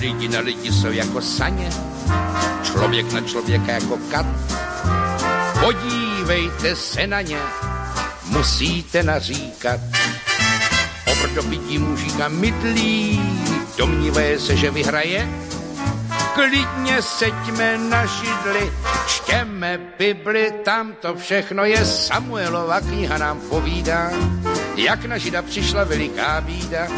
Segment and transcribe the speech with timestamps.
[0.00, 1.70] Lidi na lidi jsou jako saně,
[2.62, 4.26] člověk na člověka jako kat.
[5.60, 7.38] Podívejte se na ně,
[8.24, 9.80] musíte naříkat.
[11.12, 13.20] Obrdobití mužíka mydlí,
[13.78, 15.28] domnívaje se, že vyhraje,
[16.34, 18.72] klidně seďme na židli,
[19.06, 21.84] čtěme Bibli, tam to všechno je.
[21.84, 24.10] Samuelova kniha nám povídá,
[24.76, 26.88] jak na žida přišla veliká bída,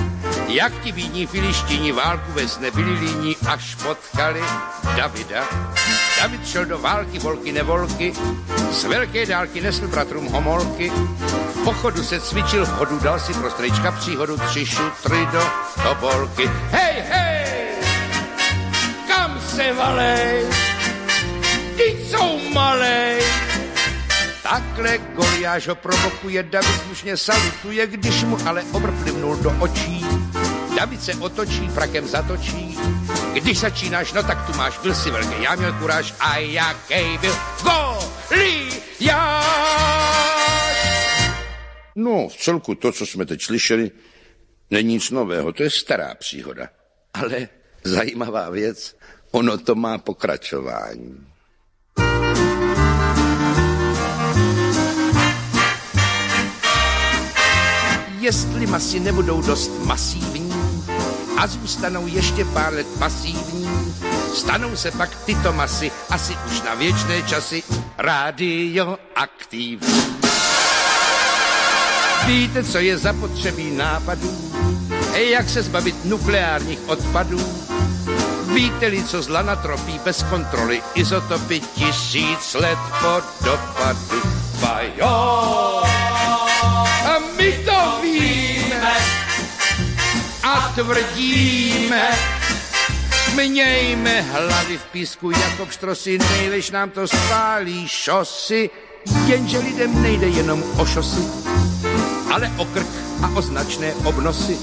[0.49, 4.43] jak ti bídní filištíni válku ve nebyli líní, až potkali
[4.97, 5.45] Davida.
[6.21, 8.13] David šel do války, volky nevolky,
[8.73, 10.93] z velké dálky nesl bratrům homolky,
[11.55, 15.43] v pochodu se cvičil, v hodu dal si pro strejčka příhodu tři šutry do
[15.83, 16.51] tobolky.
[16.71, 17.67] Hej, hej!
[19.09, 20.45] Kam se valej?
[21.77, 23.23] Ty jsou malej!
[24.43, 28.93] Takhle Goliáš ho provokuje, David slušně salutuje, když mu ale obr
[29.43, 30.07] do očí.
[30.77, 32.79] David se otočí, frakem zatočí.
[33.33, 37.35] Když začínáš, no tak tu máš, byl si velký, já měl kuráž a jaký byl
[37.63, 38.85] Goliáš.
[41.97, 43.91] No, v celku to, co jsme teď slyšeli,
[44.71, 46.69] není nic nového, to je stará příhoda.
[47.15, 47.49] Ale
[47.85, 48.97] zajímavá věc,
[49.31, 51.27] ono to má pokračování.
[58.21, 60.44] Jestli masy nebudou dost masívní
[61.37, 63.69] a zůstanou ještě pár let pasívní,
[64.35, 67.63] stanou se pak tyto masy asi už na věčné časy
[67.99, 69.95] radioaktivní.
[72.27, 74.53] Víte, co je zapotřebí nápadů?
[75.15, 77.65] Jak se zbavit nukleárních odpadů?
[78.55, 84.23] Víte-li, co zla natropí bez kontroly izotopy tisíc let po dopadu?
[84.61, 85.83] Bajo!
[87.05, 88.44] A my to víme
[90.75, 92.11] tvrdíme,
[93.35, 98.71] Mějme hlavy v písku jako pštrosy, nejlež nám to spálí šosy,
[99.27, 101.23] jenže lidem nejde jenom o šosy,
[102.33, 102.87] ale o krk
[103.23, 104.59] a o značné obnosy.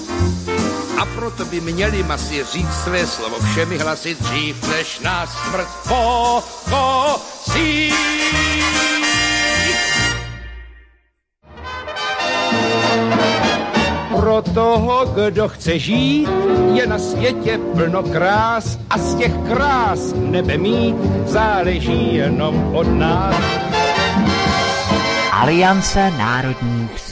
[0.98, 7.94] A proto by měli masy říct své slovo všemi hlasy dřív, než nás smrt pokosí.
[14.22, 16.30] Pro toho, kdo chce žít,
[16.74, 20.96] je na světě plno krás a z těch krás nebe mít
[21.26, 23.36] záleží jenom od nás.
[25.32, 27.11] Aliance národních.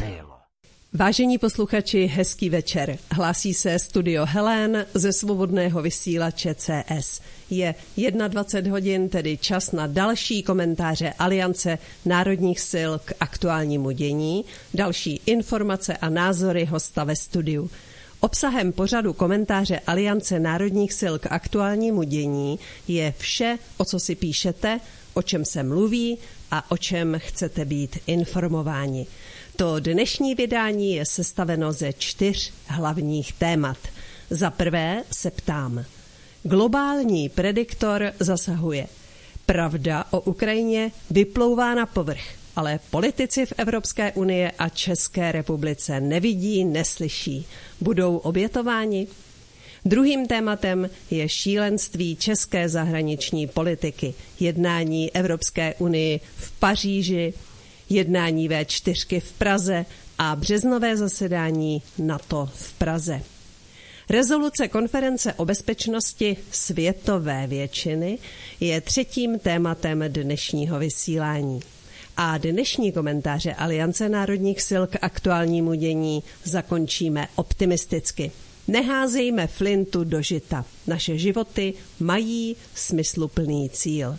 [0.93, 2.97] Vážení posluchači, hezký večer.
[3.11, 7.21] Hlásí se studio Helen ze svobodného vysílače CS.
[7.49, 7.75] Je
[8.27, 15.97] 21 hodin, tedy čas na další komentáře Aliance národních sil k aktuálnímu dění, další informace
[15.97, 17.69] a názory hosta ve studiu.
[18.19, 24.79] Obsahem pořadu komentáře Aliance národních sil k aktuálnímu dění je vše, o co si píšete,
[25.13, 26.17] o čem se mluví
[26.51, 29.07] a o čem chcete být informováni.
[29.59, 33.77] To dnešní vydání je sestaveno ze čtyř hlavních témat.
[34.29, 35.85] Za prvé se ptám.
[36.43, 38.87] Globální prediktor zasahuje.
[39.45, 42.21] Pravda o Ukrajině vyplouvá na povrch,
[42.55, 47.45] ale politici v Evropské unii a České republice nevidí, neslyší.
[47.81, 49.07] Budou obětováni?
[49.85, 57.33] Druhým tématem je šílenství české zahraniční politiky, jednání Evropské unii v Paříži,
[57.89, 59.85] jednání V4 v Praze
[60.17, 63.21] a březnové zasedání NATO v Praze.
[64.09, 68.17] Rezoluce konference o bezpečnosti světové většiny
[68.59, 71.59] je třetím tématem dnešního vysílání.
[72.17, 78.31] A dnešní komentáře Aliance národních sil k aktuálnímu dění zakončíme optimisticky.
[78.67, 80.65] Neházejme flintu do žita.
[80.87, 84.17] Naše životy mají smysluplný cíl.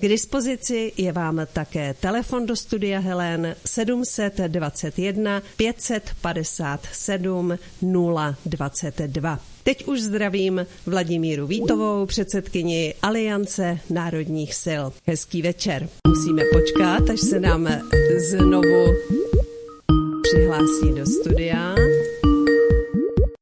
[0.00, 7.58] K dispozici je vám také telefon do studia Helen 721 557
[8.46, 9.40] 022.
[9.62, 14.84] Teď už zdravím Vladimíru Vítovou, předsedkyni Aliance národních sil.
[15.06, 15.88] Hezký večer.
[16.06, 17.68] Musíme počkat, až se nám
[18.30, 18.86] znovu
[20.22, 21.74] přihlásí do studia.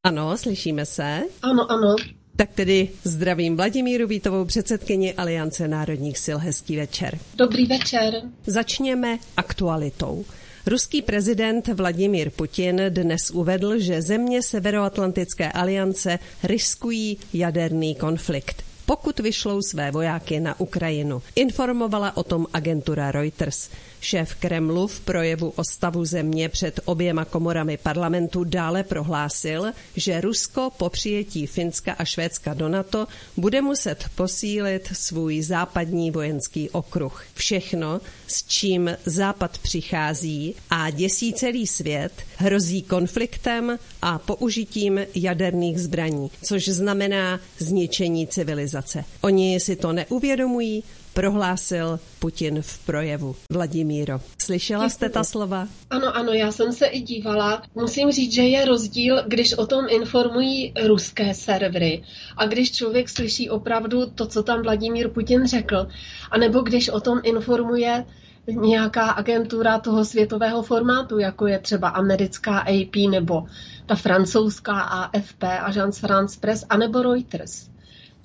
[0.04, 1.22] Ano, slyšíme se?
[1.42, 1.96] Ano, ano.
[2.36, 6.38] Tak tedy zdravím Vladimíru Vítovou, předsedkyni Aliance národních sil.
[6.38, 7.18] Hezký večer.
[7.34, 8.22] Dobrý večer.
[8.46, 10.24] Začněme aktualitou.
[10.66, 19.62] Ruský prezident Vladimír Putin dnes uvedl, že země Severoatlantické aliance riskují jaderný konflikt pokud vyšlou
[19.62, 21.22] své vojáky na Ukrajinu.
[21.34, 23.70] Informovala o tom agentura Reuters.
[24.00, 30.70] Šéf Kremlu v projevu o stavu země před oběma komorami parlamentu dále prohlásil, že Rusko
[30.76, 33.06] po přijetí Finska a Švédska do NATO
[33.36, 37.24] bude muset posílit svůj západní vojenský okruh.
[37.34, 46.30] Všechno, s čím Západ přichází a děsí celý svět, hrozí konfliktem a použitím jaderných zbraní,
[46.42, 49.04] což znamená zničení civilizace.
[49.20, 50.84] Oni si to neuvědomují,
[51.16, 53.36] prohlásil Putin v projevu.
[53.52, 55.68] Vladimíro, slyšela jste ta slova?
[55.90, 57.62] Ano, ano, já jsem se i dívala.
[57.74, 62.02] Musím říct, že je rozdíl, když o tom informují ruské servery
[62.36, 65.88] a když člověk slyší opravdu to, co tam Vladimír Putin řekl,
[66.30, 68.04] anebo když o tom informuje
[68.46, 73.46] nějaká agentura toho světového formátu, jako je třeba americká AP nebo
[73.86, 77.75] ta francouzská AFP, Agence France Press, anebo Reuters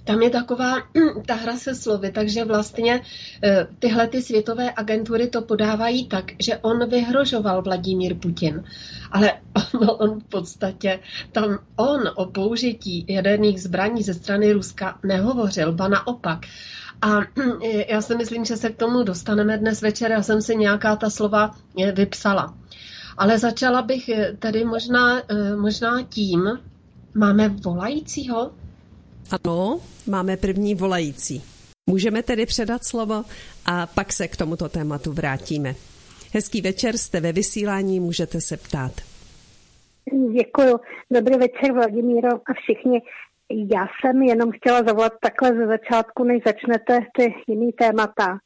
[0.04, 0.76] tam je taková
[1.26, 3.02] ta hra se slovy, takže vlastně
[3.44, 8.64] eh, tyhle ty světové agentury to podávají tak, že on vyhrožoval Vladimír Putin.
[9.12, 9.34] Ale
[9.80, 11.00] on, on v podstatě,
[11.32, 16.40] tam on o použití jaderných zbraní ze strany Ruska nehovořil, ba naopak.
[17.02, 17.20] A
[17.90, 20.12] já si myslím, že se k tomu dostaneme dnes večer.
[20.12, 22.54] Já jsem si nějaká ta slova eh, vypsala.
[23.18, 25.22] Ale začala bych eh, tedy možná,
[25.56, 26.60] možná tím,
[27.14, 28.52] máme volajícího,
[29.32, 31.44] ano, máme první volající.
[31.90, 33.24] Můžeme tedy předat slovo
[33.66, 35.76] a pak se k tomuto tématu vrátíme.
[36.34, 38.92] Hezký večer, jste ve vysílání, můžete se ptát.
[40.34, 40.80] Děkuji.
[41.12, 43.02] Dobrý večer, Vladimíro a všichni.
[43.76, 48.38] Já jsem jenom chtěla zavolat takhle ze začátku, než začnete ty jiný témata.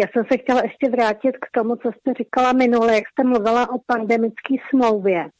[0.00, 3.70] Já jsem se chtěla ještě vrátit k tomu, co jste říkala minule, jak jste mluvila
[3.70, 5.30] o pandemické smlouvě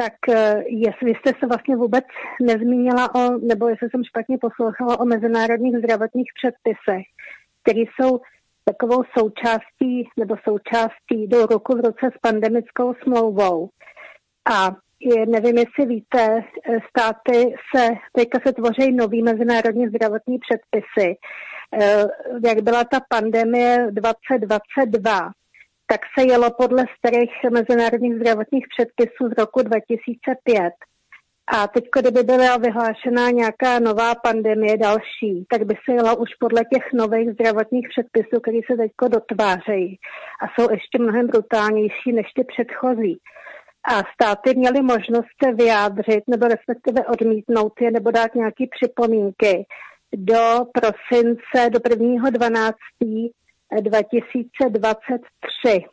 [0.00, 2.04] tak eh, jestli jste se vlastně vůbec
[2.42, 7.04] nezmínila o, nebo jestli jsem špatně poslouchala o mezinárodních zdravotních předpisech,
[7.62, 8.20] které jsou
[8.64, 13.68] takovou součástí nebo součástí do ruku v ruce s pandemickou smlouvou.
[14.52, 21.16] A je, nevím, jestli víte, eh, státy se, teďka se tvoří nový mezinárodní zdravotní předpisy.
[21.80, 22.04] Eh,
[22.46, 25.30] jak byla ta pandemie 2022,
[25.90, 30.72] tak se jelo podle starých mezinárodních zdravotních předpisů z roku 2005.
[31.52, 36.62] A teď, kdyby byla vyhlášená nějaká nová pandemie další, tak by se jela už podle
[36.72, 39.98] těch nových zdravotních předpisů, které se teď dotvářejí
[40.42, 43.18] a jsou ještě mnohem brutálnější než ty předchozí.
[43.92, 49.66] A státy měly možnost se vyjádřit nebo respektive odmítnout je nebo dát nějaké připomínky
[50.16, 50.42] do
[50.74, 52.72] prosince, do 1.12.
[53.80, 55.84] 2023,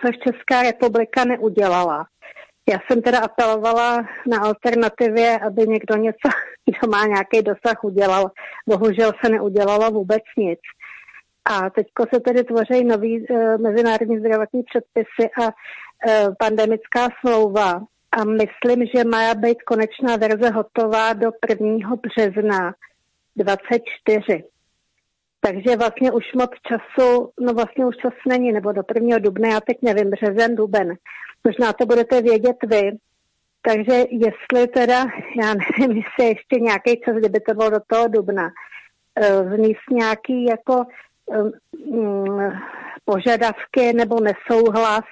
[0.00, 2.06] což Česká republika neudělala.
[2.70, 6.28] Já jsem teda apelovala na alternativě, aby někdo něco,
[6.66, 8.30] kdo má nějaký dosah, udělal.
[8.68, 10.60] Bohužel se neudělalo vůbec nic.
[11.44, 15.52] A teď se tedy tvoří nový e, mezinárodní zdravotní předpisy a e,
[16.38, 17.80] pandemická smlouva.
[18.12, 21.96] A myslím, že má být konečná verze hotová do 1.
[21.96, 22.74] března
[23.36, 24.44] 24.
[25.44, 29.60] Takže vlastně už moc času, no vlastně už čas není, nebo do prvního dubna, já
[29.60, 30.94] teď nevím, březen, duben.
[31.44, 32.90] Možná to budete vědět vy.
[33.62, 34.98] Takže jestli teda,
[35.42, 38.50] já nevím, jestli ještě nějaký čas, kdyby to bylo do toho dubna,
[39.56, 40.84] vníst eh, nějaký jako
[41.26, 42.52] um,
[43.04, 45.04] požadavky nebo nesouhlas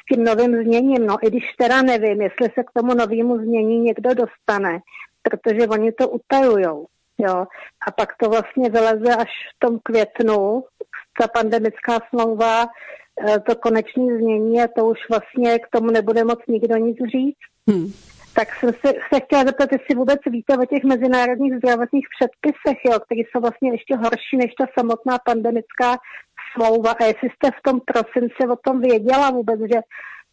[0.00, 1.06] s tím novým změním.
[1.06, 4.78] No i když teda nevím, jestli se k tomu novému změní někdo dostane,
[5.22, 6.86] protože oni to utajujou.
[7.22, 7.46] Jo.
[7.88, 10.64] A pak to vlastně vyleze až v tom květnu,
[11.20, 12.66] ta pandemická smlouva,
[13.28, 17.42] eh, to konečné změní a to už vlastně k tomu nebude moc nikdo nic říct.
[17.70, 17.92] Hmm.
[18.34, 23.00] Tak jsem se, se chtěla zeptat, jestli vůbec víte o těch mezinárodních zdravotních předpisech, jo,
[23.00, 25.98] které jsou vlastně ještě horší než ta samotná pandemická
[26.54, 26.90] smlouva.
[26.90, 29.80] A jestli jste v tom prosinci o tom věděla vůbec, že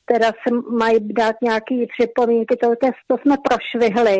[0.05, 2.67] teda se mají dát nějaké připomínky, to,
[3.07, 4.17] to jsme prošvihli,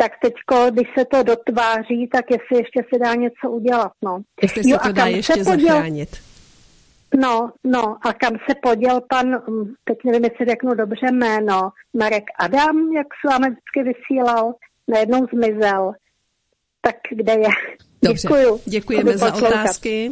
[0.00, 0.34] tak teď,
[0.70, 4.20] když se to dotváří, tak jestli ještě se dá něco udělat, no.
[4.42, 5.56] Jestli se jo, to dá ještě poděl...
[5.56, 6.08] zachránit.
[7.20, 12.24] No, no, a kam se poděl pan, mm, teď nevím, jestli řeknu dobře jméno, Marek
[12.38, 14.54] Adam, jak s vámi vždycky vysílal,
[14.88, 15.92] najednou zmizel.
[16.80, 17.48] Tak kde je?
[18.02, 18.60] Dobře, Děkuju.
[18.64, 20.10] děkujeme za otázky.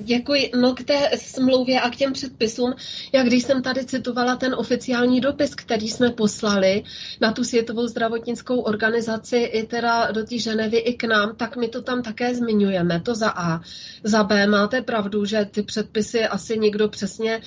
[0.00, 0.50] Děkuji.
[0.60, 2.74] No k té smlouvě a k těm předpisům,
[3.12, 6.82] jak když jsem tady citovala ten oficiální dopis, který jsme poslali
[7.20, 11.68] na tu Světovou zdravotnickou organizaci i teda do té Ženevy i k nám, tak my
[11.68, 13.00] to tam také zmiňujeme.
[13.00, 13.60] To za A.
[14.04, 17.40] Za B máte pravdu, že ty předpisy asi nikdo přesně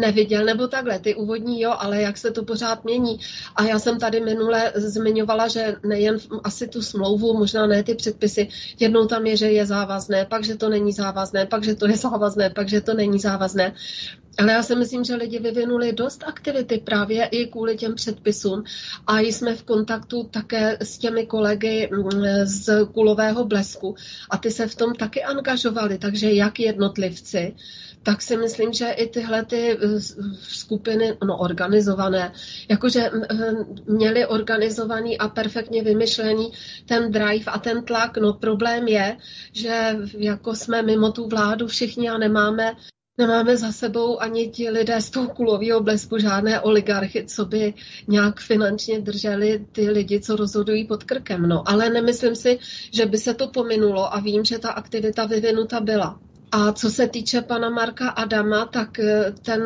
[0.00, 3.20] neviděl, nebo takhle, ty úvodní jo, ale jak se to pořád mění.
[3.56, 8.48] A já jsem tady minule zmiňovala, že nejen asi tu smlouvu, možná ne ty předpisy,
[8.80, 11.96] jednou tam je, že je závazné, pak, že to není závazné, pak, že to je
[11.96, 13.72] závazné, pak, že to není závazné.
[14.38, 18.64] Ale já si myslím, že lidi vyvinuli dost aktivity právě i kvůli těm předpisům.
[19.06, 23.94] A jsme v kontaktu také s těmi kolegy mm, z kulového blesku.
[24.30, 27.54] A ty se v tom taky angažovali, takže jak jednotlivci,
[28.02, 30.00] tak si myslím, že i tyhle ty eh,
[30.42, 32.32] skupiny, no organizované,
[32.68, 33.10] jakože
[33.86, 36.52] měli organizovaný a perfektně vymyšlený
[36.86, 38.18] ten drive a ten tlak.
[38.18, 39.16] No problém je,
[39.52, 42.76] že jako jsme mimo tu vládu všichni a nemáme
[43.18, 47.74] Nemáme za sebou ani ti lidé z toho kulového blesku žádné oligarchy, co by
[48.08, 51.42] nějak finančně drželi ty lidi, co rozhodují pod krkem.
[51.42, 52.58] No, ale nemyslím si,
[52.92, 56.20] že by se to pominulo a vím, že ta aktivita vyvinuta byla.
[56.52, 59.62] A co se týče pana Marka Adama, tak eh, ten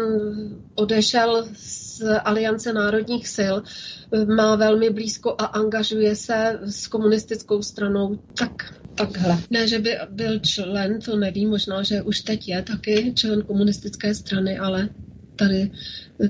[0.75, 8.19] odešel z Aliance národních sil, eh, má velmi blízko a angažuje se s komunistickou stranou.
[8.39, 9.39] Tak takhle.
[9.51, 14.15] Ne, že by byl člen, to nevím, možná, že už teď je taky člen komunistické
[14.15, 14.89] strany, ale
[15.37, 15.71] tady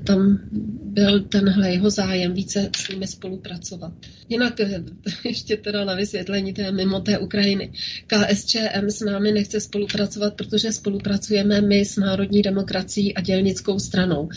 [0.04, 0.38] tam
[0.85, 3.92] byl tenhle jeho zájem více s nimi spolupracovat.
[4.28, 4.82] Jinak eh,
[5.25, 7.73] ještě teda na vysvětlení té mimo té Ukrajiny.
[8.06, 14.28] KSČM s námi nechce spolupracovat, protože spolupracujeme my s Národní demokracií a dělnickou stranou.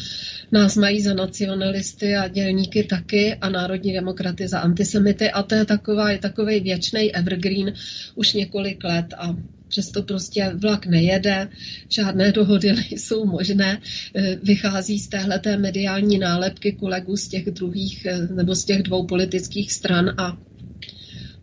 [0.52, 5.66] Nás mají za nacionalisty a dělníky taky a Národní demokraty za antisemity a to je
[5.66, 7.74] taková, je takový věčný evergreen
[8.16, 9.36] už několik let a
[9.76, 11.50] přesto prostě vlak nejede,
[11.90, 13.82] žádné dohody nejsou možné,
[14.16, 19.06] e, vychází z téhleté mediální nálepky kolegů z těch druhých e, nebo z těch dvou
[19.06, 20.38] politických stran a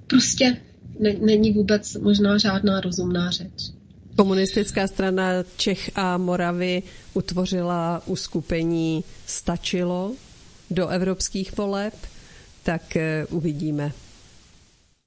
[0.07, 0.57] prostě
[1.01, 3.73] ne, není vůbec možná žádná rozumná řeč.
[4.17, 6.83] Komunistická strana Čech a Moravy
[7.15, 10.13] utvořila uskupení Stačilo
[10.71, 11.95] do evropských voleb,
[12.63, 13.93] tak e, uvidíme.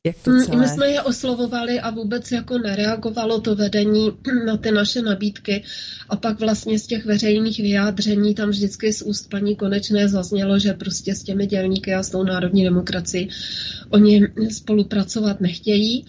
[0.05, 0.57] Jak to celé?
[0.57, 4.11] My jsme je oslovovali a vůbec jako nereagovalo to vedení
[4.45, 5.63] na ty naše nabídky
[6.09, 10.73] a pak vlastně z těch veřejných vyjádření tam vždycky z úst paní Konečné zaznělo, že
[10.73, 13.29] prostě s těmi dělníky a s tou národní demokracií
[13.89, 16.05] oni spolupracovat nechtějí.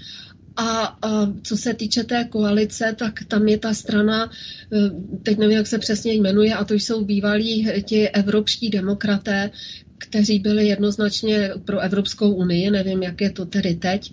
[0.59, 4.31] A, a co se týče té koalice, tak tam je ta strana,
[4.73, 4.91] eh,
[5.23, 9.51] teď nevím, jak se přesně jmenuje, a to jsou bývalí ti evropští demokraté,
[9.99, 14.13] kteří byli jednoznačně pro Evropskou unii, nevím, jak je to tedy teď.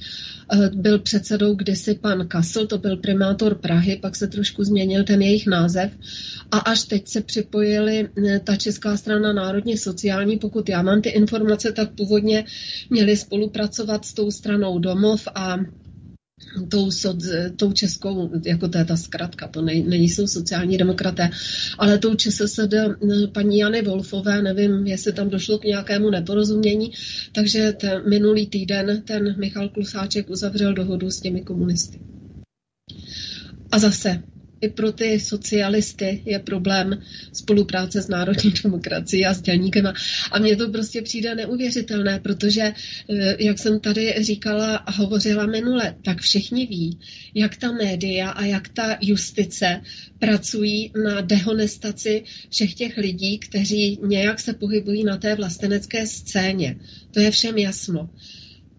[0.54, 5.22] Eh, byl předsedou kdysi pan Kassel, to byl primátor Prahy, pak se trošku změnil ten
[5.22, 5.92] jejich název.
[6.52, 11.10] A až teď se připojili eh, ta Česká strana národně sociální, pokud já mám ty
[11.10, 12.46] informace, tak původně
[12.90, 15.58] měli spolupracovat s tou stranou Domov a
[16.70, 16.90] tou,
[17.56, 21.30] tou českou, jako to je ta zkratka, to ne, nejsou sociální demokraté,
[21.78, 22.74] ale tou ČSSD
[23.34, 26.92] paní Jany Wolfové, nevím, jestli tam došlo k nějakému neporozumění,
[27.32, 32.00] takže ten minulý týden ten Michal Klusáček uzavřel dohodu s těmi komunisty.
[33.72, 34.24] A zase,
[34.64, 37.02] i pro ty socialisty je problém
[37.34, 39.94] spolupráce s národní demokracií a s dělníkem.
[40.32, 45.96] A mně to prostě přijde neuvěřitelné, protože, eh, jak jsem tady říkala a hovořila minule,
[46.02, 47.00] tak všichni ví,
[47.34, 49.82] jak ta média a jak ta justice
[50.20, 56.76] pracují na dehonestaci všech těch lidí, kteří nějak se pohybují na té vlastenecké scéně.
[57.12, 58.10] To je všem jasno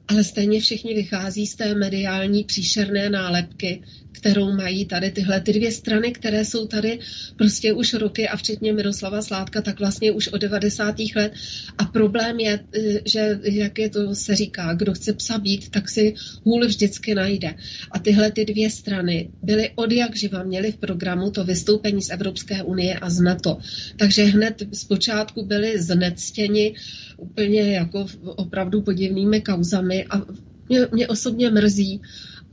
[0.08, 3.82] ale stejně všichni vychází z té mediální příšerné nálepky,
[4.24, 6.98] kterou mají tady tyhle ty dvě strany, které jsou tady
[7.36, 10.96] prostě už roky a včetně Miroslava Sládka, tak vlastně už od 90.
[11.16, 11.32] let.
[11.78, 15.90] A problém je, e, že jak je to se říká, kdo chce psa být, tak
[15.90, 16.14] si
[16.44, 17.54] hůl vždycky najde.
[17.90, 22.10] A tyhle ty dvě strany byly od jak živa, měly v programu to vystoupení z
[22.10, 23.58] Evropské unie a z NATO.
[23.96, 26.74] Takže hned zpočátku byli znectěni
[27.16, 30.22] úplně jako opravdu podivnými kauzami a
[30.68, 32.00] mě, mě osobně mrzí,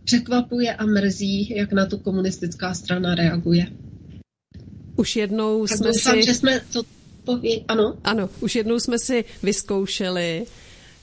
[0.03, 3.67] překvapuje a mrzí, jak na to komunistická strana reaguje.
[4.96, 6.24] Už jednou tak jsme doufám, si...
[6.25, 6.84] že jsme to
[7.24, 7.65] poví...
[7.67, 7.98] Ano?
[8.03, 10.46] Ano, už jednou jsme si vyzkoušeli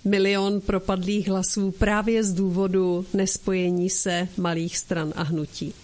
[0.05, 5.75] milion propadlých hlasů právě z důvodu nespojení se malých stran a hnutí.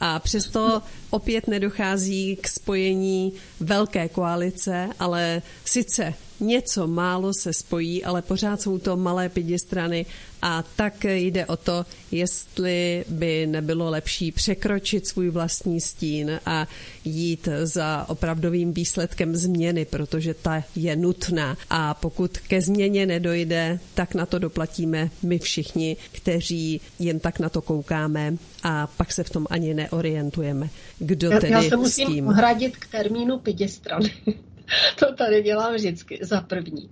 [0.00, 8.22] A přesto opět nedochází k spojení velké koalice, ale sice něco málo se spojí, ale
[8.22, 10.06] pořád jsou to malé pěti strany
[10.42, 16.68] a tak jde o to, jestli by nebylo lepší překročit svůj vlastní stín a
[17.04, 21.56] jít za opravdovým výsledkem změny, protože ta je nutná.
[21.70, 27.48] A pokud ke změně nedojde, tak na to doplatíme my všichni, kteří jen tak na
[27.48, 30.68] to koukáme a pak se v tom ani neorientujeme.
[30.98, 32.26] Kdo tedy já se musím s tím?
[32.26, 34.12] hradit k termínu pětistrany.
[34.98, 36.90] to tady dělám vždycky za první.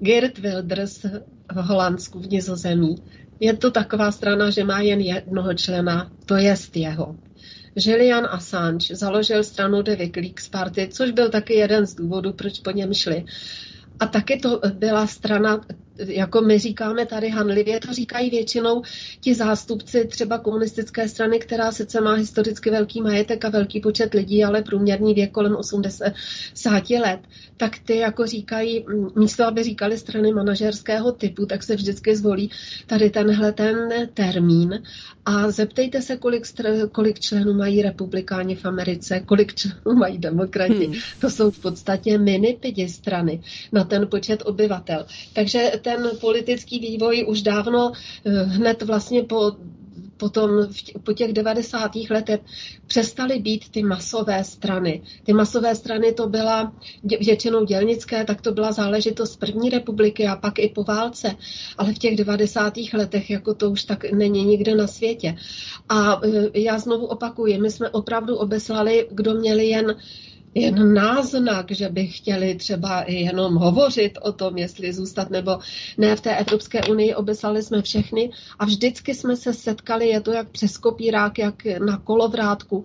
[0.00, 1.04] Geert Wilders
[1.52, 2.96] v Holandsku, v Nizozemí.
[3.40, 7.16] Je to taková strana, že má jen jednoho člena, to jest jeho.
[7.76, 12.70] Julian Assange založil stranu The Wikileaks Party, což byl taky jeden z důvodů, proč po
[12.70, 13.24] něm šli.
[14.00, 15.60] A taky to byla strana,
[15.98, 18.82] jako my říkáme tady hanlivě, to říkají většinou
[19.20, 24.44] ti zástupci třeba komunistické strany, která sice má historicky velký majetek a velký počet lidí,
[24.44, 27.20] ale průměrný věk kolem 80 let,
[27.56, 28.84] tak ty jako říkají,
[29.16, 32.50] místo aby říkali strany manažerského typu, tak se vždycky zvolí
[32.86, 34.82] tady tenhle ten termín
[35.24, 40.86] a zeptejte se, kolik, str- kolik členů mají republikáni v Americe, kolik členů mají demokrati.
[40.86, 40.94] Hmm.
[41.20, 45.06] To jsou v podstatě mini pěti strany na ten počet obyvatel.
[45.32, 49.52] Takže ten politický vývoj už dávno eh, hned vlastně po
[50.18, 50.50] potom
[51.02, 51.90] po těch 90.
[52.10, 52.40] letech
[52.86, 55.02] přestaly být ty masové strany.
[55.24, 56.72] Ty masové strany to byla
[57.20, 61.36] většinou dělnické, tak to byla záležitost první republiky a pak i po válce.
[61.78, 62.74] Ale v těch 90.
[62.94, 65.36] letech jako to už tak není nikde na světě.
[65.88, 69.96] A eh, já znovu opakuji, my jsme opravdu obeslali, kdo měli jen
[70.60, 75.58] jen náznak, že by chtěli třeba jenom hovořit o tom, jestli zůstat nebo
[75.98, 77.14] ne v té Evropské unii.
[77.14, 81.98] Obeslali jsme všechny a vždycky jsme se setkali, je to jak přes kopírák, jak na
[81.98, 82.84] kolovrátku,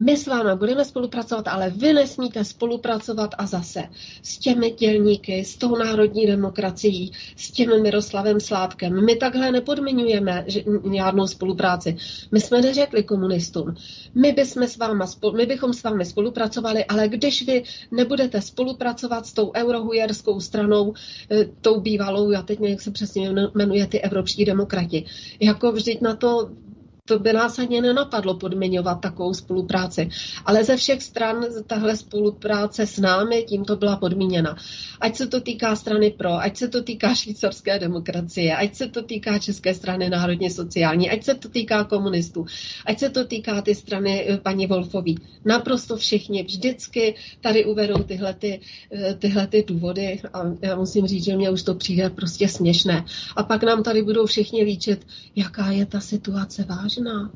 [0.00, 3.82] my s vámi budeme spolupracovat, ale vy nesmíte spolupracovat a zase
[4.22, 9.04] s těmi dělníky, s tou národní demokracií, s tím Miroslavem Sládkem.
[9.04, 10.44] My takhle nepodmiňujeme
[10.96, 11.96] žádnou spolupráci.
[12.32, 13.74] My jsme neřekli komunistům,
[14.14, 19.32] my, bychom s váma, my bychom s vámi spolupracovali, ale když vy nebudete spolupracovat s
[19.32, 20.94] tou eurohujerskou stranou,
[21.30, 25.04] eh, tou bývalou, já teď nevím, jak se přesně jmenuje, ty evropští demokrati,
[25.40, 26.50] jako vždyť na to
[27.08, 30.08] to by nás ani nenapadlo podmiňovat takovou spolupráci.
[30.44, 34.56] Ale ze všech stran tahle spolupráce s námi tímto byla podmíněna.
[35.00, 39.02] Ať se to týká strany pro, ať se to týká švýcarské demokracie, ať se to
[39.02, 42.46] týká České strany národně sociální, ať se to týká komunistů,
[42.86, 45.18] ať se to týká ty strany eh, paní Wolfový.
[45.44, 48.60] Naprosto všichni vždycky tady uvedou tyhle, ty,
[48.92, 53.04] eh, tyhle ty důvody a já musím říct, že mě už to přijde prostě směšné.
[53.36, 57.30] A pak nám tady budou všichni líčit, jaká je ta situace vážná vážná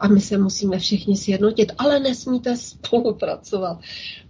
[0.00, 3.78] a my se musíme všichni sjednotit, ale nesmíte spolupracovat.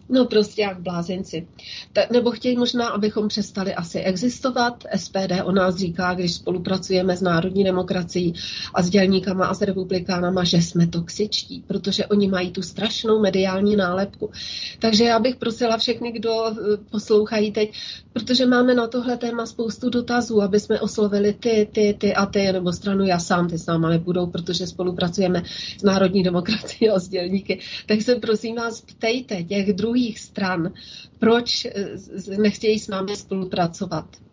[0.09, 1.49] No prostě jak blázenci.
[1.93, 4.85] Ta, nebo chtějí možná, abychom přestali asi existovat.
[4.97, 8.35] SPD o nás říká, když spolupracujeme s národní demokracií
[8.75, 13.77] a s dělníkama a s republikánama, že jsme toxičtí, protože oni mají tu strašnou mediální
[13.77, 14.31] nálepku.
[14.79, 17.73] Takže já bych prosila všechny, kdo eh, poslouchají teď,
[18.17, 22.53] protože máme na tohle téma spoustu dotazů, aby jsme oslovili ty, ty, ty a ty,
[22.53, 25.43] nebo stranu já sám, ty s náma nebudou, protože spolupracujeme
[25.79, 27.61] s národní demokracií a s dělníky.
[27.87, 30.73] Tak se prosím vás ptejte těch druhých druhých stran,
[31.19, 34.26] proč eh, nechtějí s námi spolupracovat.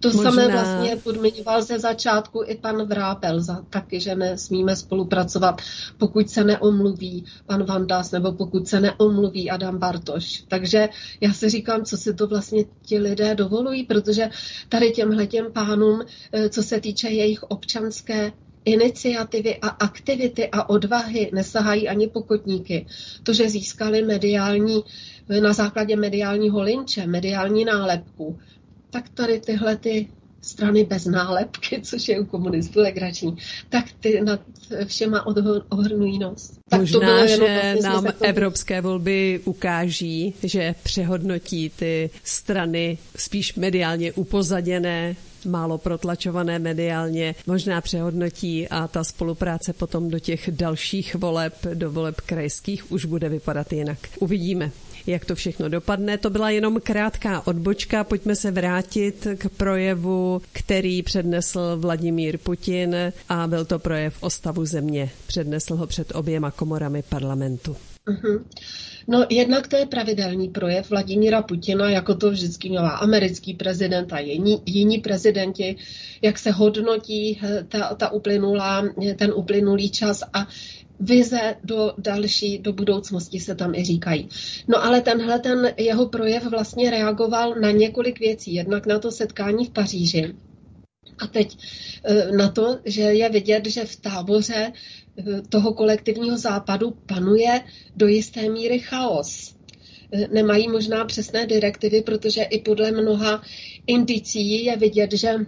[0.00, 0.30] To Možná...
[0.30, 5.62] samé vlastně podmiňoval ze začátku i pan Vrápel za taky, že nesmíme spolupracovat,
[5.98, 10.44] pokud se neomluví pan Vandas nebo pokud se neomluví Adam Bartoš.
[10.48, 10.88] Takže
[11.20, 14.30] já si říkám, co si to vlastně ti lidé dovolují, protože
[14.68, 18.32] tady těmhle těm pánům, eh, co se týče jejich občanské
[18.64, 22.86] iniciativy a aktivity a odvahy nesahají ani pokotníky.
[23.22, 24.84] To, že získali mediální,
[25.40, 28.38] na základě mediálního linče, mediální nálepku,
[28.90, 30.08] tak tady tyhle ty
[30.42, 33.36] strany bez nálepky, což je u komunistů legrační,
[33.68, 34.40] tak ty nad
[34.84, 35.26] všema
[35.68, 36.52] ohrnují nos.
[36.68, 43.54] Tak Možná, to bylo jenom, že nám evropské volby ukáží, že přehodnotí ty strany spíš
[43.54, 51.54] mediálně upozaděné málo protlačované mediálně, možná přehodnotí a ta spolupráce potom do těch dalších voleb,
[51.74, 53.98] do voleb krajských už bude vypadat jinak.
[54.20, 54.70] Uvidíme
[55.08, 56.18] jak to všechno dopadne.
[56.18, 58.04] To byla jenom krátká odbočka.
[58.04, 62.96] Pojďme se vrátit k projevu, který přednesl Vladimír Putin
[63.28, 65.10] a byl to projev o stavu země.
[65.26, 67.76] Přednesl ho před oběma komorami parlamentu.
[68.06, 68.40] Uh-huh.
[69.08, 74.18] No jednak to je pravidelný projev Vladimíra Putina, jako to vždycky měla americký prezident a
[74.18, 75.76] jiní, jiní prezidenti,
[76.22, 78.84] jak se hodnotí eh, ta, ta uplynulá,
[79.16, 80.46] ten uplynulý čas a
[81.00, 84.28] vize do další, do budoucnosti se tam i říkají.
[84.68, 88.54] No ale tenhle ten jeho projev vlastně reagoval na několik věcí.
[88.54, 90.34] Jednak na to setkání v Paříži,
[91.18, 91.56] a teď
[92.04, 97.60] e, na to, že je vidět, že v táboře e, toho kolektivního západu panuje
[97.96, 99.54] do jisté míry chaos.
[100.12, 103.42] E, nemají možná přesné direktivy, protože i podle mnoha
[103.86, 105.38] indicí je vidět, že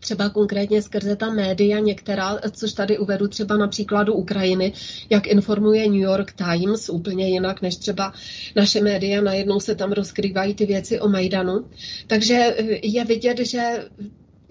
[0.00, 4.72] třeba konkrétně skrze ta média některá, což tady uvedu třeba na příkladu Ukrajiny,
[5.10, 8.12] jak informuje New York Times, úplně jinak než třeba
[8.56, 11.64] naše média, najednou se tam rozkrývají ty věci o Majdanu.
[12.06, 13.84] Takže je vidět, že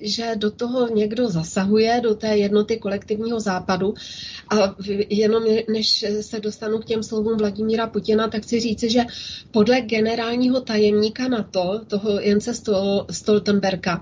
[0.02, 3.94] že do toho někdo zasahuje, do té jednoty kolektivního západu.
[4.50, 4.76] A
[5.10, 9.02] jenom než se dostanu k těm slovům Vladimíra Putina, tak chci říci, že
[9.52, 12.54] podle generálního tajemníka NATO, toho Jence
[13.12, 14.02] Stoltenberga,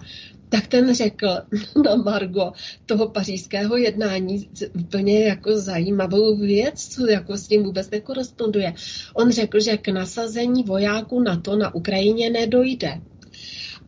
[0.50, 1.28] tak ten řekl
[1.86, 2.52] na Margo
[2.86, 8.74] toho pařížského jednání úplně jako zajímavou věc, co jako s tím vůbec nekoresponduje.
[9.14, 13.02] On řekl, že k nasazení vojáků NATO na Ukrajině nedojde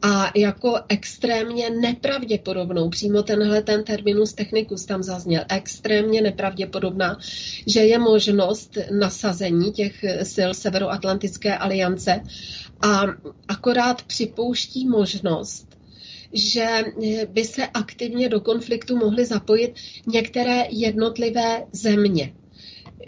[0.01, 7.17] a jako extrémně nepravděpodobnou, přímo tenhle ten terminus technicus tam zazněl, extrémně nepravděpodobná,
[7.67, 12.21] že je možnost nasazení těch sil Severoatlantické aliance
[12.81, 13.01] a
[13.47, 15.67] akorát připouští možnost,
[16.33, 16.83] že
[17.29, 19.73] by se aktivně do konfliktu mohly zapojit
[20.07, 22.33] některé jednotlivé země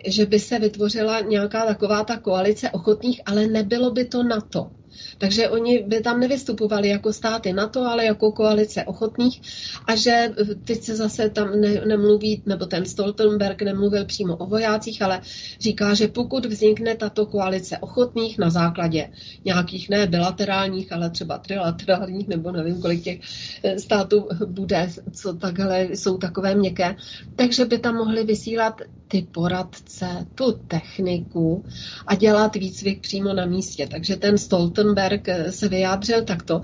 [0.08, 4.71] že by se vytvořila nějaká taková ta koalice ochotných, ale nebylo by to NATO.
[5.17, 9.41] Takže oni by tam nevystupovali jako státy NATO, ale jako koalice ochotných.
[9.87, 14.45] A že eh, teď se zase tam ne, nemluví, nebo ten Stoltenberg nemluvil přímo o
[14.45, 15.21] vojácích, ale
[15.59, 19.09] říká, že pokud vznikne tato koalice ochotných na základě
[19.45, 23.19] nějakých ne bilaterálních, ale třeba trilaterálních, nebo nevím, kolik těch
[23.63, 26.95] eh, států bude, co takhle jsou takové měkké,
[27.35, 28.81] takže by tam mohli vysílat
[29.12, 31.65] ty poradce, tu techniku
[32.08, 33.88] a dělat výcvik přímo na místě.
[33.88, 36.62] Takže ten Stoltenberg eh, se vyjádřil takto.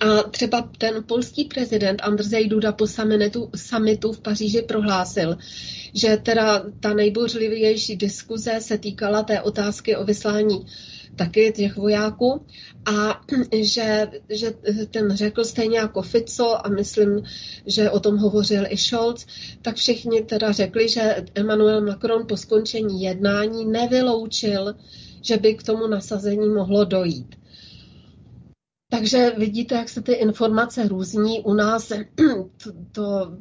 [0.00, 5.36] A třeba ten polský prezident Andrzej Duda po summitu, summitu v Paříži prohlásil,
[5.94, 10.66] že teda ta nejbořlivější diskuze se týkala té otázky o vyslání
[11.16, 12.46] taky těch vojáků
[12.86, 13.20] a
[13.62, 14.54] že, že
[14.90, 17.22] ten řekl stejně jako Fico a myslím,
[17.66, 19.26] že o tom hovořil i Scholz,
[19.62, 24.74] tak všichni teda řekli, že Emmanuel Macron po skončení jednání nevyloučil,
[25.22, 27.39] že by k tomu nasazení mohlo dojít.
[28.90, 31.40] Takže vidíte, jak se ty informace různí.
[31.40, 31.88] U nás
[32.62, 33.36] to, to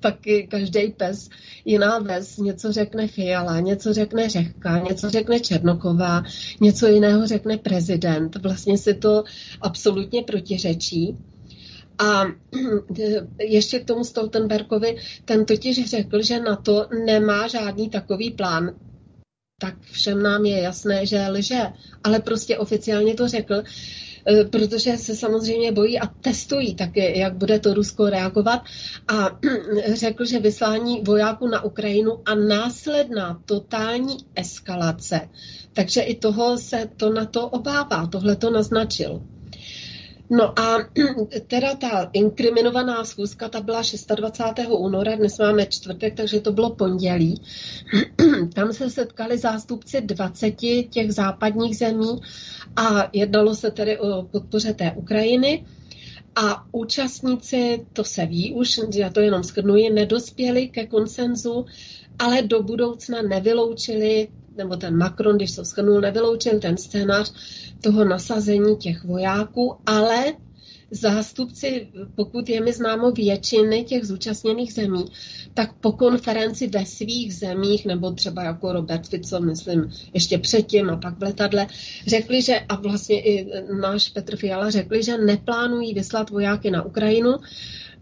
[0.00, 1.28] taky každý pes,
[1.64, 6.22] jiná ves, něco řekne Fiala, něco řekne Řehka, něco řekne Černoková,
[6.60, 8.36] něco jiného řekne prezident.
[8.36, 9.24] Vlastně si to
[9.60, 11.16] absolutně protiřečí.
[11.98, 12.24] A
[13.38, 18.74] ještě k tomu Stoltenbergovi, ten totiž řekl, že na to nemá žádný takový plán,
[19.60, 21.60] tak všem nám je jasné, že lže,
[22.04, 23.62] ale prostě oficiálně to řekl,
[24.50, 28.62] protože se samozřejmě bojí a testují taky, jak bude to Rusko reagovat.
[29.08, 29.38] A
[29.94, 35.20] řekl, že vyslání vojáků na Ukrajinu a následná totální eskalace.
[35.72, 39.22] Takže i toho se to na to obává, tohle to naznačil.
[40.32, 40.78] No a
[41.46, 43.82] teda ta inkriminovaná schůzka, ta byla
[44.16, 44.68] 26.
[44.70, 47.42] února, dnes máme čtvrtek, takže to bylo pondělí.
[48.54, 50.50] Tam se setkali zástupci 20
[50.90, 52.20] těch západních zemí
[52.76, 55.66] a jednalo se tedy o podpoře té Ukrajiny.
[56.34, 61.66] A účastníci, to se ví už, já to jenom skrnuji, nedospěli ke konsenzu,
[62.18, 67.32] ale do budoucna nevyloučili, nebo ten Macron, když to schrnul, nevyloučil ten scénář
[67.80, 70.24] toho nasazení těch vojáků, ale
[70.92, 75.04] zástupci, pokud je mi známo většiny těch zúčastněných zemí,
[75.54, 80.96] tak po konferenci ve svých zemích, nebo třeba jako Robert Fico, myslím, ještě předtím a
[80.96, 81.66] pak v letadle,
[82.06, 87.32] řekli, že, a vlastně i náš Petr Fiala řekli, že neplánují vyslat vojáky na Ukrajinu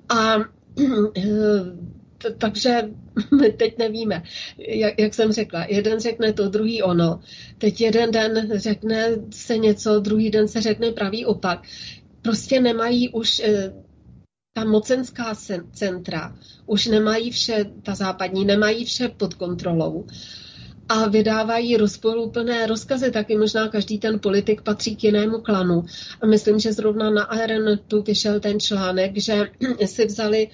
[0.09, 0.37] a
[2.39, 2.91] takže
[3.57, 4.23] teď nevíme,
[4.59, 5.65] jak, jak jsem řekla.
[5.69, 7.21] Jeden řekne to, druhý ono.
[7.59, 11.63] Teď jeden den řekne se něco, druhý den se řekne pravý opak.
[12.23, 13.73] Prostě nemají už eh,
[14.53, 15.35] ta mocenská
[15.73, 20.07] centra, už nemají vše, ta západní, nemají vše pod kontrolou
[20.91, 25.85] a vydávají rozporuplné rozkazy, taky možná každý ten politik patří k jinému klanu.
[26.21, 29.51] A myslím, že zrovna na Aeronetu vyšel ten článek, že
[29.87, 30.49] si vzali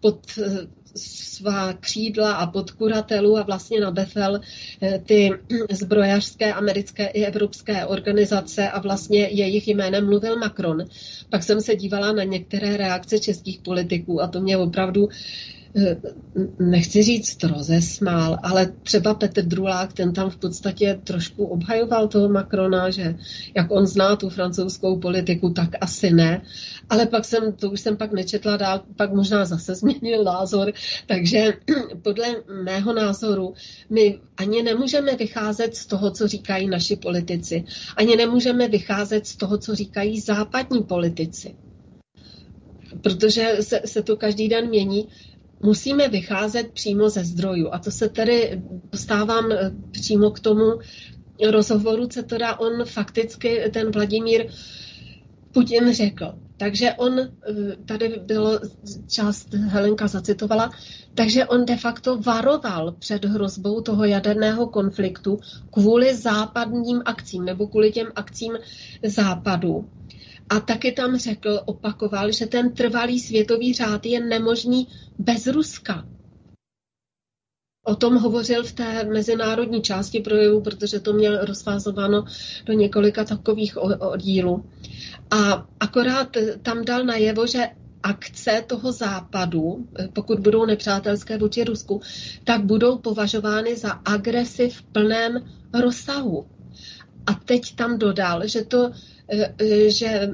[0.00, 4.40] pod eh, svá křídla a podkuratelu a vlastně na Befel
[4.82, 5.30] eh, ty
[5.70, 10.84] zbrojařské americké i evropské organizace a vlastně jejich jménem mluvil Macron.
[11.30, 15.08] Pak jsem se dívala na některé reakce českých politiků a to mě opravdu
[16.58, 22.90] nechci říct rozesmál, ale třeba Petr Drulák, ten tam v podstatě trošku obhajoval toho Macrona,
[22.90, 23.14] že
[23.56, 26.42] jak on zná tu francouzskou politiku, tak asi ne.
[26.90, 30.72] Ale pak jsem, to už jsem pak nečetla dál, pak možná zase změnil názor,
[31.06, 31.52] takže
[32.02, 32.26] podle
[32.64, 33.54] mého názoru
[33.90, 37.64] my ani nemůžeme vycházet z toho, co říkají naši politici,
[37.96, 41.54] ani nemůžeme vycházet z toho, co říkají západní politici.
[43.02, 45.08] Protože se, se to každý den mění,
[45.62, 47.68] musíme vycházet přímo ze zdrojů.
[47.72, 50.64] A to se tedy dostávám eh, přímo k tomu
[51.50, 54.46] rozhovoru, co teda on fakticky, ten Vladimír
[55.52, 56.34] Putin řekl.
[56.56, 57.28] Takže on, eh,
[57.86, 58.60] tady bylo
[59.08, 60.70] část Helenka zacitovala,
[61.14, 65.38] takže on de facto varoval před hrozbou toho jaderného konfliktu
[65.70, 68.52] kvůli západním akcím nebo kvůli těm akcím
[69.06, 69.88] západu.
[70.48, 76.06] A taky tam řekl, opakoval, že ten trvalý světový řád je nemožný bez Ruska.
[77.84, 82.24] O tom hovořil v té mezinárodní části projevu, protože to měl rozvázováno
[82.64, 84.64] do několika takových oddílů.
[85.30, 87.68] A akorát tam dal najevo, že
[88.02, 92.00] akce toho západu, pokud budou nepřátelské vůči Rusku,
[92.44, 95.44] tak budou považovány za agresi v plném
[95.80, 96.46] rozsahu.
[97.26, 98.90] A teď tam dodal, že to
[99.88, 100.30] že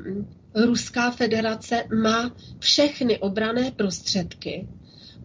[0.55, 4.69] Ruská federace má všechny obrané prostředky,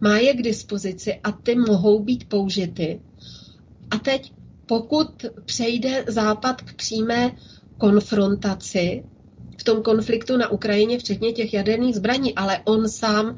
[0.00, 3.00] má je k dispozici a ty mohou být použity.
[3.90, 4.32] A teď,
[4.66, 7.32] pokud přejde Západ k přímé
[7.78, 9.04] konfrontaci
[9.58, 13.36] v tom konfliktu na Ukrajině, včetně těch jaderných zbraní, ale on sám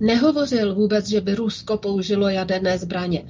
[0.00, 3.24] nehovořil vůbec, že by Rusko použilo jaderné zbraně.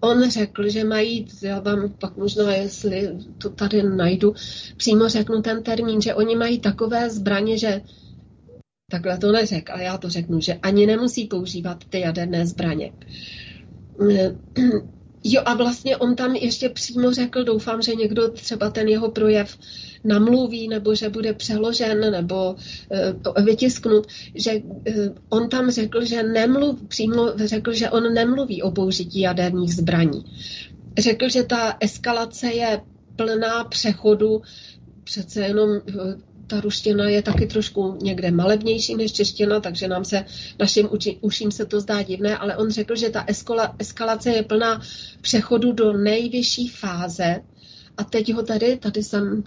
[0.00, 4.34] On řekl, že mají, já vám pak možná, jestli to tady najdu,
[4.76, 7.80] přímo řeknu ten termín, že oni mají takové zbraně, že
[8.90, 12.92] takhle to neřek, ale já to řeknu, že ani nemusí používat ty jaderné zbraně.
[15.24, 19.58] Jo a vlastně on tam ještě přímo řekl, doufám, že někdo třeba ten jeho projev
[20.04, 22.56] namluví, nebo že bude přeložen, nebo
[23.34, 24.84] uh, vytisknut, že uh,
[25.28, 30.24] on tam řekl, že nemluv, přímo řekl, že on nemluví o použití jaderných zbraní.
[30.98, 32.80] Řekl, že ta eskalace je
[33.16, 34.42] plná přechodu
[35.04, 35.80] přece jenom uh,
[36.50, 40.24] ta ruština je taky trošku někde malebnější než čeština, takže nám se,
[40.58, 44.42] našim uči, uším se to zdá divné, ale on řekl, že ta eskola, eskalace je
[44.42, 44.80] plná
[45.20, 47.40] přechodu do nejvyšší fáze.
[47.96, 49.44] A teď ho tady, tady jsem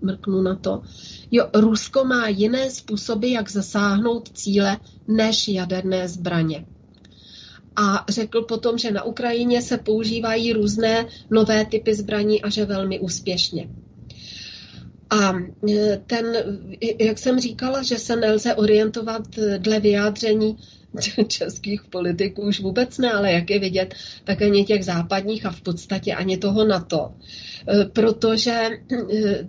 [0.00, 0.82] mrknu na to.
[1.30, 4.78] Jo, Rusko má jiné způsoby, jak zasáhnout cíle,
[5.08, 6.66] než jaderné zbraně.
[7.76, 13.00] A řekl potom, že na Ukrajině se používají různé nové typy zbraní a že velmi
[13.00, 13.68] úspěšně.
[15.12, 15.32] A
[15.70, 16.36] e, ten,
[17.00, 20.56] jak jsem říkala, že se nelze orientovat dle vyjádření
[21.28, 23.94] českých politiků už vůbec ne, ale jak je vidět,
[24.24, 27.12] tak ani těch západních a v podstatě ani toho NATO.
[27.68, 28.68] E, protože,
[29.12, 29.44] e,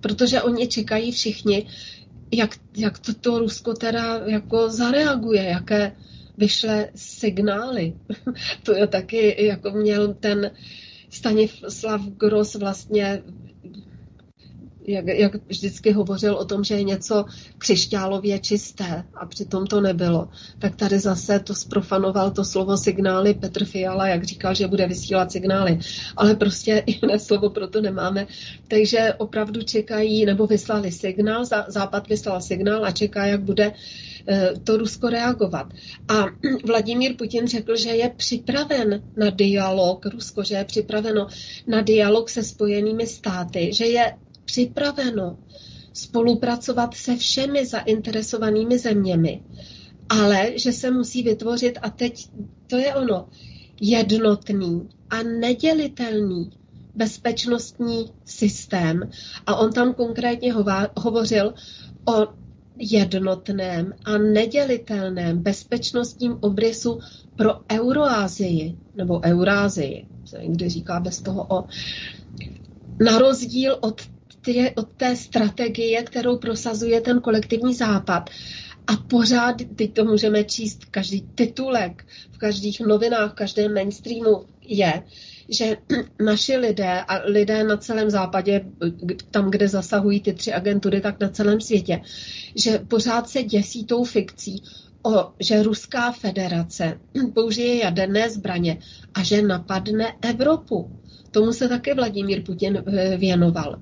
[0.00, 1.66] protože oni čekají všichni,
[2.32, 5.92] jak, jak to, to Rusko teda jako zareaguje, jaké
[6.38, 7.94] vyšle signály.
[8.62, 10.50] to je taky, jako měl ten
[11.10, 13.22] Stanislav Gross vlastně
[14.90, 17.24] jak, jak vždycky hovořil o tom, že je něco
[17.58, 20.28] křišťálově čisté a přitom to nebylo.
[20.58, 25.32] Tak tady zase to sprofanoval to slovo signály Petr Fiala, jak říkal, že bude vysílat
[25.32, 25.78] signály.
[26.16, 28.26] Ale prostě jiné slovo proto nemáme.
[28.68, 33.72] Takže opravdu čekají, nebo vyslali signál, Západ vyslal signál a čeká, jak bude
[34.28, 35.66] eh, to Rusko reagovat.
[36.08, 36.24] A
[36.66, 41.26] Vladimír Putin řekl, že je připraven na dialog, Rusko, že je připraveno
[41.66, 44.14] na dialog se spojenými státy, že je
[44.50, 45.38] připraveno
[45.92, 49.42] spolupracovat se všemi zainteresovanými zeměmi,
[50.08, 52.28] ale že se musí vytvořit, a teď
[52.66, 53.28] to je ono,
[53.80, 56.50] jednotný a nedělitelný
[56.94, 59.10] bezpečnostní systém.
[59.46, 60.52] A on tam konkrétně
[60.96, 61.54] hovořil
[62.08, 62.26] o
[62.78, 66.98] jednotném a nedělitelném bezpečnostním obrysu
[67.36, 71.64] pro Euroázii, nebo Eurázii, se někdy říká bez toho o,
[73.04, 74.02] na rozdíl od
[74.44, 78.30] tě, od té strategie, kterou prosazuje ten kolektivní západ.
[78.86, 85.02] A pořád, teď to můžeme číst, každý titulek v každých novinách, v každém mainstreamu je,
[85.48, 85.76] že
[86.24, 88.64] naši lidé a lidé na celém západě,
[89.30, 92.00] tam, kde zasahují ty tři agentury, tak na celém světě,
[92.56, 94.62] že pořád se děsí tou fikcí,
[95.02, 97.00] o, že Ruská federace
[97.34, 98.78] použije jaderné zbraně
[99.14, 100.90] a že napadne Evropu.
[101.30, 103.80] Tomu se také Vladimír Putin eh, věnoval.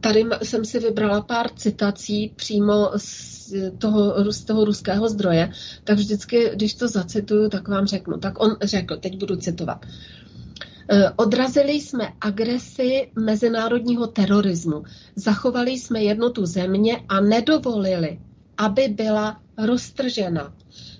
[0.00, 5.52] Tady jsem si vybrala pár citací přímo z toho, z toho ruského zdroje,
[5.84, 8.18] tak vždycky, když to zacituju, tak vám řeknu.
[8.18, 9.86] Tak on řekl, teď budu citovat.
[11.16, 14.82] Odrazili jsme agresi mezinárodního terorismu,
[15.16, 18.20] zachovali jsme jednotu země a nedovolili,
[18.56, 20.54] aby byla roztržena.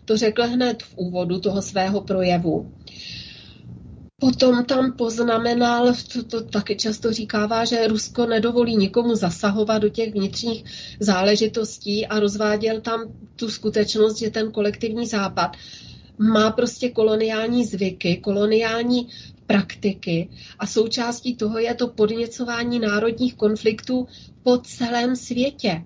[0.04, 2.72] To řekl hned v úvodu toho svého projevu.
[4.20, 10.12] Potom tam poznamenal, to, to taky často říkává, že Rusko nedovolí nikomu zasahovat do těch
[10.12, 10.64] vnitřních
[11.00, 13.04] záležitostí a rozváděl tam
[13.36, 15.56] tu skutečnost, že ten kolektivní západ
[16.18, 19.08] má prostě koloniální zvyky, koloniální
[19.46, 20.28] praktiky
[20.58, 24.06] a součástí toho je to podněcování národních konfliktů
[24.42, 25.82] po celém světě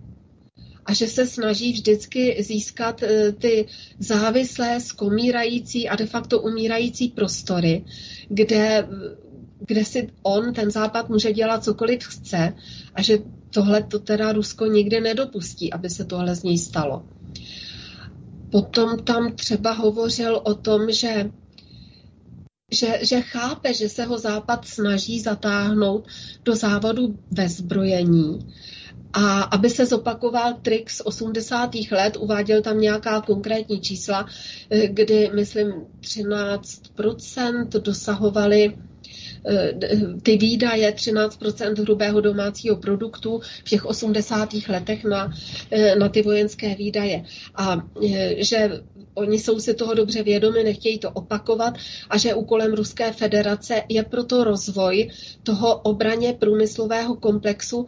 [0.87, 3.67] a že se snaží vždycky získat eh, ty
[3.99, 7.85] závislé, skomírající a de facto umírající prostory,
[8.29, 8.89] kde,
[9.67, 12.55] kde si on, ten západ, může dělat cokoliv chce
[12.95, 13.19] a že
[13.51, 17.03] tohle to teda Rusko nikdy nedopustí, aby se tohle z něj stalo.
[18.51, 21.31] Potom tam třeba hovořil o tom, že
[22.73, 26.09] že, že chápe, že se ho Západ snaží zatáhnout
[26.45, 28.39] do závodu ve zbrojení
[29.15, 31.71] a aby se zopakoval trik z 80.
[31.91, 34.27] let, uváděl tam nějaká konkrétní čísla,
[34.71, 38.77] eh, kdy, myslím, 13% dosahovaly
[39.47, 39.73] eh,
[40.23, 44.69] ty výdaje 13% hrubého domácího produktu v těch 80.
[44.69, 45.33] letech na,
[45.71, 47.25] eh, na ty vojenské výdaje.
[47.55, 47.83] A
[48.37, 48.71] že
[49.15, 51.75] oni jsou si toho dobře vědomi, nechtějí to opakovat
[52.11, 55.11] a že úkolem Ruské federace je proto rozvoj
[55.43, 57.87] toho obraně průmyslového komplexu,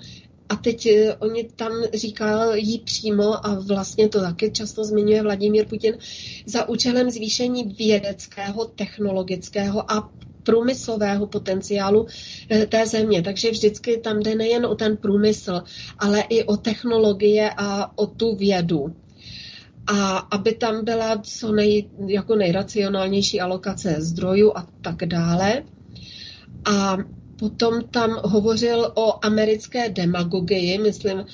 [0.48, 5.98] a teď eh, oni tam říkají přímo, a vlastně to taky často zmiňuje Vladimír Putin,
[6.46, 10.10] za účelem zvýšení vědeckého, technologického a
[10.42, 12.06] průmyslového potenciálu
[12.50, 13.22] eh, té země.
[13.22, 15.62] Takže vždycky tam jde nejen o ten průmysl,
[15.98, 18.96] ale i o technologie a o tu vědu.
[19.86, 25.62] A aby tam byla co nej, jako nejracionálnější alokace zdrojů a tak dále.
[26.64, 26.96] A
[27.38, 31.24] Potom tam hovořil o americké demagogii, myslím,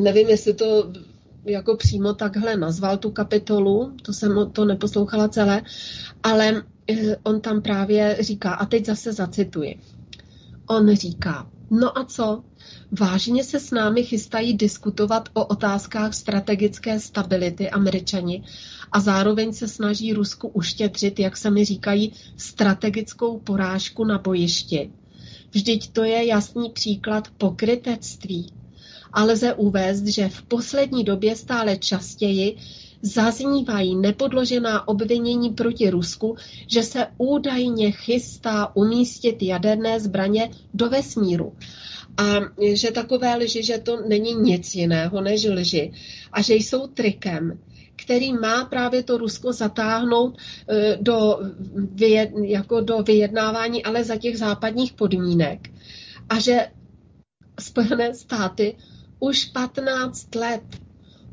[0.00, 0.92] nevím, jestli to
[1.44, 5.62] jako přímo takhle nazval tu kapitolu, to jsem to neposlouchala celé,
[6.22, 9.80] ale eh, on tam právě říká, a teď zase zacituji.
[10.66, 12.44] On říká, no a co?
[13.00, 18.44] Vážně se s námi chystají diskutovat o otázkách strategické stability američani
[18.92, 24.90] a zároveň se snaží Rusku uštědřit, jak se mi říkají, strategickou porážku na bojišti.
[25.50, 28.52] Vždyť to je jasný příklad pokrytectví.
[29.12, 32.56] A lze uvést, že v poslední době stále častěji
[33.02, 36.36] zaznívají nepodložená obvinění proti Rusku,
[36.66, 41.52] že se údajně chystá umístit jaderné zbraně do vesmíru.
[42.16, 42.24] A
[42.72, 45.92] že takové lži, že to není nic jiného než lži
[46.32, 47.58] a že jsou trikem,
[48.02, 51.40] který má právě to Rusko zatáhnout e, do,
[52.42, 55.68] jako do vyjednávání, ale za těch západních podmínek.
[56.28, 56.66] A že
[57.60, 58.76] Spojené státy
[59.20, 60.62] už 15 let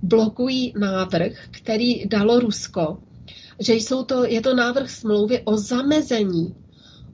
[0.03, 2.97] blokují návrh, který dalo Rusko,
[3.59, 6.55] že jsou to, je to návrh smlouvy o zamezení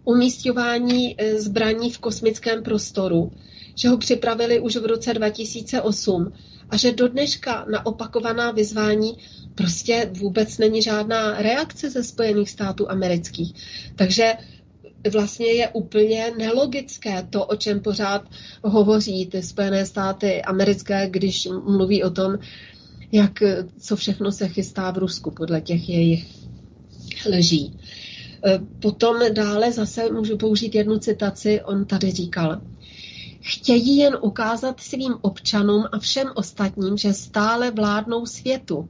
[0.05, 3.31] umístěvání e, zbraní v kosmickém prostoru,
[3.75, 6.33] že ho připravili už v roce 2008
[6.69, 9.17] a že do dneška na opakovaná vyzvání
[9.55, 13.53] prostě vůbec není žádná reakce ze Spojených států amerických.
[13.95, 14.33] Takže
[15.11, 18.29] vlastně je úplně nelogické to, o čem pořád
[18.63, 22.37] hovoří ty Spojené státy americké, když mluví o tom,
[23.11, 23.43] jak,
[23.79, 26.27] co všechno se chystá v Rusku podle těch jejich
[27.29, 27.79] leží.
[28.79, 32.61] Potom dále zase můžu použít jednu citaci, on tady říkal,
[33.41, 38.89] chtějí jen ukázat svým občanům a všem ostatním, že stále vládnou světu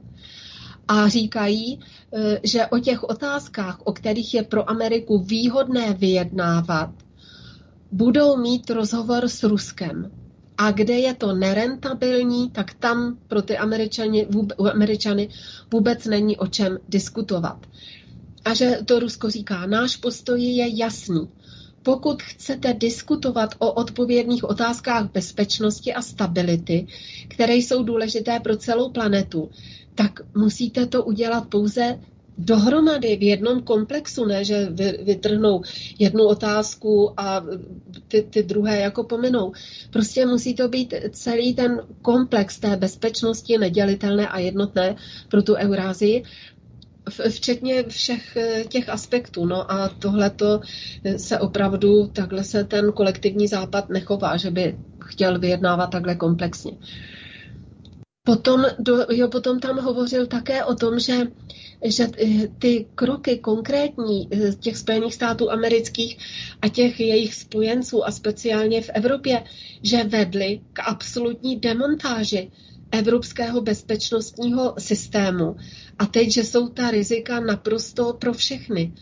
[0.88, 1.80] a říkají,
[2.12, 6.90] e, že o těch otázkách, o kterých je pro Ameriku výhodné vyjednávat,
[7.92, 10.10] budou mít rozhovor s Ruskem.
[10.58, 14.28] A kde je to nerentabilní, tak tam pro ty Američany,
[14.72, 15.28] Američany
[15.72, 17.66] vůbec není o čem diskutovat.
[18.44, 21.28] A že to Rusko říká, náš postoj je jasný.
[21.82, 26.86] Pokud chcete diskutovat o odpovědných otázkách bezpečnosti a stability,
[27.28, 29.50] které jsou důležité pro celou planetu,
[29.94, 31.98] tak musíte to udělat pouze
[32.38, 34.68] dohromady v jednom komplexu, ne, že
[35.04, 35.62] vytrhnou
[35.98, 37.44] jednu otázku a
[38.08, 39.52] ty, ty druhé jako pominou.
[39.90, 44.96] Prostě musí to být celý ten komplex té bezpečnosti nedělitelné a jednotné
[45.28, 46.22] pro tu Eurázii.
[47.28, 49.46] včetně všech eh, těch aspektů.
[49.46, 50.30] No a tohle
[51.16, 56.72] se opravdu, takhle se ten kolektivní západ nechová, že by chtěl vyjednávat takhle komplexně.
[58.26, 61.26] Potom, do, jo, potom tam hovořil také o tom, že,
[61.84, 66.18] že eh, ty kroky konkrétní eh, těch Spojených států amerických
[66.62, 69.44] a těch jejich spojenců a speciálně v Evropě,
[69.82, 72.50] že vedly k absolutní demontáži
[72.92, 75.56] evropského bezpečnostního systému.
[75.98, 78.92] A teď, že jsou ta rizika naprosto pro všechny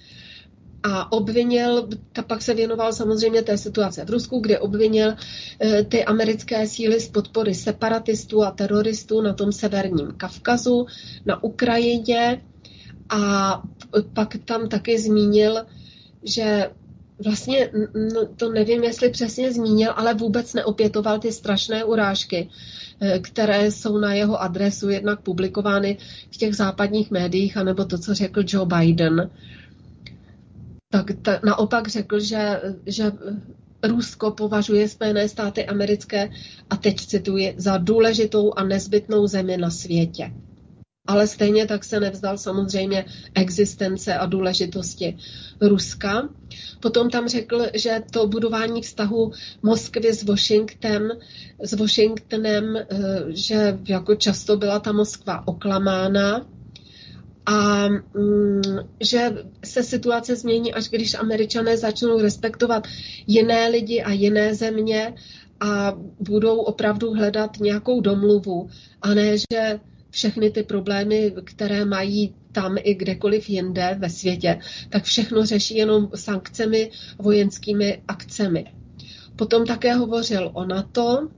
[0.83, 5.14] a obvinil, ta pak se věnoval samozřejmě té situace v Rusku, kde obvinil
[5.61, 10.87] eh, ty americké síly z podpory separatistů a teroristů na tom severním Kavkazu,
[11.26, 12.43] na Ukrajině.
[13.09, 13.62] A
[14.12, 15.66] pak tam taky zmínil,
[16.22, 16.70] že
[17.24, 17.70] vlastně,
[18.14, 22.49] no, to nevím, jestli přesně zmínil, ale vůbec neopětoval ty strašné urážky,
[23.01, 25.99] eh, které jsou na jeho adresu jednak publikovány
[26.30, 29.30] v těch západních médiích, anebo to, co řekl Joe Biden,
[30.93, 33.12] tak ta, naopak řekl, že, že
[33.82, 36.30] Rusko považuje Spojené státy americké,
[36.70, 40.32] a teď cituji, za důležitou a nezbytnou zemi na světě.
[41.07, 45.18] Ale stejně tak se nevzdal samozřejmě existence a důležitosti
[45.61, 46.28] Ruska.
[46.80, 49.32] Potom tam řekl, že to budování vztahu
[49.62, 51.11] Moskvy s Washingtonem,
[51.62, 52.86] s Washingtonem, eh,
[53.28, 56.47] že jako často byla ta Moskva oklamána,
[57.47, 58.62] a mm,
[59.01, 59.32] že
[59.64, 62.88] se situace změní, až když američané začnou respektovat
[63.26, 65.14] jiné lidi a jiné země
[65.61, 68.68] a budou opravdu hledat nějakou domluvu
[69.03, 69.80] a ne, že
[70.11, 76.11] všechny ty problémy, které mají tam i kdekoliv jinde ve světě, tak všechno řeší jenom
[76.14, 78.64] sankcemi, vojenskými akcemi.
[79.36, 81.28] Potom také hovořil o NATO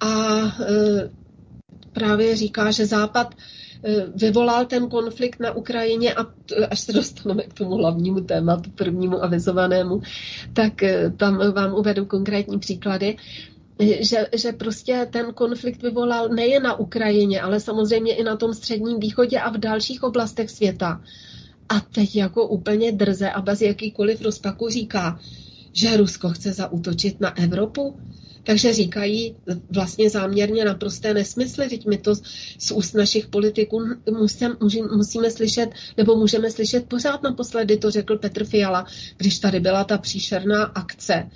[0.00, 1.10] a e,
[1.92, 3.34] právě říká, že Západ
[4.14, 6.26] vyvolal ten konflikt na Ukrajině a
[6.70, 10.02] až se dostaneme k tomu hlavnímu tématu, prvnímu avizovanému,
[10.52, 13.16] tak eh, tam vám uvedu konkrétní příklady
[13.78, 18.54] eh, že, že prostě ten konflikt vyvolal nejen na Ukrajině, ale samozřejmě i na tom
[18.54, 21.00] středním východě a v dalších oblastech světa.
[21.68, 25.20] A teď jako úplně drze a bez jakýkoliv rozpaku říká,
[25.72, 27.96] že Rusko chce zaútočit na Evropu.
[28.48, 29.36] Takže říkají
[29.70, 31.68] vlastně záměrně naprosté nesmysly.
[31.68, 32.14] Teď my to
[32.58, 34.56] z úst našich politiků musím,
[34.96, 38.86] musíme slyšet, nebo můžeme slyšet pořád naposledy, to řekl Petr Fiala,
[39.16, 41.30] když tady byla ta příšerná akce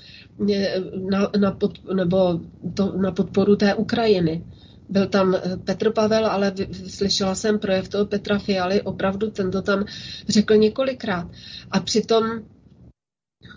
[1.11, 2.41] na, na, pod, nebo
[2.75, 4.45] to, na podporu té Ukrajiny.
[4.89, 6.53] Byl tam Petr Pavel, ale
[6.89, 9.85] slyšela jsem projev toho Petra Fialy, opravdu ten to tam
[10.29, 11.29] řekl několikrát.
[11.71, 12.25] A přitom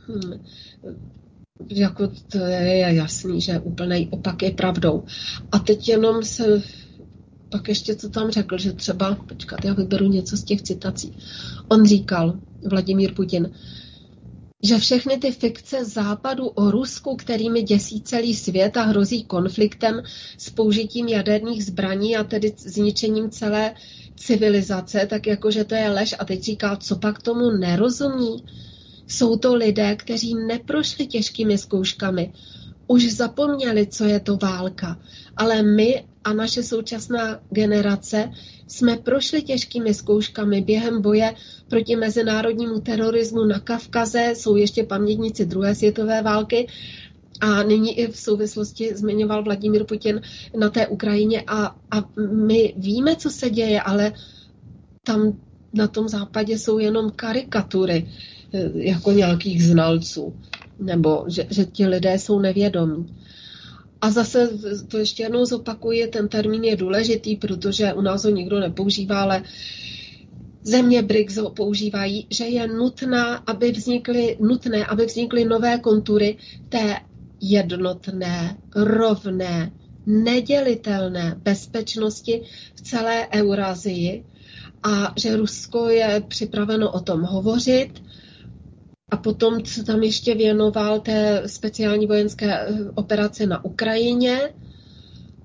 [0.08, 0.44] hm,
[1.70, 5.04] jako to je jasný, že úplný opak je pravdou.
[5.52, 6.64] A teď jenom se
[7.50, 11.18] pak ještě co tam řekl, že třeba, počkat, já vyberu něco z těch citací.
[11.68, 13.52] On říkal, Vladimír Putin,
[14.64, 20.02] že všechny ty fikce západu o Rusku, kterými děsí celý svět a hrozí konfliktem
[20.38, 23.74] s použitím jaderných zbraní a tedy zničením celé
[24.16, 26.16] civilizace, tak jako, že to je lež.
[26.20, 28.44] A teď říká, co pak tomu nerozumí?
[29.08, 32.34] Jsou to lidé, kteří neprošli těžkými zkouškami,
[32.88, 35.00] už zapomněli, co je to válka,
[35.38, 38.32] ale my a naše současná generace
[38.68, 41.34] jsme prošli těžkými zkouškami během boje
[41.68, 46.68] proti mezinárodnímu terorismu na Kavkaze, jsou ještě pamětníci druhé světové války
[47.42, 50.22] a nyní i v souvislosti zmiňoval Vladimír Putin
[50.60, 54.14] na té Ukrajině a, a my víme, co se děje, ale
[55.04, 55.40] tam
[55.74, 58.10] na tom západě jsou jenom karikatury.
[58.54, 60.34] Eh, jako nějakých znalců,
[60.80, 63.16] nebo že, že ti lidé jsou nevědomí.
[64.02, 64.50] A zase
[64.88, 69.44] to ještě jednou zopakuji, ten termín je důležitý, protože u nás ho nikdo nepoužívá, ale
[70.64, 76.38] země BRICS ho používají, že je nutná, aby vznikly, nutné, aby vznikly nové kontury
[76.70, 76.96] té
[77.42, 79.72] jednotné, rovné,
[80.06, 82.42] nedělitelné bezpečnosti
[82.76, 84.26] v celé Eurazii
[84.84, 88.04] a že Rusko je připraveno o tom hovořit
[89.10, 94.54] a potom se tam ještě věnoval té speciální vojenské eh, operaci na Ukrajině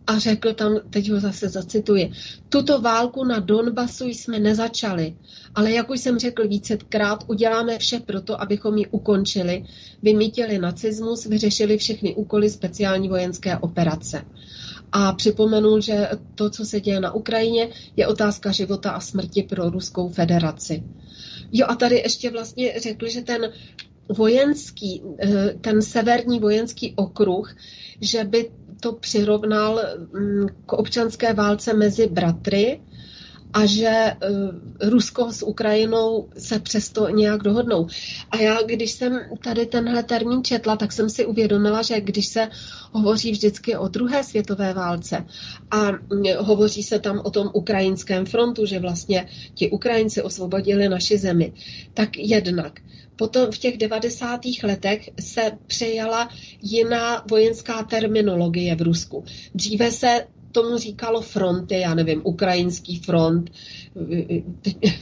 [0.06, 2.12] a řekl tam, teď ho zase zacituji,
[2.48, 5.16] tuto válku na Donbasu jsme nezačali,
[5.54, 9.64] ale jak už jsem řekl vícekrát, uděláme vše proto, abychom ji ukončili,
[10.02, 14.24] vymítili nacismus, vyřešili všechny úkoly speciální vojenské operace.
[14.92, 19.70] A připomenul, že to, co se děje na Ukrajině, je otázka života a smrti pro
[19.70, 20.82] Ruskou federaci.
[21.52, 23.52] Jo a tady ještě vlastně řekl, že ten
[24.08, 27.56] vojenský, eh, ten severní vojenský okruh,
[28.00, 29.80] že by to přirovnal
[30.12, 32.80] mm, k občanské válce mezi bratry
[33.52, 34.12] a že
[34.80, 37.86] Rusko s Ukrajinou se přesto nějak dohodnou.
[38.30, 42.48] A já, když jsem tady tenhle termín četla, tak jsem si uvědomila, že když se
[42.92, 45.26] hovoří vždycky o druhé světové válce
[45.70, 45.90] a
[46.38, 51.52] hovoří se tam o tom ukrajinském frontu, že vlastně ti Ukrajinci osvobodili naši zemi,
[51.94, 52.80] tak jednak
[53.20, 54.40] Potom v těch 90.
[54.62, 56.28] letech se přejala
[56.62, 59.24] jiná vojenská terminologie v Rusku.
[59.54, 63.50] Dříve se tomu říkalo fronty, já nevím, ukrajinský front,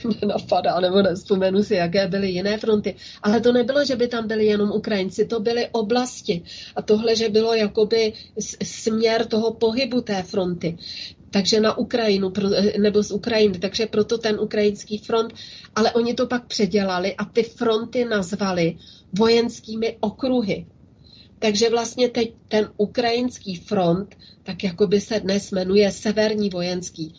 [0.04, 4.28] mě napadá, nebo nespomenu si, jaké byly jiné fronty, ale to nebylo, že by tam
[4.28, 6.42] byli jenom Ukrajinci, to byly oblasti
[6.76, 8.12] a tohle, že bylo jakoby
[8.62, 10.78] směr toho pohybu té fronty
[11.30, 12.32] takže na Ukrajinu,
[12.78, 15.34] nebo z Ukrajiny, takže proto ten ukrajinský front,
[15.74, 18.76] ale oni to pak předělali a ty fronty nazvali
[19.12, 20.66] vojenskými okruhy.
[21.38, 27.14] Takže vlastně teď ten ukrajinský front, tak jako by se dnes jmenuje Severní vojenský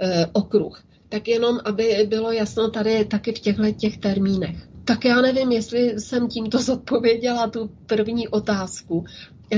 [0.00, 0.84] e, okruh.
[1.08, 4.56] Tak jenom, aby bylo jasno tady taky v těchto těch termínech.
[4.84, 9.04] Tak já nevím, jestli jsem tímto zodpověděla tu první otázku,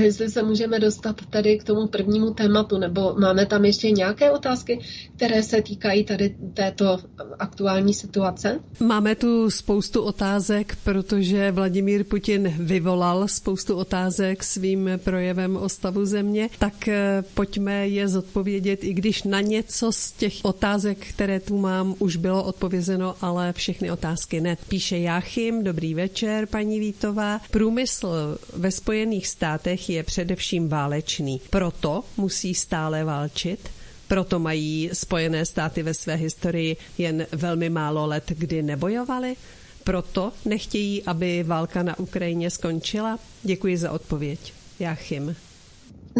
[0.03, 4.79] jestli se můžeme dostat tady k tomu prvnímu tématu, nebo máme tam ještě nějaké otázky,
[5.15, 6.99] které se týkají tady této
[7.39, 8.59] aktuální situace?
[8.79, 16.49] Máme tu spoustu otázek, protože Vladimír Putin vyvolal spoustu otázek svým projevem o stavu země,
[16.59, 21.95] tak eh, pojďme je zodpovědět, i když na něco z těch otázek, které tu mám,
[21.99, 24.57] už bylo odpovězeno, ale všechny otázky ne.
[24.67, 27.41] Píše Jáchym, dobrý večer, paní Vítová.
[27.51, 31.41] Průmysl ve Spojených státech je především válečný.
[31.49, 33.69] Proto musí stále válčit,
[34.07, 39.35] proto mají Spojené státy ve své historii jen velmi málo let, kdy nebojovali?
[39.83, 43.19] Proto nechtějí, aby válka na Ukrajině skončila?
[43.43, 44.53] Děkuji za odpověď.
[44.79, 45.35] Jáchym.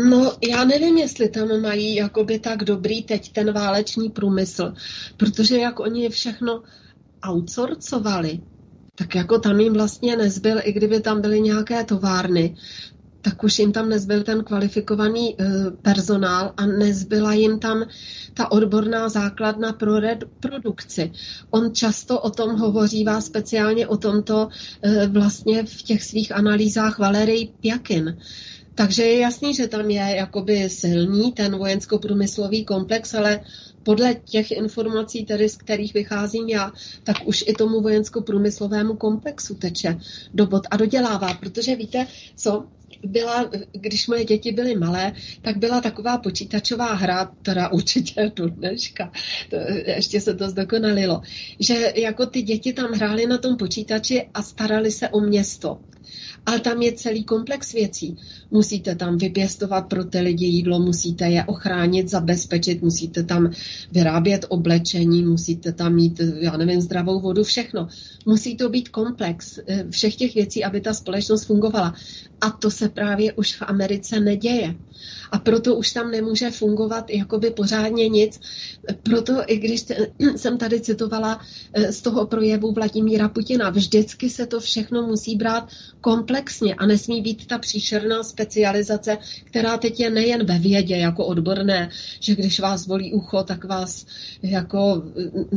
[0.09, 4.73] No, já nevím, jestli tam mají jakoby tak dobrý teď ten válečný průmysl,
[5.17, 6.63] protože jak oni všechno
[7.29, 8.39] outsourcovali,
[8.95, 12.55] tak jako tam jim vlastně nezbyl, i kdyby tam byly nějaké továrny,
[13.21, 15.45] tak už jim tam nezbyl ten kvalifikovaný eh,
[15.81, 17.85] personál a nezbyla jim tam
[18.33, 19.91] ta odborná základna pro
[20.39, 21.11] produkci.
[21.49, 24.49] On často o tom hovoří, vás speciálně o tomto
[24.81, 28.17] eh, vlastně v těch svých analýzách Valery Pjakin.
[28.75, 33.39] Takže je jasný, že tam je jakoby silný ten vojensko-průmyslový komplex, ale
[33.83, 36.71] podle těch informací, tedy z kterých vycházím já,
[37.03, 39.99] tak už i tomu vojensko-průmyslovému komplexu teče
[40.33, 42.65] do bod a dodělává, protože víte, co
[43.03, 49.11] byla, když moje děti byly malé, tak byla taková počítačová hra, která určitě do dneška,
[49.49, 51.21] to, ještě se to zdokonalilo,
[51.59, 55.79] že jako ty děti tam hrály na tom počítači a starali se o město.
[56.45, 58.17] Ale tam je celý komplex věcí.
[58.51, 63.51] Musíte tam vypěstovat pro ty lidi jídlo, musíte je ochránit, zabezpečit, musíte tam
[63.91, 67.87] vyrábět oblečení, musíte tam mít, já nevím, zdravou vodu, všechno.
[68.25, 71.95] Musí to být komplex eh, všech těch věcí, aby ta společnost fungovala.
[72.41, 74.75] A to se právě už v Americe neděje.
[75.31, 78.39] A proto už tam nemůže fungovat jakoby pořádně nic.
[79.03, 79.85] Proto, i když
[80.35, 81.41] jsem tady citovala
[81.73, 85.69] eh, z toho projevu Vladimíra Putina, vždycky se to všechno musí brát
[86.07, 91.89] komplexně a nesmí být ta příšerná specializace, která teď je nejen ve vědě jako odborné,
[92.19, 94.05] že když vás volí ucho, tak vás
[94.43, 95.03] jako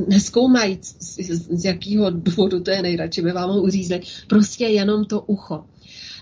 [0.08, 1.16] neskoumají, z,
[1.60, 4.00] z jakého důvodu to je nejradši, by vám ho uřízli.
[4.26, 5.64] Prostě jenom to ucho.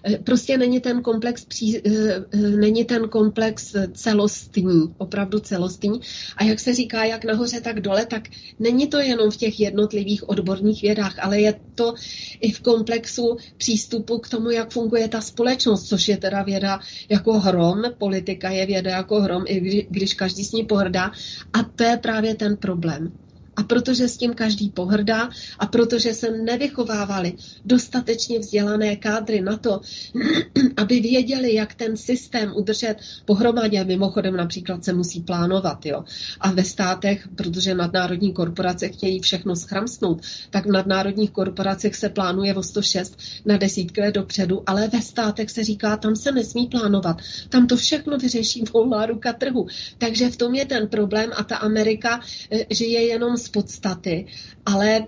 [0.08, 1.90] Eh, prostě není ten komplex, pří, eh,
[2.32, 6.00] eh, není ten komplex celostní, opravdu celostní.
[6.36, 8.28] A jak se říká, jak nahoře, tak dole, tak
[8.58, 11.94] není to jenom v těch jednotlivých odborných vědách, ale je to
[12.40, 17.38] i v komplexu přístupu k tomu, jak funguje ta společnost, což je teda věda jako
[17.38, 21.12] hrom, politika je věda jako hrom, i když každý s ní pohrdá.
[21.52, 23.12] A to je právě ten problém.
[23.58, 25.28] A protože s tím každý pohrdá
[25.58, 27.32] a protože se nevychovávali
[27.64, 29.80] dostatečně vzdělané kádry na to,
[30.76, 33.84] aby věděli, jak ten systém udržet pohromadě.
[33.84, 35.86] Mimochodem například se musí plánovat.
[35.86, 36.04] Jo.
[36.40, 42.54] A ve státech, protože nadnárodní korporace chtějí všechno schramsnout, tak v nadnárodních korporacích se plánuje
[42.54, 47.16] o 106 na desítky dopředu, ale ve státech se říká, tam se nesmí plánovat.
[47.48, 49.66] Tam to všechno vyřeší volná ruka trhu.
[49.98, 54.26] Takže v tom je ten problém a ta Amerika eh, žije jenom podstaty,
[54.66, 55.06] ale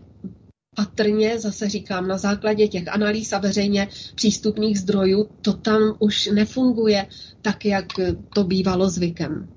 [0.76, 7.06] patrně, zase říkám, na základě těch analýz a veřejně přístupných zdrojů, to tam už nefunguje
[7.42, 7.86] tak, jak
[8.34, 9.48] to bývalo zvykem.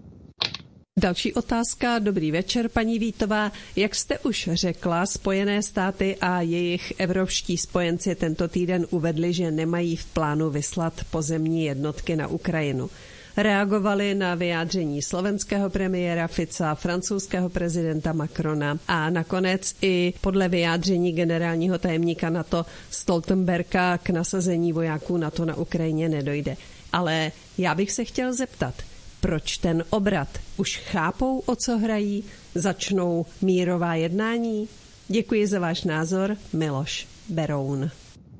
[0.99, 1.99] Další otázka.
[1.99, 3.51] Dobrý večer, paní Vítová.
[3.75, 9.95] Jak jste už řekla, Spojené státy a jejich evropští spojenci tento týden uvedli, že nemají
[9.95, 12.89] v plánu vyslat pozemní jednotky na Ukrajinu.
[13.37, 21.77] Reagovali na vyjádření slovenského premiéra Fica, francouzského prezidenta Macrona a nakonec i podle vyjádření generálního
[21.77, 26.57] tajemníka NATO Stoltenberga k nasazení vojáků NATO na Ukrajině nedojde.
[26.93, 28.73] Ale já bych se chtěl zeptat,
[29.19, 30.27] proč ten obrat?
[30.57, 32.23] Už chápou, o co hrají?
[32.55, 34.67] Začnou mírová jednání?
[35.07, 37.91] Děkuji za váš názor, Miloš Beroun.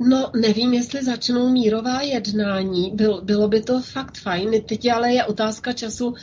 [0.09, 2.91] No, nevím, jestli začnou mírová jednání.
[2.95, 4.51] Byl, bylo by to fakt fajn.
[4.65, 6.13] Teď ale je otázka času,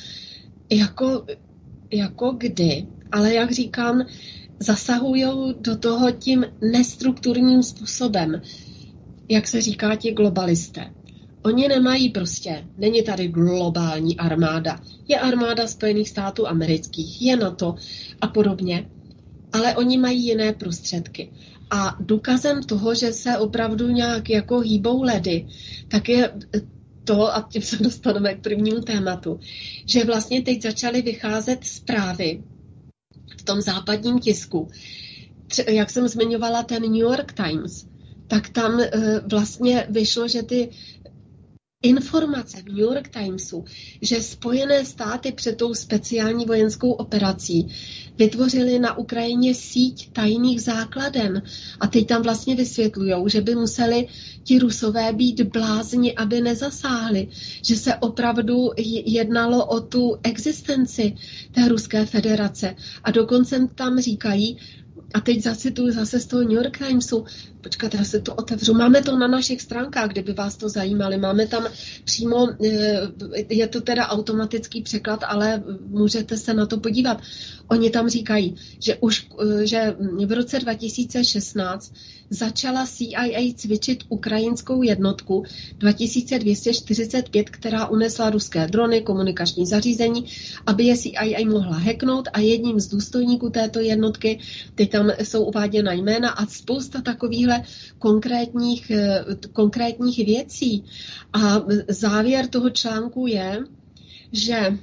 [0.70, 1.26] jako,
[1.92, 2.86] jako kdy.
[3.12, 4.06] Ale jak říkám,
[4.58, 8.42] zasahují do toho tím nestrukturním způsobem,
[9.28, 10.90] jak se říká ti globalisté.
[11.42, 14.80] Oni nemají prostě, není tady globální armáda.
[15.08, 17.74] Je armáda Spojených států amerických, je NATO
[18.20, 18.90] a podobně,
[19.52, 21.32] ale oni mají jiné prostředky.
[21.70, 25.46] A důkazem toho, že se opravdu nějak jako hýbou ledy,
[25.88, 26.32] tak je
[27.04, 29.40] to, a tím se dostaneme k prvnímu tématu,
[29.86, 32.42] že vlastně teď začaly vycházet zprávy
[33.38, 34.68] v tom západním tisku,
[35.68, 37.86] jak jsem zmiňovala ten New York Times,
[38.26, 38.90] tak tam eh,
[39.30, 40.68] vlastně vyšlo, že ty
[41.82, 43.64] informace v New York Timesu,
[44.02, 47.68] že Spojené státy před tou speciální vojenskou operací
[48.20, 51.42] vytvořili na Ukrajině síť tajných základen.
[51.80, 54.06] A teď tam vlastně vysvětlují, že by museli
[54.44, 57.28] ti rusové být blázni, aby nezasáhli.
[57.64, 58.70] Že se opravdu
[59.06, 61.16] jednalo o tu existenci
[61.52, 62.76] té Ruské federace.
[63.04, 64.56] A dokonce tam říkají,
[65.14, 67.24] a teď zase tu zase z toho New York Timesu,
[67.60, 68.74] počkat, já se to otevřu.
[68.74, 71.18] Máme to na našich stránkách, kdyby vás to zajímalo.
[71.18, 71.66] Máme tam
[72.04, 73.08] přímo, eh,
[73.48, 77.22] je to teda automatický překlad, ale můžete se na to podívat.
[77.68, 79.96] Oni tam říkají, že už eh, že
[80.26, 81.92] v roce 2016
[82.30, 85.44] začala CIA cvičit ukrajinskou jednotku
[85.78, 90.24] 2245, která unesla ruské drony, komunikační zařízení,
[90.66, 94.38] aby je CIA mohla hacknout a jedním z důstojníků této jednotky,
[94.74, 97.62] ty tam jsou uváděna jména a spousta takovýchhle
[97.98, 100.84] konkrétních, eh, konkrétních věcí.
[101.32, 103.58] A závěr toho článku je,
[104.32, 104.78] že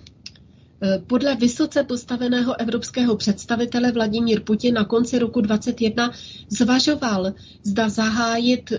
[1.07, 6.11] podle vysoce postaveného evropského představitele Vladimír Putin na konci roku 2021
[6.49, 8.77] zvažoval, zda zahájit eh,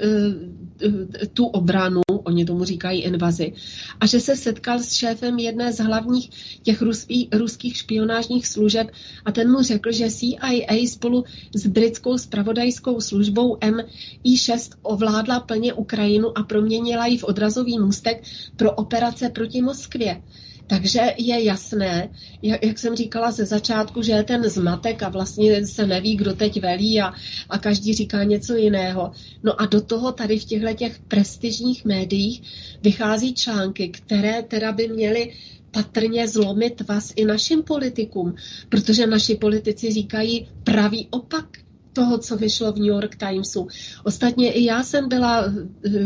[1.22, 3.52] eh, tu obranu, oni tomu říkají invazi,
[4.00, 6.30] a že se setkal s šéfem jedné z hlavních
[6.62, 8.90] těch ruských, ruských špionážních služeb
[9.24, 11.24] a ten mu řekl, že CIA spolu
[11.54, 18.22] s britskou spravodajskou službou MI6 ovládla plně Ukrajinu a proměnila ji v odrazový můstek
[18.56, 20.22] pro operace proti Moskvě.
[20.68, 22.08] Takže je jasné,
[22.42, 26.60] jak, jsem říkala ze začátku, že je ten zmatek a vlastně se neví, kdo teď
[26.60, 27.12] velí a,
[27.48, 29.10] a každý říká něco jiného.
[29.42, 32.42] No a do toho tady v těchto těch prestižních médiích
[32.82, 35.32] vychází články, které teda by měly
[35.70, 38.34] patrně zlomit vás i našim politikům,
[38.68, 41.46] protože naši politici říkají pravý opak
[41.92, 43.68] toho, co vyšlo v New York Timesu.
[44.04, 45.52] Ostatně i já jsem byla,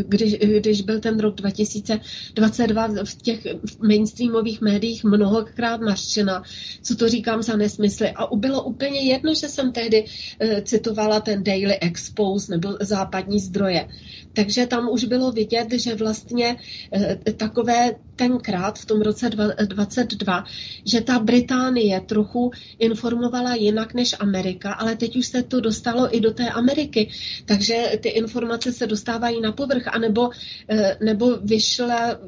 [0.08, 3.46] když, když byl ten rok 2022 v těch
[3.86, 6.42] mainstreamových médiích mnohokrát nařčena,
[6.82, 8.10] co to říkám za nesmysly.
[8.10, 10.04] A bylo úplně jedno, že jsem tehdy
[10.40, 13.88] eh, citovala ten Daily Expose nebo západní zdroje.
[14.32, 16.56] Takže tam už bylo vidět, že vlastně
[16.92, 20.44] eh, takové tenkrát v tom roce 2022,
[20.86, 26.20] že ta Británie trochu informovala jinak než Amerika, ale teď už se to dostalo i
[26.20, 27.10] do té Ameriky.
[27.44, 30.30] Takže ty informace se dostávají na povrch, anebo
[30.68, 32.18] eh, nebo vyšla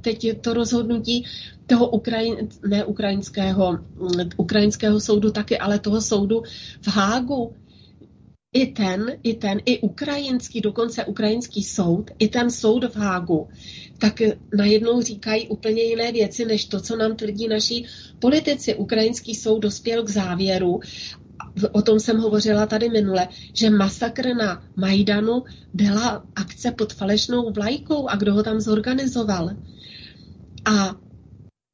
[0.00, 1.24] teď je to rozhodnutí
[1.66, 6.42] toho Ukrajin, ne ukrajinského, mm, ukrajinského soudu taky, ale toho soudu
[6.82, 7.54] v Hágu,
[8.54, 13.48] i ten, i ten, i ukrajinský, dokonce ukrajinský soud, i ten soud v Hágu,
[13.98, 14.22] tak
[14.56, 17.84] najednou říkají úplně jiné věci, než to, co nám tvrdí naši
[18.18, 18.74] politici.
[18.74, 20.80] Ukrajinský soud dospěl k závěru,
[21.72, 25.44] o tom jsem hovořila tady minule, že masakr na Majdanu
[25.74, 29.50] byla akce pod falešnou vlajkou a kdo ho tam zorganizoval.
[30.64, 30.96] A,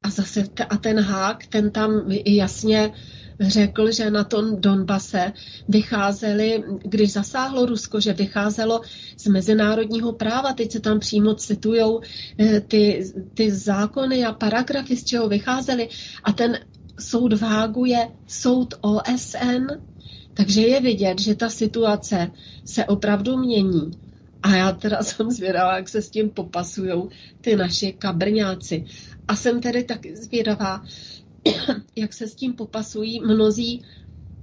[0.03, 2.91] a zase a ten hák, ten tam jasně
[3.41, 5.33] řekl, že na tom Donbase
[5.69, 8.81] vycházeli, když zasáhlo Rusko, že vycházelo
[9.17, 10.53] z mezinárodního práva.
[10.53, 11.99] Teď se tam přímo citují
[12.39, 15.89] eh, ty, ty zákony a paragrafy, z čeho vycházely.
[16.23, 16.59] A ten
[16.99, 19.67] soud v Hágu je soud OSN,
[20.33, 22.31] takže je vidět, že ta situace
[22.65, 23.91] se opravdu mění.
[24.43, 27.03] A já teda jsem zvědavá, jak se s tím popasují
[27.41, 28.85] ty naši kabrňáci.
[29.27, 30.83] A jsem tedy taky zvědavá,
[31.95, 33.85] jak se s tím popasují mnozí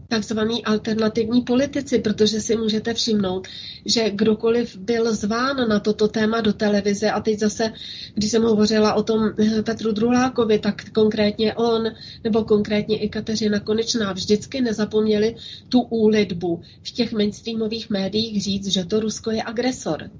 [0.09, 3.49] takzvaný alternativní politici, protože si můžete všimnout,
[3.87, 7.73] že kdokoliv byl zván na toto téma do televize a teď zase,
[8.15, 11.85] když jsem hovořila o tom eh, Petru Drulákovi, tak konkrétně on
[12.25, 15.37] nebo konkrétně i Kateřina Konečná vždycky nezapomněli
[15.69, 20.11] tu úlitbu v těch mainstreamových médiích říct, že to Rusko je agresor.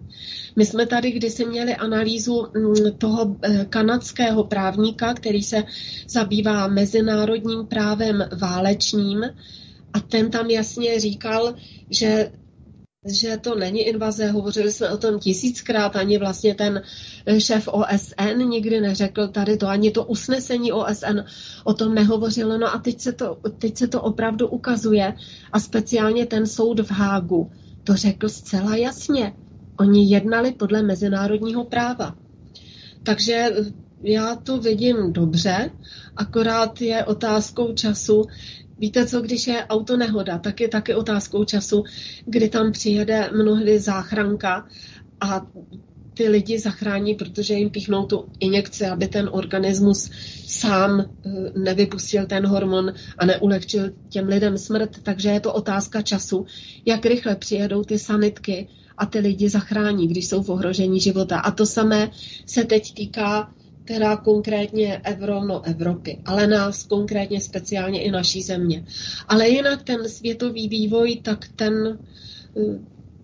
[0.57, 5.65] My jsme tady kdysi měli analýzu mm, toho eh, kanadského právníka, který se
[6.09, 9.25] zabývá mezinárodním právem válečním,
[9.93, 11.55] a ten tam jasně říkal,
[11.91, 12.31] že
[13.07, 16.83] že to není invaze, hovořili jsme o tom tisíckrát, ani vlastně ten
[17.39, 21.19] šéf OSN nikdy neřekl tady to, ani to usnesení OSN
[21.65, 25.15] o tom nehovořilo, no a teď se to, teď se to opravdu ukazuje.
[25.53, 27.51] A speciálně ten soud v Hágu
[27.85, 29.33] to řekl zcela jasně.
[29.79, 32.17] Oni jednali podle mezinárodního práva.
[33.03, 33.51] Takže
[34.03, 35.71] já to vidím dobře,
[36.17, 38.25] akorát je otázkou času,
[38.79, 41.85] Víte co, když je auto nehoda, tak je taky otázkou času,
[42.27, 44.67] kdy tam přijede mnohdy záchranka
[45.21, 45.47] a
[46.15, 50.11] ty lidi zachrání, protože jim píchnou tu injekci, aby ten organismus
[50.47, 54.91] sám eh, nevypustil ten hormon a neulehčil těm lidem smrt.
[55.03, 56.47] Takže je to otázka času,
[56.87, 61.39] jak rychle přijedou ty sanitky a ty lidi zachrání, když jsou v ohrožení života.
[61.39, 62.11] A to samé
[62.47, 63.55] se teď týká
[63.89, 68.85] teda konkrétně Evro, no Evropy, ale nás konkrétně speciálně i naší země.
[69.29, 71.99] Ale jinak ten světový vývoj, tak ten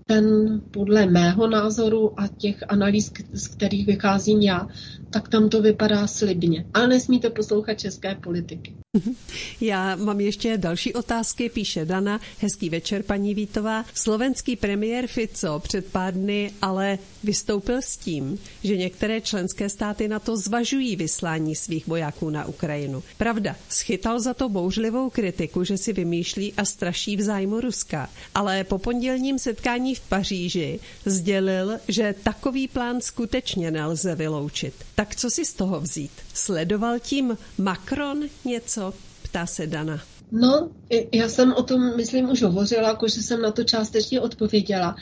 [0.06, 4.66] ten podle mého názoru a těch analýz, z kterých vycházím já,
[5.14, 6.66] tak tam to vypadá slibně.
[6.74, 8.74] Ale nesmíte poslouchat české politiky.
[9.60, 12.20] Já mám ještě další otázky, píše Dana.
[12.40, 13.84] Hezký večer, paní Vítová.
[13.94, 20.18] Slovenský premiér Fico před pár dny ale vystoupil s tím, že některé členské státy na
[20.18, 23.02] to zvažují vyslání svých vojáků na Ukrajinu.
[23.18, 28.10] Pravda, schytal za to bouřlivou kritiku, že si vymýšlí a straší v zájmu Ruska.
[28.34, 34.74] Ale po pondělním setkání v Paříži sdělil, že takový plán skutečně nelze vyloučit.
[34.94, 36.10] Tak co si z toho vzít?
[36.34, 38.94] Sledoval tím Macron něco?
[39.22, 40.00] Ptá se Dana.
[40.32, 40.70] No,
[41.12, 44.96] já jsem o tom, myslím, už hovořila, jakože jsem na to částečně odpověděla.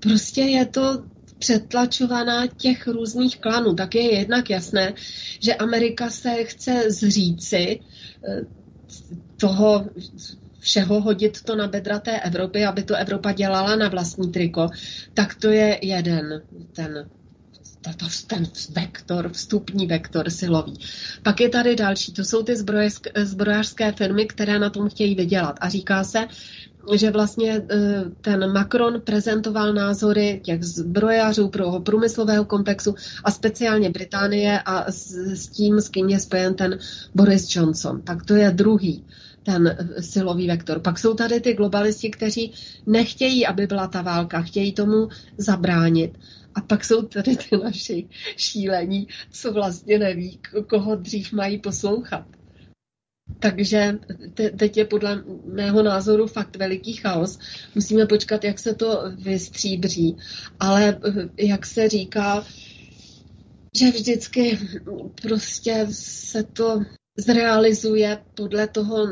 [0.00, 1.02] Prostě je to
[1.38, 3.74] přetlačovaná těch různých klanů.
[3.74, 4.94] Tak je jednak jasné,
[5.40, 7.80] že Amerika se chce zříci
[8.28, 8.40] eh,
[9.36, 9.86] toho
[10.66, 14.68] všeho hodit to na bedra té Evropy, aby to Evropa dělala na vlastní triko,
[15.14, 16.42] tak to je jeden
[16.72, 17.08] ten
[17.86, 20.78] tato, ten vektor, vstupní vektor silový.
[21.22, 22.56] Pak je tady další, to jsou ty
[23.16, 25.56] zbrojařské firmy, které na tom chtějí vydělat.
[25.60, 26.26] A říká se,
[26.94, 27.62] že vlastně e,
[28.20, 35.48] ten Macron prezentoval názory těch zbrojařů pro průmyslového komplexu a speciálně Británie a s, s
[35.48, 36.78] tím, s kým je spojen ten
[37.14, 38.02] Boris Johnson.
[38.02, 39.04] Tak to je druhý
[39.42, 40.80] ten silový vektor.
[40.80, 42.52] Pak jsou tady ty globalisti, kteří
[42.86, 45.08] nechtějí, aby byla ta válka, chtějí tomu
[45.38, 46.18] zabránit.
[46.56, 52.26] A pak jsou tady ty naši šílení, co vlastně neví, koho dřív mají poslouchat.
[53.38, 53.98] Takže
[54.34, 57.38] te, teď je podle mého názoru fakt veliký chaos.
[57.74, 60.16] Musíme počkat, jak se to vystříbří.
[60.60, 61.00] Ale
[61.38, 62.44] jak se říká,
[63.78, 64.58] že vždycky
[65.22, 66.80] prostě se to
[67.16, 69.08] zrealizuje podle toho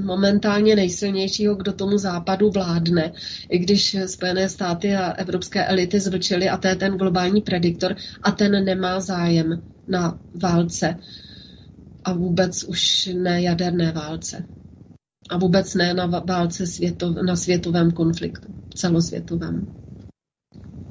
[0.00, 3.12] momentálně nejsilnějšího, kdo tomu západu vládne.
[3.48, 8.30] I když Spojené státy a evropské elity zvlčily a to je ten globální prediktor a
[8.30, 10.96] ten nemá zájem na válce
[12.04, 14.44] a vůbec už ne jaderné válce.
[15.30, 19.66] A vůbec ne na válce světov, na světovém konfliktu, celosvětovém.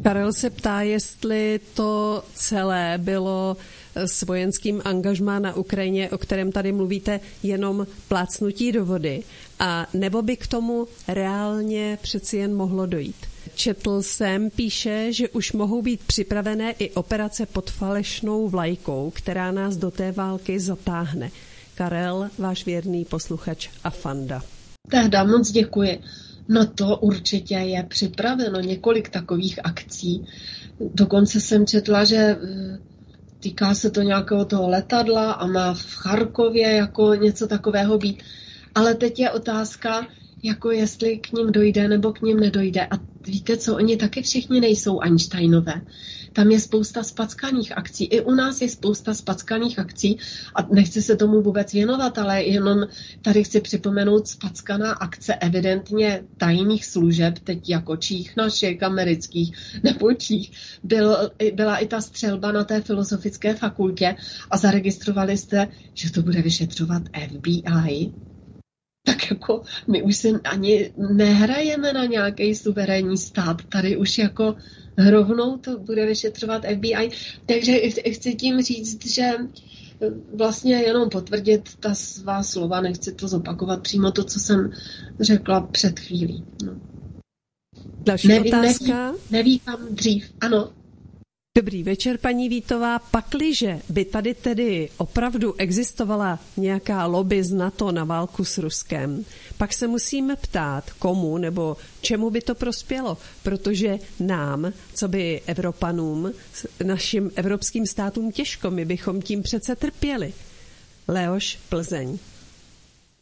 [0.03, 3.57] Karel se ptá, jestli to celé bylo
[3.95, 9.23] s vojenským angažmá na Ukrajině, o kterém tady mluvíte, jenom plácnutí do vody,
[9.59, 13.15] a nebo by k tomu reálně přeci jen mohlo dojít.
[13.55, 19.77] Četl jsem, píše, že už mohou být připravené i operace pod falešnou vlajkou, která nás
[19.77, 21.31] do té války zatáhne.
[21.75, 24.43] Karel, váš věrný posluchač a fanda.
[24.89, 25.99] Tehda moc děkuji.
[26.49, 30.25] No to určitě je připraveno několik takových akcí.
[30.93, 32.37] Dokonce jsem četla, že eh,
[33.47, 38.23] týká se to nějakého toho letadla a má v Charkově jako něco takového být.
[38.75, 40.07] Ale teď je otázka,
[40.43, 42.85] jako jestli k ním dojde nebo k ním nedojde.
[42.85, 45.81] A víte co, oni taky všichni nejsou Einsteinové.
[46.33, 48.05] Tam je spousta spackaných akcí.
[48.05, 50.17] I u nás je spousta spackaných akcí
[50.55, 52.87] a nechci se tomu vůbec věnovat, ale jenom
[53.21, 60.51] tady chci připomenout spackaná akce evidentně tajných služeb, teď jako čích našich, amerických nebo čích.
[60.83, 64.15] Byl, byla i ta střelba na té filozofické fakultě
[64.51, 68.11] a zaregistrovali jste, že to bude vyšetřovat FBI.
[69.07, 73.61] Tak jako my už se ani nehrajeme na nějaký suverénní stát.
[73.69, 74.55] Tady už jako
[75.09, 77.09] rovnou to bude vyšetřovat FBI.
[77.45, 77.79] Takže
[78.11, 79.31] chci tím říct, že
[80.33, 84.71] vlastně jenom potvrdit ta svá slova, nechci to zopakovat přímo to, co jsem
[85.19, 86.45] řekla před chvílí.
[86.63, 86.71] No.
[88.05, 89.07] Další neví, otázka.
[89.07, 90.31] Neví, neví kam dřív.
[90.41, 90.69] Ano.
[91.57, 92.99] Dobrý večer, paní Vítová.
[92.99, 99.25] Pakliže by tady tedy opravdu existovala nějaká lobby z NATO na válku s Ruskem,
[99.57, 106.33] pak se musíme ptát, komu nebo čemu by to prospělo, protože nám, co by Evropanům,
[106.83, 110.33] našim evropským státům těžko, my bychom tím přece trpěli.
[111.07, 112.17] Leoš Plzeň.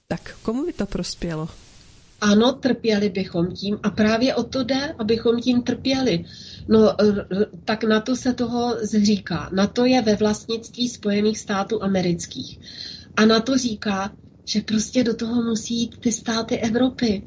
[0.07, 1.49] Tak komu by to prospělo?
[2.21, 6.25] Ano, trpěli bychom tím a právě o to jde, abychom tím trpěli.
[6.67, 6.95] No,
[7.65, 9.49] tak na to se toho zříká.
[9.53, 12.59] Na to je ve vlastnictví Spojených států amerických.
[13.15, 14.15] A na to říká,
[14.47, 17.25] že prostě do toho musí jít ty státy Evropy.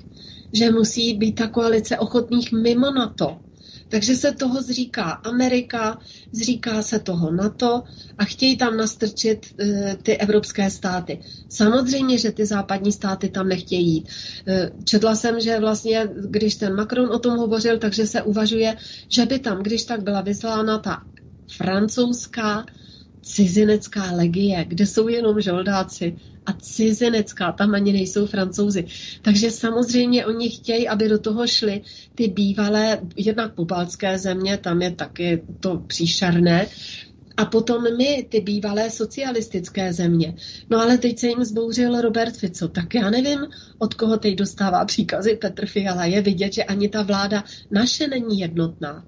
[0.53, 3.41] Že musí být ta koalice ochotných mimo NATO.
[3.89, 5.99] Takže se toho zříká Amerika,
[6.32, 7.82] zříká se toho NATO
[8.18, 11.20] a chtějí tam nastrčit e, ty evropské státy.
[11.49, 14.09] Samozřejmě, že ty západní státy tam nechtějí jít.
[14.47, 18.76] E, četla jsem, že vlastně, když ten Macron o tom hovořil, takže se uvažuje,
[19.09, 21.03] že by tam, když tak byla vyslána ta
[21.57, 22.66] francouzská
[23.22, 26.16] cizinecká legie, kde jsou jenom žoldáci
[26.49, 28.85] a cizinecká, tam ani nejsou francouzi.
[29.23, 31.83] Takže samozřejmě oni chtějí, aby do toho šly
[32.15, 36.67] ty bývalé, jednak pobaltské země, tam je taky to příšerné,
[37.37, 40.35] a potom my, ty bývalé socialistické země.
[40.71, 43.47] No ale teď se jim zbouřil Robert Fico, tak já nevím,
[43.79, 46.05] od koho teď dostává příkazy Petr Fiala.
[46.05, 49.05] Je vidět, že ani ta vláda naše není jednotná.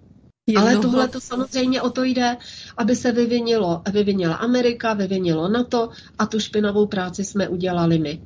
[0.57, 2.36] Ale tohle to samozřejmě o to jde,
[2.76, 8.20] aby se vyvinilo, vyvinila Amerika, vyvinilo NATO a tu špinavou práci jsme udělali my.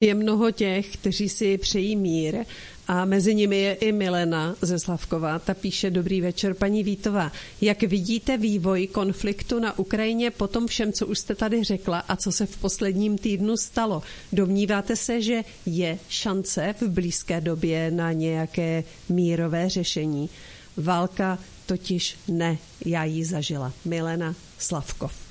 [0.00, 2.44] Je mnoho těch, kteří si přejí mír
[2.88, 5.38] a mezi nimi je i Milena ze Slavkova.
[5.38, 7.32] Ta píše Dobrý večer, paní Vítová.
[7.60, 12.16] Jak vidíte vývoj konfliktu na Ukrajině po tom všem, co už jste tady řekla a
[12.16, 14.02] co se v posledním týdnu stalo?
[14.32, 20.30] Domníváte se, že je šance v blízké době na nějaké mírové řešení?
[20.76, 23.72] Válka totiž ne, já ji zažila.
[23.84, 25.26] Milena Slavkov.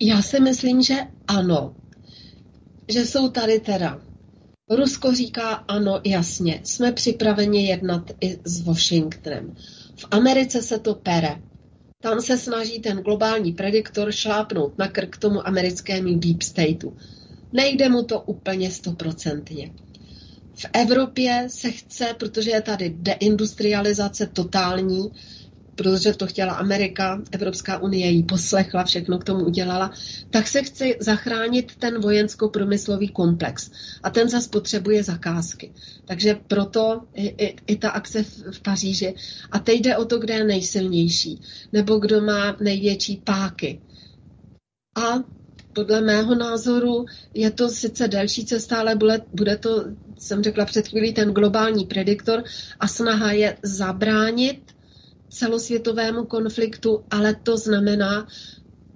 [0.00, 0.94] Já si myslím, že
[1.28, 1.76] ano.
[2.88, 4.00] Že jsou tady teda.
[4.70, 9.56] Rusko říká ano, jasně, jsme připraveni jednat i s Washingtonem.
[9.96, 11.42] V Americe se to pere.
[12.02, 16.96] Tam se snaží ten globální prediktor šlápnout na krk tomu americkému deep stateu.
[17.52, 19.72] Nejde mu to úplně stoprocentně.
[20.58, 25.10] V Evropě se chce, protože je tady deindustrializace totální,
[25.74, 29.90] protože to chtěla Amerika, Evropská unie jí poslechla, všechno k tomu udělala,
[30.30, 33.70] tak se chce zachránit ten vojensko-průmyslový komplex.
[34.02, 35.72] A ten zase potřebuje zakázky.
[36.04, 39.14] Takže proto i, i, i ta akce v, v Paříži.
[39.50, 41.40] A teď jde o to, kde je nejsilnější,
[41.72, 43.80] nebo kdo má největší páky.
[44.96, 45.37] A
[45.72, 47.04] podle mého názoru
[47.34, 49.84] je to sice delší cesta, ale bude, bude to,
[50.18, 52.44] jsem řekla před chvílí, ten globální prediktor
[52.80, 54.72] a snaha je zabránit
[55.28, 58.26] celosvětovému konfliktu, ale to znamená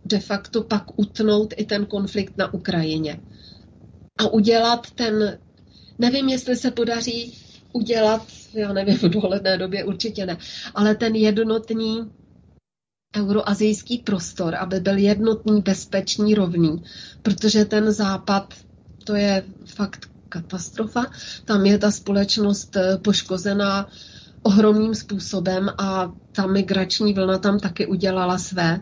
[0.04, 3.20] de facto pak utnout i ten konflikt na Ukrajině.
[4.18, 5.38] A udělat ten,
[5.98, 7.38] nevím, jestli se podaří
[7.72, 10.36] udělat, já nevím, v dohledné době určitě ne,
[10.74, 12.10] ale ten jednotný
[13.16, 16.82] euroazijský prostor, aby byl jednotný, bezpečný, rovný,
[17.22, 18.54] protože ten západ,
[19.04, 21.06] to je fakt katastrofa.
[21.44, 23.88] Tam je ta společnost eh, poškozená
[24.42, 28.80] ohromným způsobem a ta migrační vlna tam taky udělala své.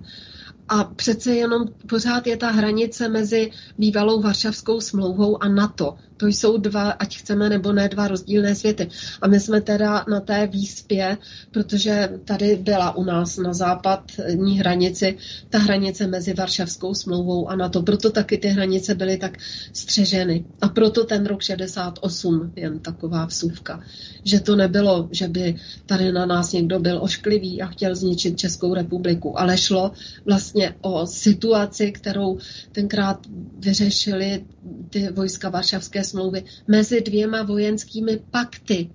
[0.72, 5.96] A přece jenom pořád je ta hranice mezi bývalou Varšavskou smlouvou a NATO.
[6.16, 8.88] To jsou dva, ať chceme nebo ne, dva rozdílné světy.
[9.22, 11.18] A my jsme teda na té výspě,
[11.50, 15.16] protože tady byla u nás na západní hranici
[15.48, 17.82] ta hranice mezi Varšavskou smlouvou a NATO.
[17.82, 19.38] Proto taky ty hranice byly tak
[19.72, 20.44] střeženy.
[20.60, 23.82] A proto ten rok 68, jen taková vsuvka,
[24.24, 25.54] že to nebylo, že by
[25.86, 29.92] tady na nás někdo byl ošklivý a chtěl zničit Českou republiku, ale šlo
[30.26, 32.38] vlastně o situaci, kterou
[32.72, 33.26] tenkrát
[33.58, 34.46] vyřešili
[34.90, 38.90] ty vojska Varšavské smlouvy mezi dvěma vojenskými pakty.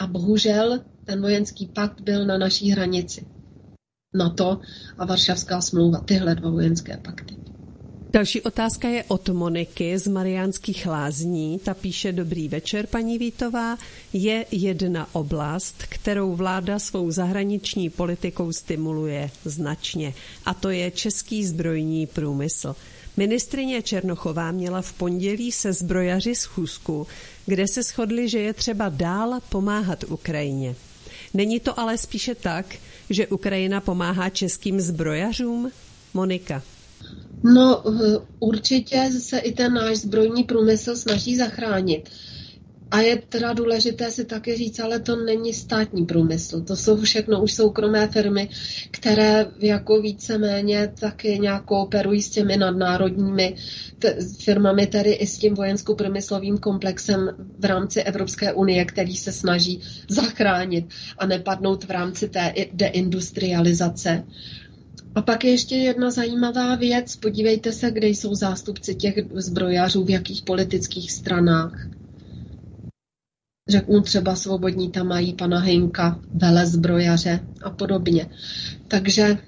[0.00, 3.26] A bohužel ten vojenský pakt byl na naší hranici.
[4.14, 4.60] NATO
[4.98, 7.49] a Varšavská smlouva, tyhle dva vojenské pakty.
[8.12, 11.58] Další otázka je od Moniky z Mariánských lázní.
[11.58, 13.78] Ta píše Dobrý večer, paní Vítová.
[14.12, 22.06] Je jedna oblast, kterou vláda svou zahraniční politikou stimuluje značně, a to je český zbrojní
[22.06, 22.76] průmysl.
[23.16, 27.06] Ministrině Černochová měla v pondělí se zbrojaři schůzku,
[27.46, 30.74] kde se shodli, že je třeba dál pomáhat Ukrajině.
[31.34, 32.76] Není to ale spíše tak,
[33.10, 35.70] že Ukrajina pomáhá českým zbrojařům?
[36.14, 36.62] Monika.
[37.42, 37.82] No,
[38.38, 42.08] určitě se i ten náš zbrojní průmysl snaží zachránit.
[42.90, 46.60] A je teda důležité si také říct, ale to není státní průmysl.
[46.60, 48.48] To jsou všechno už soukromé firmy,
[48.90, 53.54] které jako víceméně taky nějak kooperují s těmi nadnárodními
[54.38, 60.86] firmami, tedy i s tím vojensko-průmyslovým komplexem v rámci Evropské unie, který se snaží zachránit
[61.18, 64.24] a nepadnout v rámci té deindustrializace.
[65.14, 67.16] A pak je ještě jedna zajímavá věc.
[67.16, 71.90] Podívejte se, kde jsou zástupci těch zbrojařů, v jakých politických stranách
[73.70, 78.30] řeknu třeba svobodní tam mají pana Hejnka, vele zbrojaře a podobně.
[78.88, 79.38] Takže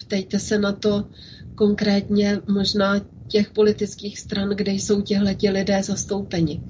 [0.00, 1.08] ptejte se na to
[1.54, 6.62] konkrétně možná těch politických stran, kde jsou těhleti lidé zastoupeni.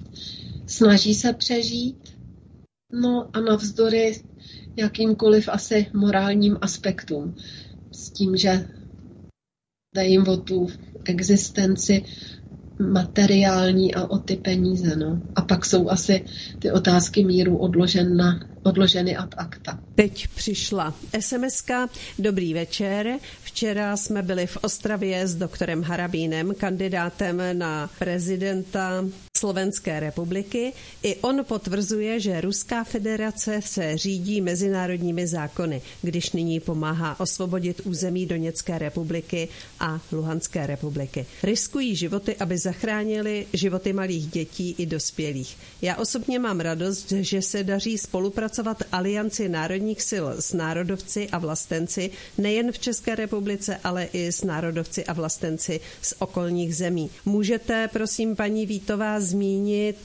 [0.66, 2.18] Snaží se přežít,
[2.92, 4.22] no a navzdory
[4.76, 7.34] jakýmkoliv asi morálním aspektům.
[8.00, 8.68] S tím, že
[9.94, 10.68] jde jim o tu
[11.04, 12.04] existenci
[12.80, 14.96] materiální a o ty peníze.
[14.96, 15.22] No.
[15.34, 16.24] A pak jsou asi
[16.58, 19.78] ty otázky míru odložena, odloženy ad acta.
[19.94, 21.64] Teď přišla sms.
[22.18, 23.18] Dobrý večer.
[23.42, 29.04] Včera jsme byli v Ostravě s doktorem Harabínem, kandidátem na prezidenta
[29.36, 30.72] Slovenské republiky.
[31.02, 38.26] I on potvrzuje, že Ruská federace se řídí mezinárodními zákony, když nyní pomáhá osvobodit území
[38.26, 39.48] Doněcké republiky
[39.80, 41.26] a Luhanské republiky.
[41.42, 45.56] Riskují životy, aby zachránili životy malých dětí i dospělých.
[45.82, 48.49] Já osobně mám radost, že se daří spolupracovat
[48.92, 55.04] Alianci národních sil s národovci a vlastenci nejen v České republice, ale i s národovci
[55.04, 57.10] a vlastenci z okolních zemí.
[57.24, 59.96] Můžete, prosím, paní Vítová, zmínit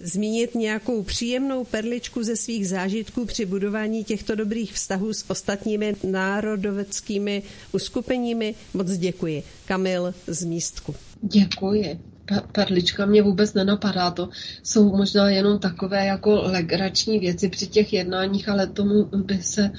[0.00, 7.42] zmínit nějakou příjemnou perličku ze svých zážitků při budování těchto dobrých vztahů s ostatními národoveckými
[7.72, 8.54] uskupeními?
[8.74, 9.42] Moc děkuji.
[9.64, 10.94] Kamil z Místku.
[11.22, 12.13] Děkuji
[12.52, 14.10] perlička mě vůbec nenapadá.
[14.10, 14.28] To
[14.62, 19.70] jsou možná jenom takové jako legrační věci při těch jednáních, ale tomu by se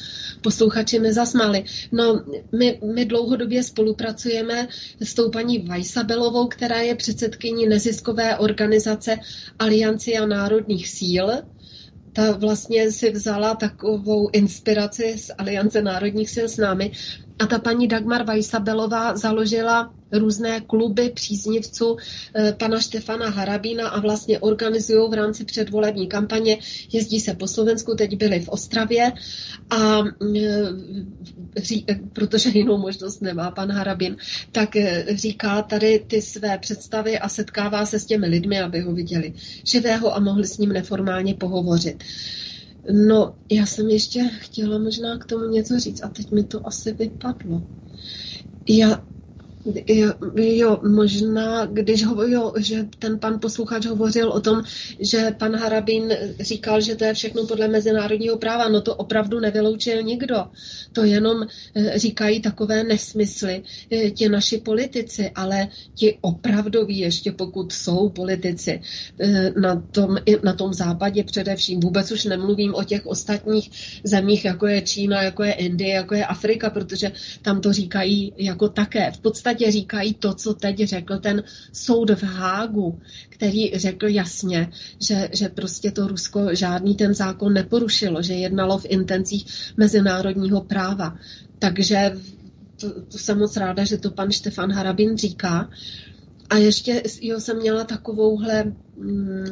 [0.41, 1.63] posluchači nezasmáli.
[1.91, 4.67] No, my, my dlouhodobě spolupracujeme
[5.01, 9.17] s tou paní Vajsabelovou, která je předsedkyní neziskové organizace
[9.59, 11.31] Aliancia národních síl,
[12.13, 16.91] ta vlastně si vzala takovou inspiraci z Aliance národních sil s námi
[17.39, 21.97] a ta paní Dagmar Vajsabelová založila různé kluby příznivců
[22.35, 26.57] eh, pana Štefana Harabína a vlastně organizují v rámci předvolební kampaně.
[26.91, 29.11] Jezdí se po Slovensku, teď byli v Ostravě
[29.69, 30.03] a
[30.35, 34.17] eh, eh, protože jinou možnost nemá pan Harabin,
[34.51, 34.69] tak
[35.15, 39.33] říká tady ty své představy a setkává se s těmi lidmi, aby ho viděli
[39.63, 42.03] živého a mohli s ním neformálně pohovořit.
[42.91, 46.93] No, já jsem ještě chtěla možná k tomu něco říct a teď mi to asi
[46.93, 47.63] vypadlo.
[48.69, 49.07] Já
[49.87, 54.63] Jo, jo, možná, když ho, jo, že ten pan posluchač hovořil o tom,
[54.99, 60.03] že pan Harabín říkal, že to je všechno podle mezinárodního práva, no to opravdu nevyloučil
[60.03, 60.35] nikdo.
[60.93, 67.71] To jenom eh, říkají takové nesmysly eh, ti naši politici, ale ti opravdoví, ještě pokud
[67.71, 68.81] jsou politici
[69.19, 73.71] eh, na tom, na tom západě především, vůbec už nemluvím o těch ostatních
[74.03, 77.11] zemích, jako je Čína, jako je Indie, jako je Afrika, protože
[77.41, 79.11] tam to říkají jako také.
[79.11, 81.43] V podstatě podstatě říkají to, co teď řekl ten
[81.73, 82.99] soud v Hágu,
[83.29, 84.69] který řekl jasně,
[85.01, 91.17] že, že prostě to Rusko žádný ten zákon neporušilo, že jednalo v intencích mezinárodního práva.
[91.59, 92.11] Takže
[92.79, 95.69] to, to jsem moc ráda, že to pan Štefan Harabin říká.
[96.49, 98.73] A ještě jo, jsem měla takovouhle...
[98.97, 99.45] Hmm,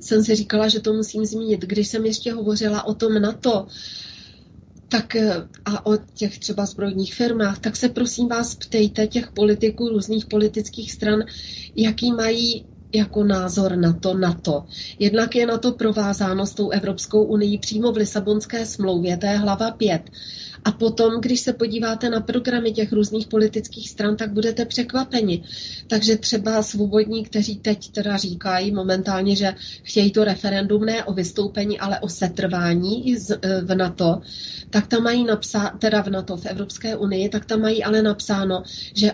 [0.00, 1.60] jsem si říkala, že to musím zmínit.
[1.60, 3.66] Když jsem ještě hovořila o tom NATO,
[4.88, 9.88] tak eh, a o těch třeba zbrojních firmách, tak se prosím vás ptejte těch politiků
[9.88, 11.24] různých politických stran,
[11.76, 12.64] jaký mají
[12.94, 14.64] jako názor na to NATO.
[14.98, 19.36] Jednak je na to provázáno s tou Evropskou unii přímo v Lisabonské smlouvě, to je
[19.36, 20.10] hlava 5.
[20.64, 25.42] A potom, když se podíváte na programy těch různých politických stran, tak budete překvapeni.
[25.86, 31.78] Takže třeba svobodní, kteří teď teda říkají momentálně, že chtějí to referendum ne o vystoupení,
[31.78, 34.20] ale o setrvání e, v NATO,
[34.70, 38.62] tak tam mají napsáno, teda v NATO, v Evropské unii, tak tam mají ale napsáno,
[38.94, 39.12] že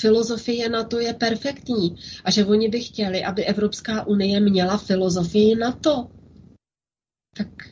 [0.00, 5.54] filozofie na to je perfektní a že oni by chtěli, aby Evropská unie měla filozofii
[5.56, 6.08] na to.
[7.36, 7.71] Tak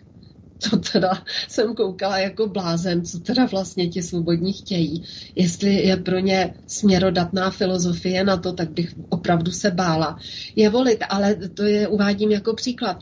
[0.68, 5.02] to teda jsem koukala jako blázen, co teda vlastně ti svobodní chtějí.
[5.34, 10.18] Jestli je pro ně směrodatná filozofie na to, tak bych opravdu se bála
[10.56, 12.98] je volit, ale to je uvádím jako příklad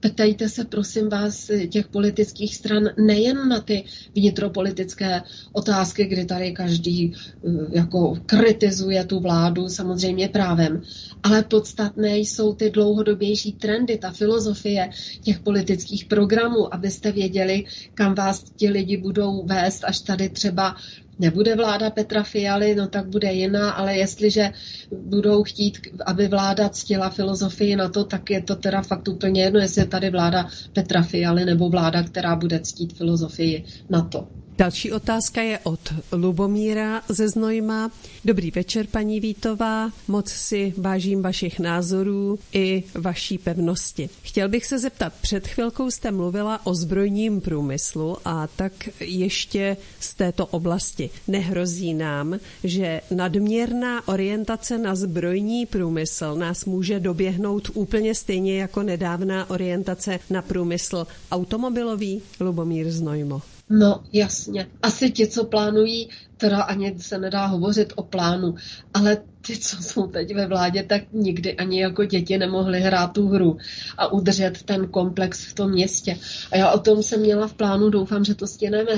[0.00, 3.84] ptejte se, prosím vás, těch politických stran nejen na ty
[4.14, 5.22] vnitropolitické
[5.52, 10.82] otázky, kdy tady každý eh, jako kritizuje tu vládu, samozřejmě právem,
[11.22, 17.64] ale podstatné jsou ty dlouhodobější trendy, ta filozofie těch politických programů, abyste věděli,
[17.94, 20.76] kam vás ti lidi budou vést, až tady třeba
[21.18, 24.52] nebude vláda Petra Fialy, no tak bude jiná, ale jestliže
[24.96, 29.60] budou chtít, aby vláda ctila filozofii na to, tak je to teda fakt úplně jedno,
[29.60, 34.28] jestli je tady vláda Petra Fialy nebo vláda, která bude ctít filozofii na to.
[34.58, 37.90] Další otázka je od Lubomíra ze Znojma.
[38.24, 39.90] Dobrý večer, paní Vítová.
[40.08, 44.08] Moc si vážím vašich názorů i vaší pevnosti.
[44.22, 50.14] Chtěl bych se zeptat, před chvilkou jste mluvila o zbrojním průmyslu a tak ještě z
[50.14, 51.10] této oblasti.
[51.28, 59.50] Nehrozí nám, že nadměrná orientace na zbrojní průmysl nás může doběhnout úplně stejně jako nedávná
[59.50, 62.22] orientace na průmysl automobilový?
[62.40, 63.42] Lubomír Znojmo.
[63.70, 64.66] No, jasně.
[64.82, 68.54] Asi ti, co plánují, teda ani se nedá hovořit o plánu,
[68.94, 73.28] ale ty, co jsou teď ve vládě, tak nikdy ani jako děti nemohli hrát tu
[73.28, 73.56] hru
[73.98, 76.18] a udržet ten komplex v tom městě.
[76.52, 78.90] A já o tom jsem měla v plánu, doufám, že to stěneme,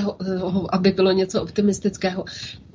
[0.69, 2.25] aby bylo něco optimistického,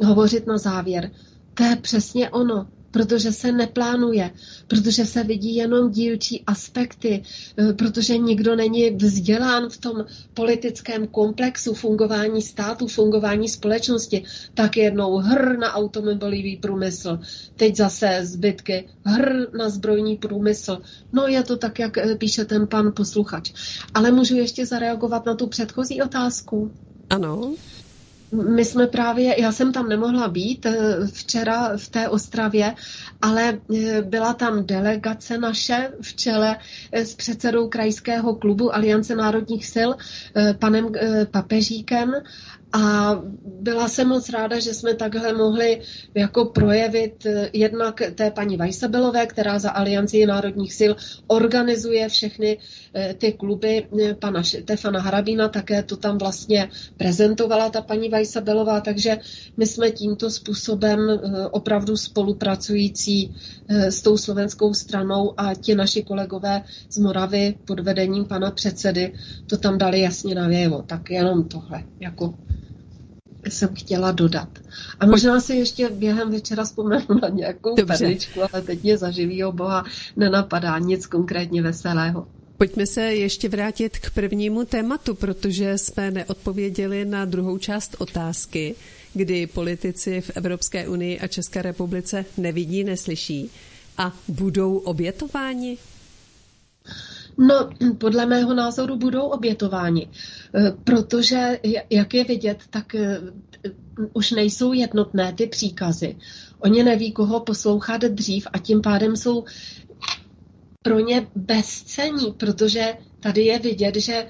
[0.05, 1.11] hovořit na závěr.
[1.55, 4.31] To je přesně ono protože se neplánuje,
[4.67, 7.23] protože se vidí jenom dílčí aspekty,
[7.59, 14.25] eh, protože nikdo není vzdělán v tom politickém komplexu fungování státu, fungování společnosti,
[14.55, 17.19] tak jednou hr na automobilový průmysl,
[17.57, 20.79] teď zase zbytky, hr na zbrojní průmysl.
[21.13, 23.53] No je to tak, jak eh, píše ten pan posluchač.
[23.95, 26.71] Ale můžu ještě zareagovat na tu předchozí otázku?
[27.11, 27.55] Ano.
[28.35, 32.75] My jsme právě, já jsem tam nemohla být eh, včera v té Ostravě,
[33.23, 36.57] ale eh, byla tam delegace naše v čele
[36.93, 39.91] eh, s předsedou krajského klubu Aliance národních sil,
[40.59, 40.93] panem
[41.31, 42.13] Papežíkem
[42.75, 43.15] a
[43.45, 45.81] byla jsem moc ráda, že jsme takhle mohli
[46.15, 50.93] jako projevit eh, jednak té paní Vajsabelové, která za Alianci národních sil
[51.27, 52.59] organizuje všechny
[52.95, 58.81] eh, ty kluby eh, pana Štefana Harabína, také to tam vlastně prezentovala ta paní Vajsabelová,
[58.81, 59.19] takže
[59.57, 61.01] my jsme tímto způsobem
[61.51, 63.35] opravdu spolupracující
[63.69, 69.13] s tou slovenskou stranou a ti naši kolegové z Moravy pod vedením pana předsedy
[69.47, 70.83] to tam dali jasně najevo.
[70.83, 72.35] Tak jenom tohle, jako
[73.49, 74.49] jsem chtěla dodat.
[75.01, 79.53] A možná si ještě během večera vzpomenu na nějakou perličku, ale teď mě za živýho
[79.53, 79.85] boha
[80.17, 82.27] nenapadá nic konkrétně veselého.
[82.59, 88.75] Pojďme se ještě vrátit k prvnímu tématu, protože jsme neodpověděli na druhou část otázky,
[89.15, 93.51] kdy politici v Evropské unii a České republice nevidí, neslyší
[93.99, 95.79] a budou obětováni
[97.39, 100.09] No, podle mého názoru budou obětováni,
[100.55, 101.61] eh, protože,
[101.91, 103.21] jak je vidět, tak eh,
[104.13, 106.17] už nejsou jednotné ty příkazy.
[106.59, 109.45] Oni neví, koho poslouchat dřív a tím pádem jsou
[110.83, 114.27] pro ně bezcení, protože tady je vidět, že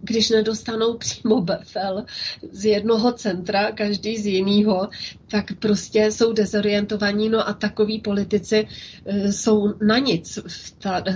[0.00, 2.04] když nedostanou přímo befel
[2.52, 4.88] z jednoho centra, každý z jiného,
[5.28, 8.68] tak prostě jsou dezorientovaní, no a takoví politici
[9.06, 10.38] e, jsou na nic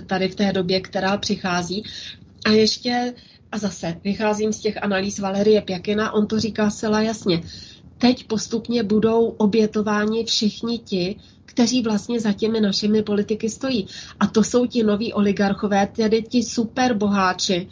[0.07, 1.85] tady v té době, která přichází.
[2.47, 3.15] A ještě,
[3.53, 7.43] a zase vycházím z těch analýz Valerie Pěkina, on to říká zcela jasně,
[7.99, 13.87] teď postupně budou obětováni všichni ti, kteří vlastně za těmi našimi politiky stojí.
[14.21, 17.69] A to jsou ti noví oligarchové, tedy ti superboháči,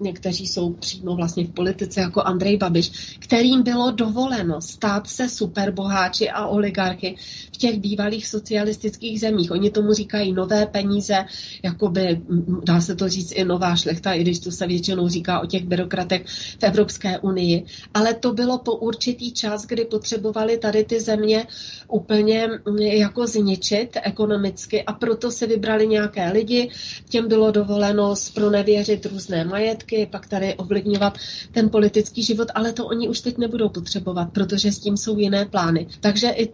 [0.00, 6.30] někteří jsou přímo vlastně v politice jako Andrej Babiš, kterým bylo dovoleno stát se superboháči
[6.30, 7.16] a oligarchy
[7.52, 9.50] v těch bývalých socialistických zemích.
[9.50, 11.24] Oni tomu říkají nové peníze,
[11.62, 12.20] jakoby
[12.64, 15.64] dá se to říct i nová šlechta, i když to se většinou říká o těch
[15.64, 16.26] byrokratech
[16.58, 17.64] v Evropské unii.
[17.94, 21.46] Ale to bylo po určitý čas, kdy potřebovali tady ty země
[21.88, 22.48] úplně
[22.78, 26.70] jako zničit ekonomicky a proto se vybrali nějaké lidi,
[27.08, 31.18] těm bylo dovoleno zpronevěřit různé majetky, politiky, pak tady ovlivňovat
[31.52, 35.44] ten politický život, ale to oni už teď nebudou potřebovat, protože s tím jsou jiné
[35.44, 35.86] plány.
[36.00, 36.48] Takže i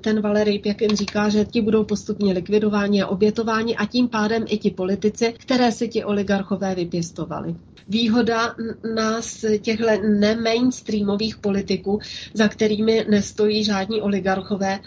[0.00, 4.58] ten Valery Pěkin říká, že ti budou postupně likvidováni a obětováni a tím pádem i
[4.58, 7.54] ti politici, které si ti oligarchové vypěstovali.
[7.88, 8.54] Výhoda
[8.94, 9.86] nás těchto
[10.20, 12.00] nemainstreamových politiků,
[12.34, 14.80] za kterými nestojí žádní oligarchové,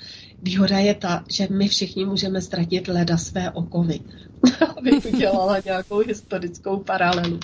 [0.44, 4.00] Výhoda je ta, že my všichni můžeme ztratit leda své okovy.
[4.78, 7.40] Abych udělala nějakou historickou paralelu.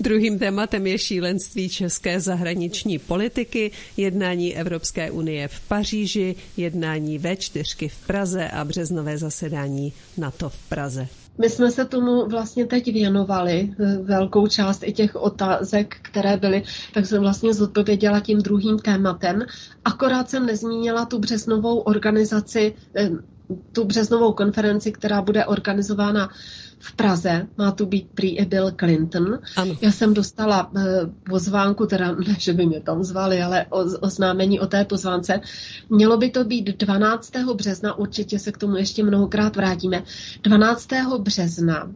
[0.00, 8.06] Druhým tématem je šílenství české zahraniční politiky, jednání Evropské unie v Paříži, jednání V4 v
[8.06, 11.08] Praze a březnové zasedání NATO v Praze.
[11.38, 16.62] My jsme se tomu vlastně teď věnovali, eh, velkou část i těch otázek, které byly,
[16.94, 19.42] tak jsem vlastně zodpověděla tím druhým tématem.
[19.84, 23.10] Akorát jsem nezmínila tu březnovou organizaci, eh,
[23.72, 26.30] tu březnovou konferenci, která bude organizována
[26.82, 29.38] v Praze, má tu být prý i Bill Clinton.
[29.56, 29.76] Ano.
[29.80, 30.82] Já jsem dostala uh,
[31.30, 35.40] pozvánku, teda ne, že by mě tam zvali, ale o, oznámení o té pozvánce.
[35.90, 37.32] Mělo by to být 12.
[37.54, 40.02] března, určitě se k tomu ještě mnohokrát vrátíme.
[40.42, 40.88] 12.
[41.18, 41.90] března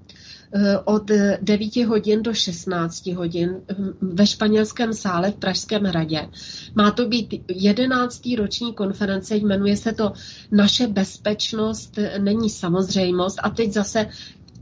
[0.55, 3.57] eh, od 9 hodin do 16 hodin
[4.01, 6.29] ve španělském sále v Pražském hradě.
[6.75, 8.23] Má to být 11.
[8.39, 10.13] roční konference, jmenuje se to
[10.51, 14.07] Naše bezpečnost není samozřejmost a teď zase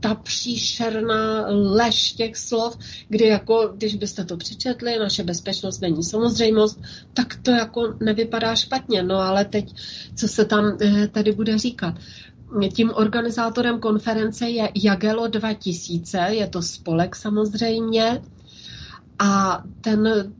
[0.03, 2.77] ta příšerná lež těch slov,
[3.09, 6.81] kdy jako, když byste to přečetli, naše bezpečnost není samozřejmost,
[7.13, 9.03] tak to jako nevypadá špatně.
[9.03, 9.75] No ale teď,
[10.15, 11.95] co se tam eh, tady bude říkat?
[12.73, 18.21] Tím organizátorem konference je Jagelo 2000, je to spolek samozřejmě,
[19.19, 20.33] a ten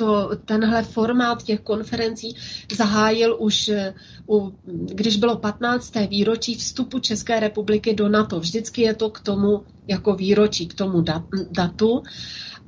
[0.00, 2.36] to, tenhle formát těch konferencí
[2.76, 3.94] zahájil už, eh,
[4.28, 6.06] u, když bylo 15.
[6.06, 8.40] výročí vstupu České republiky do NATO.
[8.40, 12.02] Vždycky je to k tomu jako výročí, k tomu dat, datu.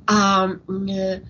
[0.07, 0.47] A
[0.89, 1.21] eh,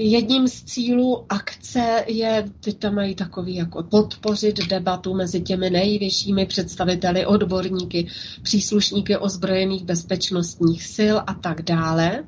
[0.00, 6.46] Jedním z cílů akce je, teď tam mají takový jako podpořit debatu mezi těmi nejvyššími
[6.46, 8.06] představiteli, odborníky,
[8.42, 12.24] příslušníky ozbrojených bezpečnostních sil a tak dále.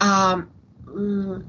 [0.00, 0.36] A
[0.96, 1.44] mm,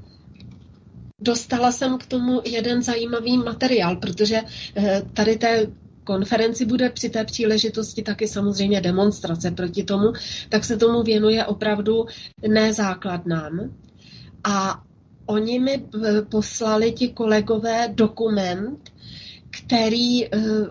[1.24, 4.40] dostala jsem k tomu jeden zajímavý materiál, protože
[4.76, 5.66] eh, tady té
[6.04, 10.12] konferenci bude při té příležitosti taky samozřejmě demonstrace proti tomu,
[10.48, 12.06] tak se tomu věnuje opravdu
[12.48, 13.74] nezákladnám.
[14.44, 14.82] A
[15.26, 18.90] oni mi eh, poslali ti kolegové dokument,
[19.50, 20.28] který, eh,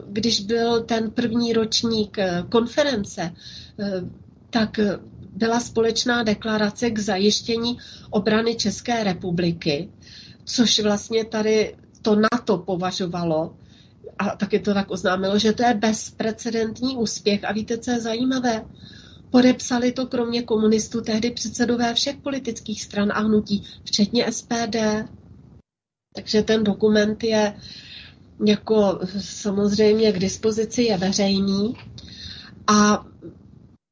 [0.07, 2.17] když byl ten první ročník
[2.49, 3.31] konference,
[4.49, 4.79] tak
[5.35, 7.77] byla společná deklarace k zajištění
[8.09, 9.89] obrany České republiky
[10.45, 13.55] což vlastně tady to NATO považovalo
[14.17, 17.43] a taky to tak oznámilo, že to je bezprecedentní úspěch.
[17.43, 18.65] A víte, co je zajímavé?
[19.29, 24.75] Podepsali to kromě komunistů tehdy předsedové všech politických stran a hnutí, včetně SPD.
[26.15, 27.53] Takže ten dokument je
[28.45, 31.77] jako samozřejmě k dispozici, je veřejný.
[32.67, 33.05] A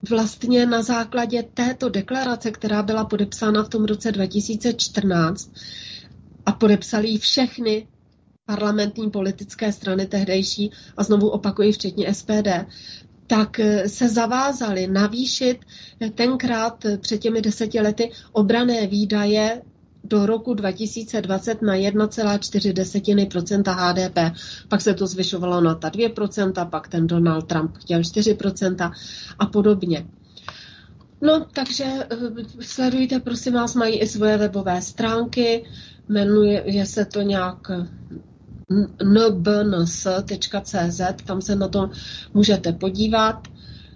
[0.09, 5.51] vlastně na základě této deklarace, která byla podepsána v tom roce 2014,
[6.45, 7.87] a podepsali ji všechny
[8.45, 12.47] parlamentní politické strany tehdejší, a znovu opakuji, včetně SPD,
[13.27, 15.57] tak eh, se zavázali navýšit
[16.15, 19.61] tenkrát eh, před těmi deseti lety obrané výdaje
[20.03, 24.17] do roku 2020 na 1,4% HDP.
[24.67, 28.91] Pak se to zvyšovalo na ta 2% pak ten Donald Trump chtěl 4%
[29.39, 30.05] a podobně.
[31.21, 32.05] No, takže eh,
[32.59, 35.65] sledujte, prosím vás, mají i svoje webové stránky,
[36.11, 37.71] jmenuje se to nějak
[39.03, 41.89] nbns.cz, tam se na to
[42.33, 43.47] můžete podívat.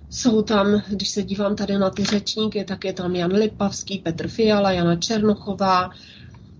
[0.09, 4.27] Jsou tam, když se dívám tady na ty řečníky, tak je tam Jan Lipavský, Petr
[4.27, 5.89] Fiala, Jana Černochová,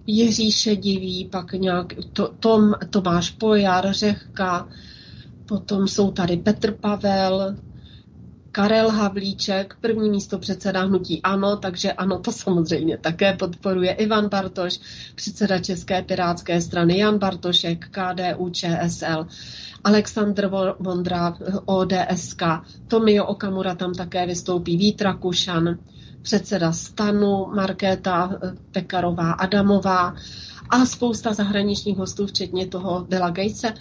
[0.08, 4.68] Jiří Šedivý, pak nějak to, Tom, Tomáš Pojar, Řehka,
[5.46, 7.56] potom jsou tady Petr Pavel,
[8.56, 13.92] Karel Havlíček, první místo předseda hnutí ANO, takže ANO to samozřejmě také podporuje.
[13.92, 14.80] Ivan Bartoš,
[15.16, 19.28] předseda České pirátské strany, Jan Bartošek, KDU, ČSL,
[19.84, 20.50] Aleksandr
[20.80, 22.42] Vondra, ODSK,
[22.88, 25.80] Tomio Okamura tam také vystoupí, Vítra Kušan,
[26.22, 28.40] předseda Stanu, Markéta
[28.72, 30.16] Pekarová Adamová
[30.70, 33.74] a spousta zahraničních hostů, včetně toho Billa Gatese.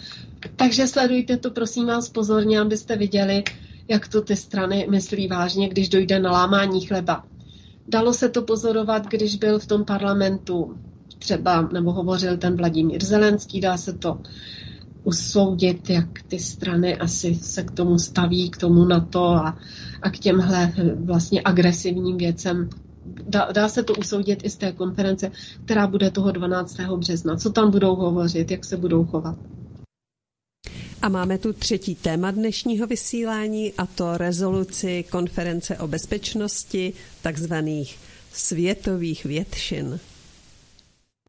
[0.55, 3.43] Takže sledujte to, prosím vás, pozorně, abyste viděli,
[3.87, 7.25] jak to ty strany myslí vážně, když dojde na lámání chleba.
[7.87, 10.77] Dalo se to pozorovat, když byl v tom parlamentu
[11.19, 14.19] třeba, nebo hovořil ten Vladimír Zelenský, dá se to
[15.03, 19.57] usoudit, jak ty strany asi se k tomu staví, k tomu na to a,
[20.01, 22.69] a k těmhle vlastně agresivním věcem.
[23.27, 25.31] Dá, dá se to usoudit i z té konference,
[25.65, 26.79] která bude toho 12.
[26.97, 27.35] března.
[27.35, 29.35] Co tam budou hovořit, jak se budou chovat.
[31.05, 37.99] A máme tu třetí téma dnešního vysílání a to rezoluci konference o bezpečnosti takzvaných
[38.33, 39.99] světových většin.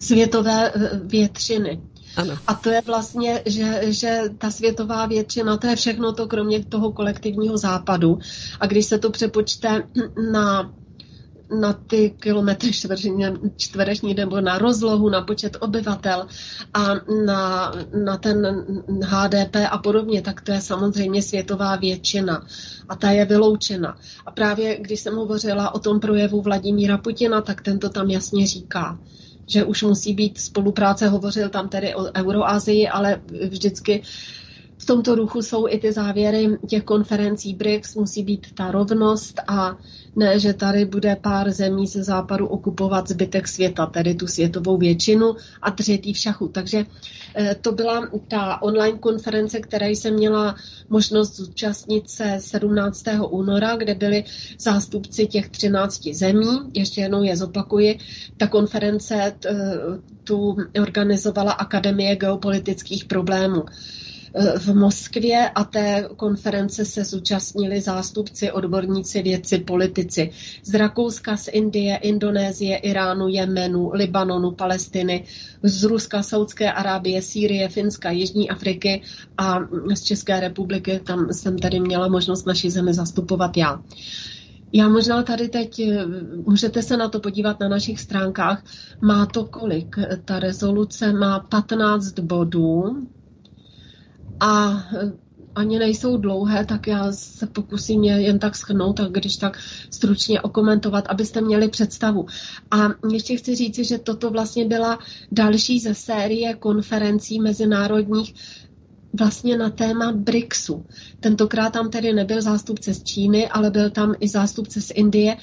[0.03, 1.81] Světové eh, většiny.
[2.16, 2.39] Ano.
[2.47, 6.93] A to je vlastně, že, že ta světová většina, to je všechno to kromě toho
[6.93, 8.19] kolektivního západu.
[8.61, 9.82] A když se to přepočte
[10.32, 10.74] na
[11.51, 12.70] na ty kilometry
[13.56, 16.27] čtvereční nebo na rozlohu, na počet obyvatel
[16.74, 16.94] a
[17.27, 17.73] na,
[18.05, 18.64] na ten
[19.02, 22.47] HDP a podobně, tak to je samozřejmě světová většina
[22.89, 23.98] a ta je vyloučena.
[24.27, 28.98] A právě když jsem hovořila o tom projevu Vladimíra Putina, tak tento tam jasně říká,
[29.47, 34.02] že už musí být spolupráce, hovořil tam tedy o Euroazii, ale vždycky
[34.87, 39.77] tomto ruchu jsou i ty závěry těch konferencí BRICS, musí být ta rovnost a
[40.17, 45.37] ne, že tady bude pár zemí ze západu okupovat zbytek světa, tedy tu světovou většinu
[45.63, 46.49] a třetí v šachu.
[46.49, 46.87] Takže
[47.35, 50.57] eh, to byla ta online konference, které jsem měla
[50.89, 53.05] možnost zúčastnit se 17.
[53.31, 54.25] února, kde byli
[54.59, 56.59] zástupci těch 13 zemí.
[56.75, 57.99] Ještě jednou je zopakuji.
[58.37, 59.35] Ta konference
[60.25, 63.63] tu organizovala Akademie geopolitických problémů
[64.59, 70.31] v Moskvě a té konference se zúčastnili zástupci, odborníci, vědci, politici
[70.65, 75.25] z Rakouska, z Indie, Indonésie, Iránu, Jemenu, Libanonu, Palestiny,
[75.63, 79.03] z Ruska, Saudské Arábie, Sýrie, Finska, Jižní Afriky
[79.39, 79.59] a
[79.95, 81.01] z České republiky.
[81.05, 83.83] Tam jsem tady měla možnost naší zemi zastupovat já.
[84.73, 85.81] Já možná tady teď,
[86.47, 88.65] můžete se na to podívat na našich stránkách,
[89.01, 89.97] má to kolik?
[90.25, 93.07] Ta rezoluce má 15 bodů,
[94.41, 95.13] a e,
[95.55, 99.59] ani nejsou dlouhé, tak já se pokusím je jen tak schrnout a když tak
[99.91, 102.27] stručně okomentovat, abyste měli představu.
[102.71, 104.99] A ještě chci říci, že toto vlastně byla
[105.33, 108.35] další ze série konferencí mezinárodních
[109.19, 110.87] vlastně na téma BRICSu.
[111.21, 115.37] Tentokrát tam tedy nebyl zástupce z Číny, ale byl tam i zástupce z Indie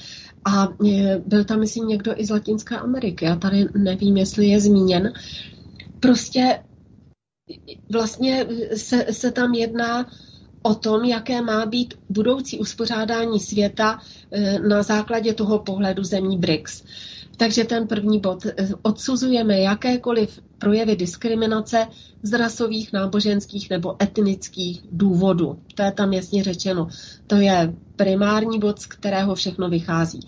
[0.44, 3.24] a e, byl tam, myslím, někdo i z Latinské Ameriky.
[3.24, 5.12] Já tady nevím, jestli je zmíněn.
[6.00, 6.58] Prostě
[7.92, 8.46] vlastně
[8.76, 10.06] se, se tam jedná
[10.62, 14.00] o tom, jaké má být budoucí uspořádání světa
[14.32, 16.84] eh, na základě toho pohledu zemí BRICS.
[17.36, 18.46] Takže ten první bod.
[18.46, 21.86] Eh, odsuzujeme jakékoliv projevy diskriminace
[22.22, 25.58] z rasových, náboženských nebo etnických důvodů.
[25.74, 26.88] To je tam jasně řečeno.
[27.26, 30.20] To je primární bod, z kterého všechno vychází.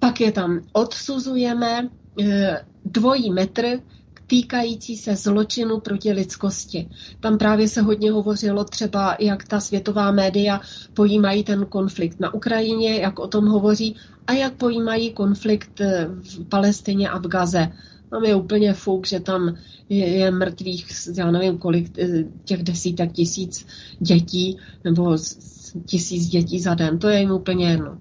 [0.00, 1.88] Pak je tam odsuzujeme
[2.20, 3.80] eh, dvojí metr
[4.26, 6.88] týkající se zločinu proti lidskosti.
[7.20, 10.60] Tam právě se hodně hovořilo třeba, jak ta světová média
[10.94, 13.96] pojímají ten konflikt na Ukrajině, jak o tom hovoří
[14.26, 15.80] a jak pojímají konflikt
[16.20, 17.72] v Palestině a v Gaze.
[18.10, 19.56] Tam je úplně fuk, že tam
[19.88, 20.86] je, je mrtvých,
[21.16, 23.66] já nevím kolik, eh, těch desítek tisíc
[24.00, 25.16] dětí, nebo
[25.86, 26.98] tisíc dětí za den.
[26.98, 27.98] To je jim úplně jedno.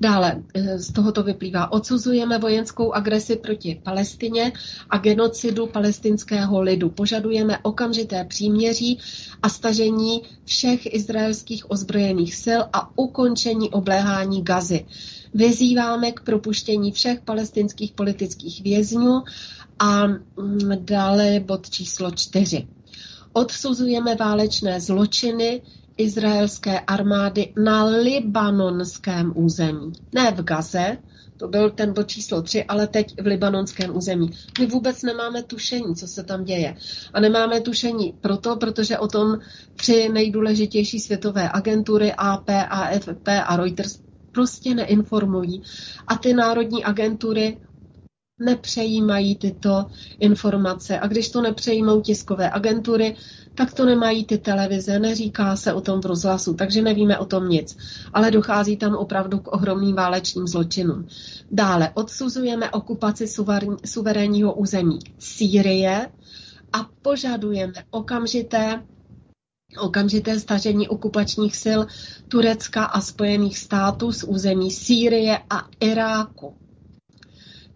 [0.00, 4.52] Dále eh, z tohoto vyplývá, odsuzujeme vojenskou agresi proti Palestině
[4.90, 6.90] a genocidu palestinského lidu.
[6.90, 8.98] Požadujeme okamžité příměří
[9.42, 14.86] a stažení všech izraelských ozbrojených sil a ukončení obléhání Gazy.
[15.34, 19.22] Vyzýváme k propuštění všech palestinských politických vězňů
[19.78, 20.20] a mm,
[20.80, 22.66] dále bod číslo čtyři.
[23.32, 25.62] Odsuzujeme válečné zločiny,
[25.96, 29.92] izraelské armády na libanonském území.
[30.14, 30.98] Ne v Gaze,
[31.36, 34.30] to byl ten bod číslo 3, ale teď v libanonském území.
[34.60, 36.76] My vůbec nemáme tušení, co se tam děje.
[37.12, 39.38] A nemáme tušení proto, protože o tom
[39.76, 44.00] tři nejdůležitější světové agentury AP, AFP a Reuters
[44.32, 45.62] prostě neinformují.
[46.06, 47.58] A ty národní agentury
[48.44, 49.86] nepřejímají tyto
[50.20, 50.98] informace.
[50.98, 53.16] A když to nepřejímou tiskové agentury,
[53.54, 57.48] tak to nemají ty televize, neříká se o tom v rozhlasu, takže nevíme o tom
[57.48, 57.76] nic.
[58.12, 61.06] Ale dochází tam opravdu k ohromným válečným zločinům.
[61.50, 63.26] Dále odsuzujeme okupaci
[63.84, 66.08] suverénního území Sýrie
[66.72, 68.82] a požadujeme okamžité
[69.80, 71.80] okamžité stažení okupačních sil
[72.28, 76.61] Turecka a Spojených států z území Sýrie a Iráku.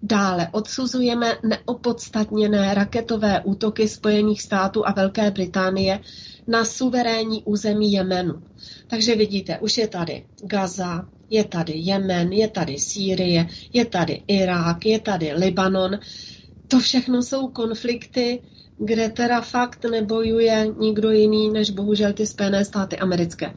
[0.03, 6.01] Dále odsuzujeme neopodstatněné raketové útoky Spojených států a Velké Británie
[6.47, 8.43] na suverénní území Jemenu.
[8.87, 14.87] Takže vidíte, už je tady Gaza, je tady Jemen, je tady Sýrie, je tady Irák,
[14.87, 15.99] je tady Libanon.
[16.69, 18.43] To všechno jsou konflikty,
[18.79, 23.55] kde teda fakt nebojuje nikdo jiný než bohužel ty Spojené státy americké.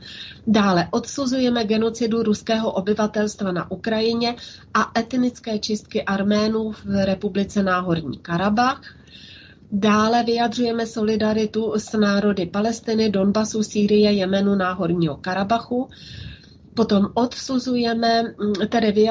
[0.47, 4.35] Dále odsuzujeme genocidu ruského obyvatelstva na Ukrajině
[4.73, 8.81] a etnické čistky Arménů v republice Náhorní Karabach.
[9.71, 15.89] Dále vyjadřujeme solidaritu s národy Palestiny, Donbasu, Sýrie, Jemenu, Náhorního Karabachu.
[16.73, 18.23] Potom odsuzujeme,
[18.69, 19.07] tedy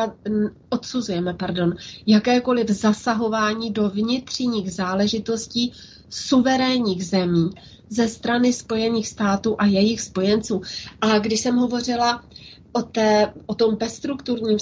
[0.69, 1.75] odsuzujeme, pardon,
[2.07, 5.73] jakékoliv zasahování do vnitřních záležitostí
[6.11, 7.51] suverénních zemí
[7.91, 10.61] ze strany Spojených států a jejich spojenců.
[11.01, 12.25] A když jsem hovořila
[12.73, 14.59] o, té, o tom bezstrukturním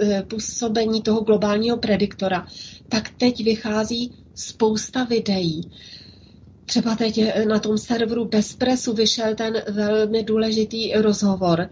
[0.00, 2.46] eh, působení toho globálního prediktora,
[2.88, 5.70] tak teď vychází spousta videí.
[6.66, 11.70] Třeba teď na tom serveru Bezpresu vyšel ten velmi důležitý rozhovor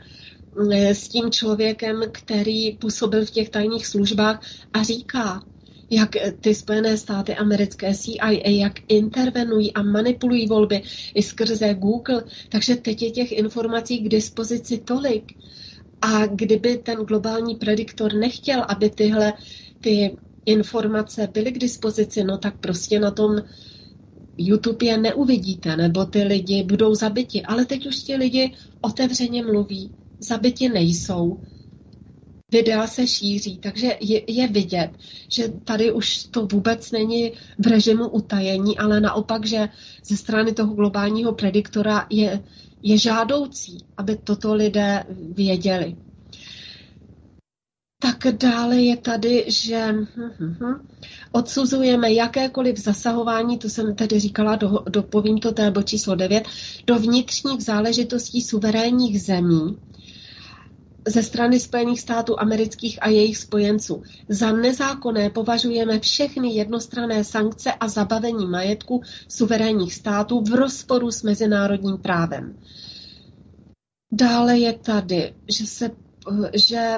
[0.73, 4.41] eh, s tím člověkem, který působil v těch tajných službách
[4.73, 5.43] a říká,
[5.90, 6.10] jak
[6.40, 10.82] ty Spojené státy americké CIA, jak intervenují a manipulují volby
[11.15, 12.24] i skrze Google.
[12.48, 15.32] Takže teď je těch informací k dispozici tolik.
[16.01, 19.32] A kdyby ten globální prediktor nechtěl, aby tyhle
[19.81, 20.16] ty
[20.47, 23.36] informace byly k dispozici, no tak prostě na tom
[24.39, 27.43] YouTube je neuvidíte, nebo ty lidi budou zabiti.
[27.43, 31.40] Ale teď už ti lidi otevřeně mluví, zabiti nejsou
[32.53, 34.91] videa se šíří, takže je, je vidět,
[35.29, 39.69] že tady už to vůbec není v režimu utajení, ale naopak, že
[40.05, 42.43] ze strany toho globálního prediktora je,
[42.83, 45.97] je žádoucí, aby toto lidé věděli.
[48.01, 50.89] Tak dále je tady, že hm, hm, hm,
[51.33, 56.45] odsuzujeme jakékoliv zasahování, to jsem tedy říkala, do, dopovím to, to číslo 9,
[56.87, 59.79] do vnitřních záležitostí suverénních zemí,
[61.09, 64.03] ze strany Spojených států amerických a jejich spojenců.
[64.29, 71.99] Za nezákonné považujeme všechny jednostranné sankce a zabavení majetku suverénních států v rozporu s mezinárodním
[71.99, 72.59] právem.
[74.13, 75.91] Dále je tady, že se
[76.55, 76.97] že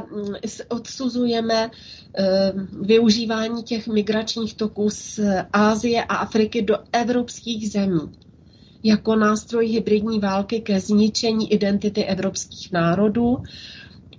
[0.68, 1.70] odsuzujeme
[2.18, 5.20] eh, využívání těch migračních toků z
[5.52, 8.00] Ázie a Afriky do evropských zemí
[8.82, 13.36] jako nástroj hybridní války ke zničení identity evropských národů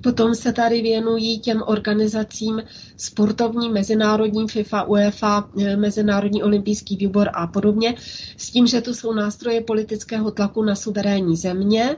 [0.02, 2.64] Potom se tady věnují těm organizacím
[2.98, 7.96] sportovním, mezinárodním FIFA, UEFA, eh, Mezinárodní olympijský výbor a podobně,
[8.38, 11.96] s tím, že to jsou nástroje politického tlaku na suverénní země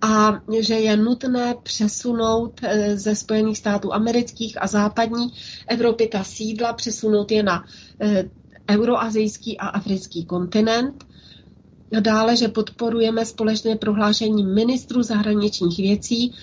[0.00, 5.32] a že je nutné přesunout eh, ze Spojených států amerických a západní
[5.66, 7.64] Evropy ta sídla, přesunout je na
[8.00, 8.24] eh,
[8.70, 11.04] euroazijský a africký kontinent.
[12.00, 16.34] Dále, že podporujeme společné prohlášení ministrů zahraničních věcí,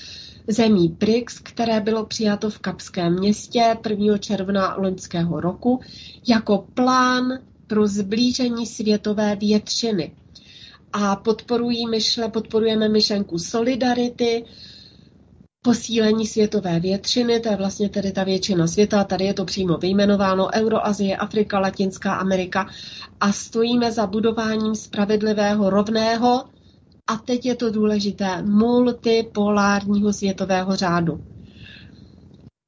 [0.47, 4.17] zemí BRICS, které bylo přijato v Kapském městě 1.
[4.17, 5.79] června loňského roku
[6.27, 10.11] jako plán pro zblížení světové většiny.
[10.93, 14.45] A podporují myšle, podporujeme myšlenku solidarity,
[15.61, 20.47] posílení světové většiny, to je vlastně tedy ta většina světa, tady je to přímo vyjmenováno,
[20.53, 22.69] Euroazie, Afrika, Latinská Amerika
[23.19, 26.43] a stojíme za budováním spravedlivého, rovného
[27.07, 31.23] a teď je to důležité, multipolárního světového řádu.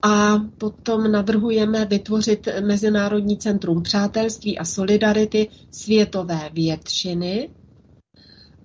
[0.03, 7.49] A potom navrhujeme vytvořit Mezinárodní centrum přátelství a solidarity světové většiny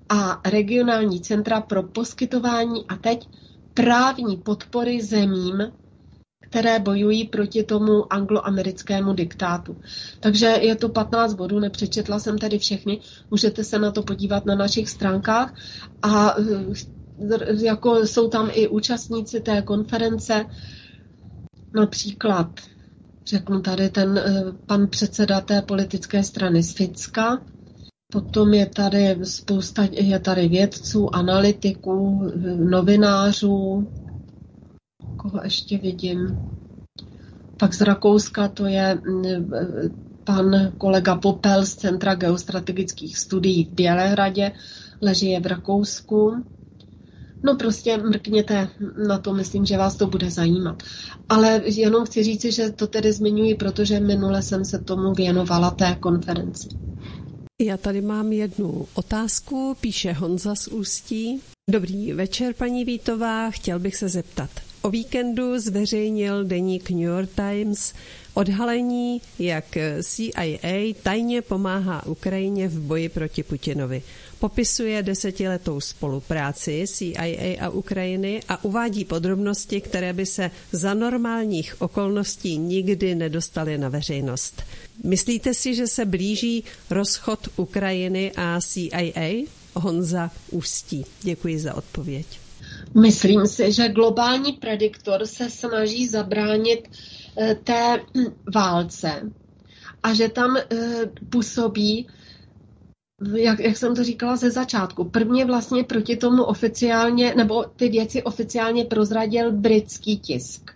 [0.09, 3.28] a regionální centra pro poskytování a teď
[3.74, 5.73] právní podpory zemím,
[6.53, 9.77] které bojují proti tomu angloamerickému diktátu.
[10.20, 13.01] Takže je to 15 bodů, nepřečetla jsem tedy všechny,
[13.31, 15.55] můžete se na to podívat na našich stránkách
[16.03, 20.45] a eh, jako jsou tam i účastníci té konference,
[21.74, 22.61] například
[23.27, 27.41] řeknu tady ten eh, pan předseda té politické strany z Finska,
[28.12, 33.89] Potom je tady spousta, je tady vědců, analytiků, novinářů,
[35.23, 36.39] koho ještě vidím.
[37.57, 39.53] Pak z Rakouska to je mm,
[40.24, 44.53] pan kolega Popel z Centra geostrategických studií v Bělehradě,
[45.03, 46.44] leží je v Rakousku.
[47.44, 48.69] No prostě mrkněte
[49.09, 50.82] na to, myslím, že vás to bude zajímat.
[51.28, 55.97] Ale jenom chci říci, že to tedy zmiňuji, protože minule jsem se tomu věnovala té
[56.01, 56.69] konferenci.
[57.61, 61.40] Já tady mám jednu otázku, píše Honza z Ústí.
[61.70, 64.51] Dobrý večer, paní Vítová, chtěl bych se zeptat.
[64.84, 67.94] O víkendu zveřejnil deník New York Times
[68.34, 69.64] odhalení, jak
[70.02, 74.02] CIA tajně pomáhá Ukrajině v boji proti Putinovi.
[74.38, 82.59] Popisuje desetiletou spolupráci CIA a Ukrajiny a uvádí podrobnosti, které by se za normálních okolností
[82.59, 84.62] nikdy nedostaly na veřejnost.
[85.04, 89.46] Myslíte si, že se blíží rozchod Ukrajiny a CIA?
[89.74, 91.04] Honza Ústí.
[91.22, 92.41] Děkuji za odpověď.
[93.01, 96.89] Myslím si, že globální prediktor se snaží zabránit
[97.39, 98.01] eh, té
[98.55, 99.31] válce
[100.02, 100.66] a že tam eh,
[101.31, 102.06] působí,
[103.35, 108.23] jak, jak jsem to říkala ze začátku, prvně vlastně proti tomu oficiálně, nebo ty věci
[108.23, 110.70] oficiálně prozradil britský tisk.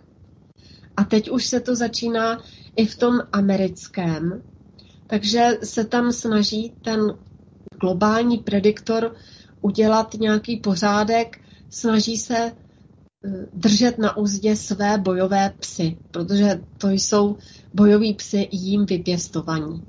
[0.97, 2.43] A teď už se to začíná
[2.75, 4.41] i v tom americkém.
[5.07, 7.17] Takže se tam snaží ten
[7.81, 9.15] globální prediktor
[9.61, 11.39] udělat nějaký pořádek
[11.69, 12.51] snaží se
[13.53, 17.37] držet na úzdě své bojové psy, protože to jsou
[17.73, 19.83] bojoví psy jím vypěstovaní.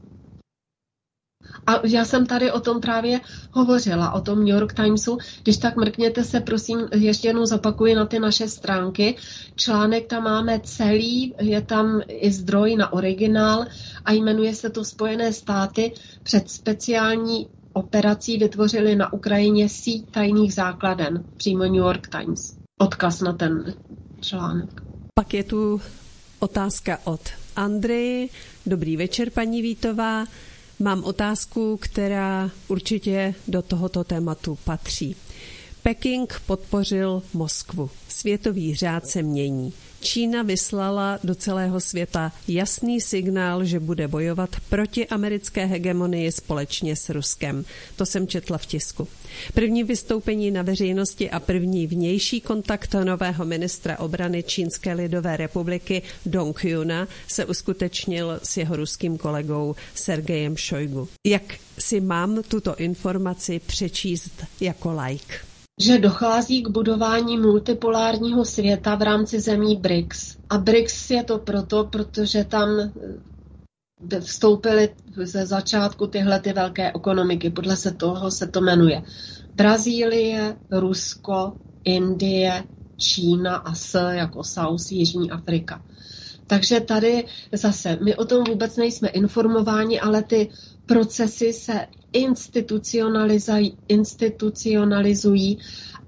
[1.67, 3.21] A já jsem tady o tom právě
[3.53, 5.19] hovořila, o tom New York Timesu.
[5.43, 9.17] Když tak mrkněte se, prosím, ještě jednou zapakuji na ty naše stránky.
[9.57, 13.67] Článek tam máme celý, je tam i zdroj na originál
[14.05, 15.93] a jmenuje se to Spojené státy
[16.23, 17.49] před speciální
[17.79, 22.57] operací vytvořili na Ukrajině síť tajných základen, přímo New York Times.
[22.79, 23.75] Odkaz na ten
[24.21, 24.83] článek.
[25.15, 25.81] Pak je tu
[26.39, 27.21] otázka od
[27.57, 28.29] Andry.
[28.67, 30.27] Dobrý večer, paní Vítová.
[30.79, 35.17] Mám otázku, která určitě do tohoto tématu patří.
[35.83, 37.91] Peking podpořil Moskvu.
[38.09, 39.73] Světový řád se mění.
[40.01, 47.09] Čína vyslala do celého světa jasný signál, že bude bojovat proti americké hegemonii společně s
[47.09, 47.65] Ruskem.
[47.97, 49.09] To jsem četla v tisku.
[49.55, 56.65] První vystoupení na veřejnosti a první vnější kontakt nového ministra obrany Čínské lidové republiky Dong
[56.65, 61.09] Hyuna se uskutečnil s jeho ruským kolegou Sergejem Šojgu.
[61.27, 61.43] Jak
[61.79, 65.48] si mám tuto informaci přečíst jako like?
[65.81, 70.37] Že dochází k budování multipolárního světa v rámci zemí BRICS.
[70.51, 74.89] A BRICS je to proto, protože tam eh, vstoupily
[75.23, 79.03] ze začátku tyhle ty velké ekonomiky, podle se toho se to jmenuje.
[79.55, 81.53] Brazílie, Rusko,
[81.85, 82.65] Indie,
[82.97, 85.83] Čína a S jako South, Jižní Afrika.
[86.47, 90.49] Takže tady zase, my o tom vůbec nejsme informováni, ale ty
[90.89, 91.87] procesy se
[93.89, 95.59] institucionalizují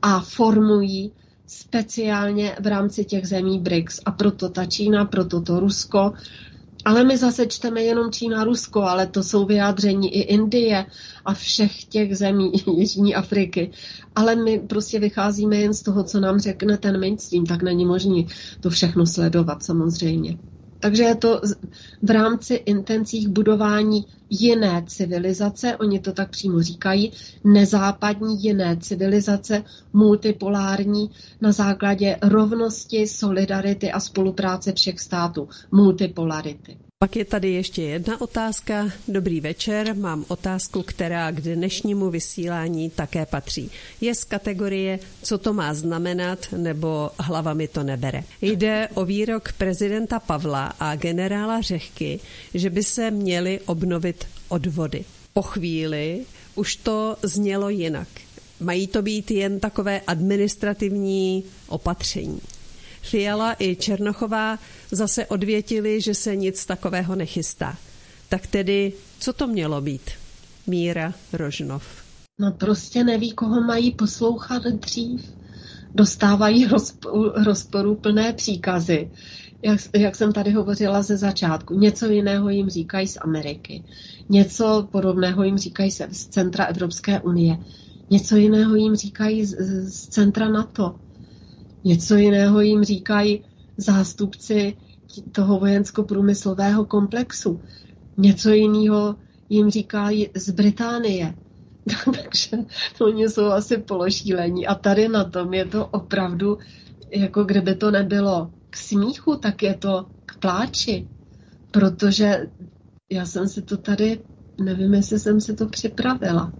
[0.02, 1.12] a formují
[1.46, 4.00] speciálně v rámci těch zemí BRICS.
[4.04, 6.12] A proto ta Čína, proto to Rusko.
[6.84, 10.86] Ale my zase čteme jenom Čína, Rusko, ale to jsou vyjádření i Indie
[11.24, 13.70] a všech těch zemí Jižní Afriky.
[14.14, 18.22] Ale my prostě vycházíme jen z toho, co nám řekne ten mainstream, tak není možné
[18.60, 20.38] to všechno sledovat samozřejmě.
[20.80, 21.40] Takže je to
[22.02, 27.12] v rámci intencích budování jiné civilizace, oni to tak přímo říkají,
[27.44, 35.48] nezápadní jiné civilizace, multipolární, na základě rovnosti, solidarity a spolupráce všech států.
[35.72, 36.89] Multipolarity.
[37.04, 38.90] Pak je tady ještě jedna otázka.
[39.08, 43.70] Dobrý večer, mám otázku, která k dnešnímu vysílání také patří.
[44.00, 48.24] Je z kategorie, co to má znamenat, nebo hlava mi to nebere.
[48.42, 52.20] Jde o výrok prezidenta Pavla a generála Řehky,
[52.54, 55.04] že by se měly obnovit odvody.
[55.32, 56.24] Po chvíli
[56.54, 58.08] už to znělo jinak.
[58.60, 62.40] Mají to být jen takové administrativní opatření.
[63.02, 64.58] Fiala i Černochová
[64.92, 67.76] zase odvětili, že se nic takového nechystá.
[68.28, 70.10] Tak tedy, co to mělo být?
[70.66, 71.84] Míra Rožnov.
[72.38, 75.20] No prostě neví, koho mají poslouchat dřív.
[75.94, 76.68] Dostávají
[77.46, 79.10] rozporuplné příkazy.
[79.62, 83.84] Jak, jak jsem tady hovořila ze začátku, něco jiného jim říkají z Ameriky,
[84.28, 87.58] něco podobného jim říkají z centra Evropské unie,
[88.10, 89.56] něco jiného jim říkají z,
[89.88, 90.94] z centra NATO.
[91.84, 93.44] Něco jiného jim říkají
[93.76, 94.76] zástupci
[95.32, 97.60] toho vojensko-průmyslového komplexu.
[98.16, 99.16] Něco jiného
[99.48, 101.34] jim říkají z Británie.
[102.04, 102.58] Takže
[103.00, 104.66] oni jsou asi pološílení.
[104.66, 106.58] A tady na tom je to opravdu,
[107.10, 111.08] jako kdyby to nebylo k smíchu, tak je to k pláči.
[111.70, 112.46] Protože
[113.10, 114.20] já jsem si to tady,
[114.60, 116.52] nevím, jestli jsem si to připravila.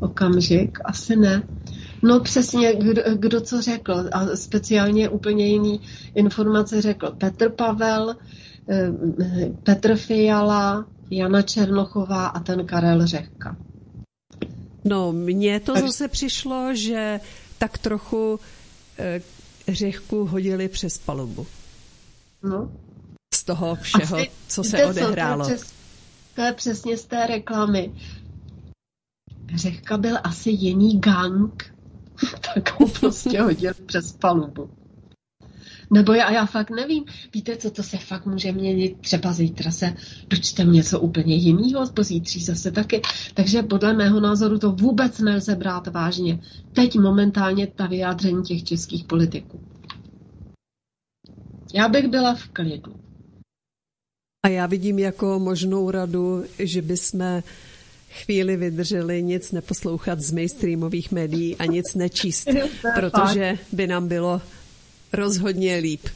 [0.00, 1.42] Okamžik, asi ne.
[2.02, 4.08] No přesně, kdo, kdo co řekl.
[4.12, 5.80] A speciálně úplně jiný
[6.14, 8.16] informace řekl Petr Pavel,
[8.68, 8.92] eh,
[9.62, 13.56] Petr Fiala, Jana Černochová a ten Karel Řehka.
[14.84, 17.20] No, mně to zase přišlo, že
[17.58, 18.40] tak trochu
[18.98, 19.20] eh,
[19.68, 21.46] Řehku hodili přes palubu.
[22.42, 22.72] No.
[23.34, 25.44] Z toho všeho, Asi, co se odehrálo.
[25.44, 25.72] Co, to, je přes,
[26.34, 27.92] to je přesně z té reklamy.
[29.54, 31.75] Řehka byl asi jiný gang,
[32.54, 34.70] tak ho prostě hodil přes palubu.
[35.90, 37.04] Nebo já, já fakt nevím.
[37.34, 38.98] Víte, co to se fakt může měnit?
[39.00, 39.94] Třeba zítra se
[40.28, 43.02] dočtem něco úplně jiného, pozítří zase taky.
[43.34, 46.40] Takže podle mého názoru to vůbec nelze brát vážně.
[46.72, 49.60] Teď momentálně ta vyjádření těch českých politiků.
[51.74, 52.94] Já bych byla v klidu.
[54.46, 57.42] A já vidím jako možnou radu, že bychom
[58.10, 62.48] chvíli vydrželi nic neposlouchat z mainstreamových médií a nic nečíst,
[62.94, 64.42] protože by nám bylo
[65.12, 66.08] rozhodně líp.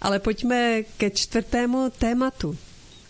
[0.00, 2.56] Ale pojďme ke čtvrtému tématu.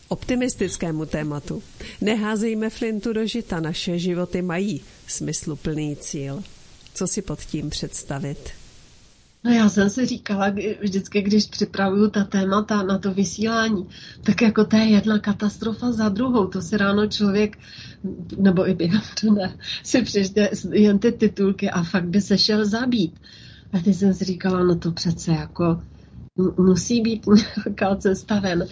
[0.08, 1.62] Optimistickému tématu.
[2.00, 6.42] Neházejme flintu do žita, naše životy mají smysluplný cíl.
[6.94, 8.63] Co si pod tím představit?
[9.44, 13.86] No já jsem si říkala vždycky, když připravuju ta témata na to vysílání,
[14.22, 16.46] tak jako to je jedna katastrofa za druhou.
[16.46, 17.58] To si ráno člověk,
[18.38, 23.20] nebo i během dne, si přečte jen ty titulky a fakt by se šel zabít.
[23.72, 25.82] A ty jsem si říkala, no to přece jako
[26.58, 27.26] musí být
[27.66, 28.66] nějaká cesta ven.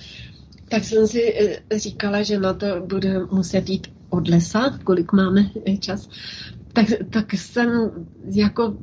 [0.69, 1.35] Tak jsem si
[1.71, 5.51] e, říkala, že na to bude muset jít od lesa, kolik máme
[5.81, 6.09] čas.
[6.73, 7.91] Tak, tak jsem
[8.25, 8.77] jako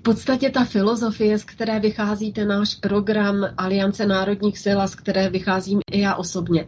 [0.00, 4.94] v podstatě ta filozofie, z které vychází ten náš program Aliance národních sil a z
[4.94, 6.66] které vycházím i já osobně,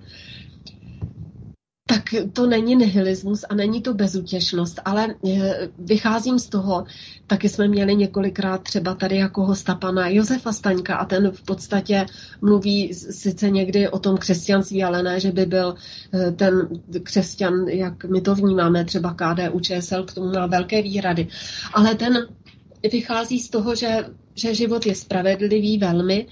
[1.86, 2.02] tak
[2.32, 6.84] to není nihilismus a není to bezutěšnost, ale eh, vycházím z toho,
[7.26, 12.06] taky jsme měli několikrát třeba tady jako hosta pana Josefa Staňka a ten v podstatě
[12.40, 15.74] mluví sice někdy o tom křesťanství, ale ne, že by byl
[16.14, 16.68] eh, ten
[17.02, 21.28] křesťan, jak my to vnímáme, třeba KDU ČSL, k tomu má velké výhrady.
[21.74, 22.26] Ale ten
[22.88, 24.04] vychází z toho, že,
[24.34, 26.26] že život je spravedlivý velmi,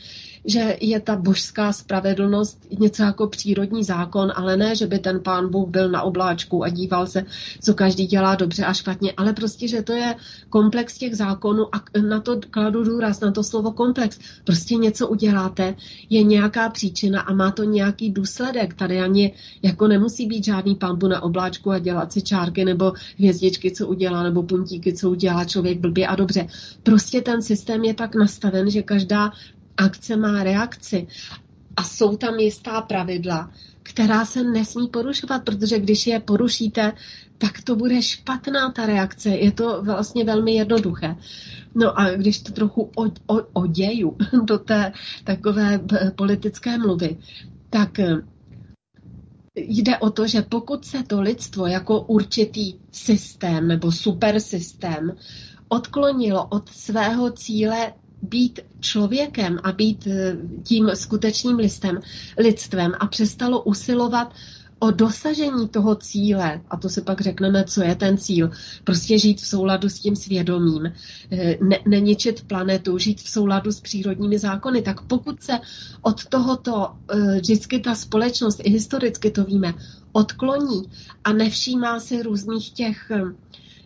[0.44, 5.50] že je ta božská spravedlnost něco jako přírodní zákon, ale ne, že by ten pán
[5.50, 7.24] Bůh byl na obláčku a díval se,
[7.62, 10.14] co každý dělá dobře a špatně, ale prostě, že to je
[10.48, 14.18] komplex těch zákonů a na to kladu důraz, na to slovo komplex.
[14.44, 15.74] Prostě něco uděláte,
[16.10, 18.74] je nějaká příčina a má to nějaký důsledek.
[18.74, 23.70] Tady ani jako nemusí být žádný pambu na obláčku a dělat si čárky nebo hvězdičky,
[23.70, 26.46] co udělá, nebo puntíky, co udělá člověk blbě a dobře.
[26.82, 29.32] Prostě ten systém je tak nastaven, že každá
[29.80, 31.06] akce má reakci.
[31.76, 33.50] A jsou tam jistá pravidla,
[33.82, 36.92] která se nesmí porušovat, protože když je porušíte,
[37.38, 39.28] tak to bude špatná ta reakce.
[39.28, 41.16] Je to vlastně velmi jednoduché.
[41.74, 42.90] No a když to trochu
[43.52, 44.92] oděju do té
[45.24, 45.80] takové
[46.16, 47.16] politické mluvy,
[47.70, 48.16] tak eh,
[49.54, 55.16] jde o to, že pokud se to lidstvo jako určitý systém nebo supersystém
[55.68, 62.00] odklonilo od svého cíle být člověkem a být eh, tím skutečným listem,
[62.38, 64.32] lidstvem a přestalo usilovat
[64.80, 68.50] o dosažení toho cíle, a to si pak řekneme, co je ten cíl,
[68.84, 70.92] prostě žít v souladu s tím svědomím,
[71.30, 75.58] eh, ne, neničit planetu, žít v souladu s přírodními zákony, tak pokud se
[76.02, 79.74] od tohoto eh, vždycky ta společnost, i historicky to víme,
[80.12, 80.82] odkloní
[81.24, 83.10] a nevšímá si různých těch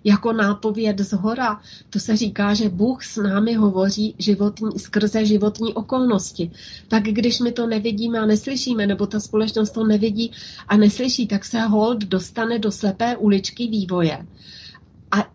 [0.04, 1.60] jako nápověd z hora.
[1.90, 6.50] To se říká, že Bůh s námi hovoří životní, skrze životní okolnosti.
[6.88, 10.32] Tak když my to nevidíme a neslyšíme, nebo ta společnost to nevidí
[10.68, 14.26] a neslyší, tak se hold dostane do slepé uličky vývoje.
[15.10, 15.30] A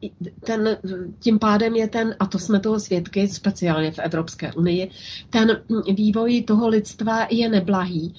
[0.46, 0.78] ten,
[1.20, 4.92] tím pádem je ten, a to jsme toho svědky, speciálně v Evropské unii,
[5.30, 5.62] ten
[5.94, 8.14] vývoj toho lidstva je neblahý.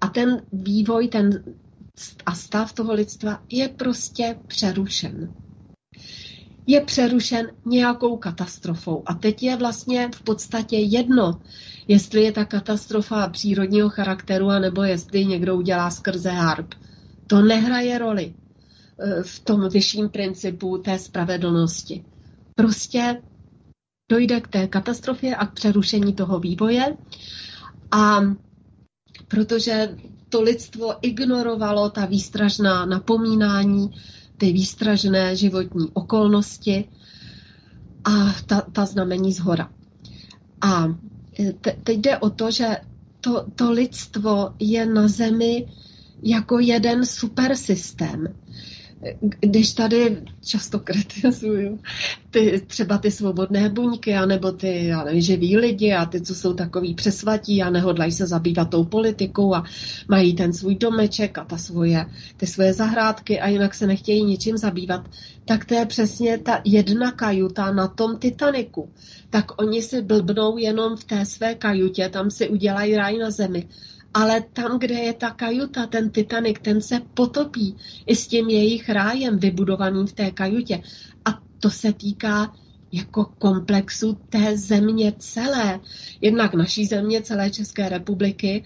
[0.00, 1.44] A ten vývoj, ten
[2.26, 5.34] a stav toho lidstva je prostě přerušen
[6.66, 9.02] je přerušen nějakou katastrofou.
[9.06, 11.40] A teď je vlastně v podstatě jedno,
[11.88, 16.74] jestli je ta katastrofa přírodního charakteru, anebo jestli někdo udělá skrze harp.
[17.26, 18.34] To nehraje roli
[18.98, 22.04] e, v tom vyšším principu té spravedlnosti.
[22.54, 23.22] Prostě
[24.10, 26.96] dojde k té katastrofě a k přerušení toho vývoje
[27.90, 28.20] a
[29.28, 29.96] protože
[30.28, 33.90] to lidstvo ignorovalo ta výstražná napomínání,
[34.42, 36.84] ty výstražné životní okolnosti
[38.04, 39.70] a ta, ta znamení z hora.
[40.60, 40.90] A
[41.60, 42.76] te, teď jde o to, že
[43.20, 45.66] to, to lidstvo je na Zemi
[46.22, 48.34] jako jeden supersystém
[49.40, 51.78] když tady často kritizuju
[52.30, 56.52] ty, třeba ty svobodné buňky, anebo ty já nevím, živí lidi a ty, co jsou
[56.54, 59.64] takový přesvatí a nehodlají se zabývat tou politikou a
[60.08, 62.06] mají ten svůj domeček a ta svoje,
[62.36, 65.08] ty svoje zahrádky a jinak se nechtějí ničím zabývat,
[65.44, 68.90] tak to je přesně ta jedna kajuta na tom Titaniku.
[69.30, 73.68] Tak oni si blbnou jenom v té své kajutě, tam si udělají ráj na zemi
[74.14, 77.76] ale tam, kde je ta kajuta, ten Titanic, ten se potopí
[78.06, 80.82] i s tím jejich rájem vybudovaným v té kajutě.
[81.24, 82.54] A to se týká
[82.92, 85.80] jako komplexu té země celé.
[86.20, 88.64] Jednak naší země, celé České republiky,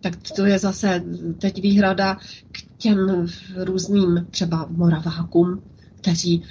[0.00, 1.04] tak to je zase
[1.40, 2.14] teď výhrada
[2.52, 3.26] k těm
[3.56, 5.62] různým třeba moravákům,
[5.96, 6.42] kteří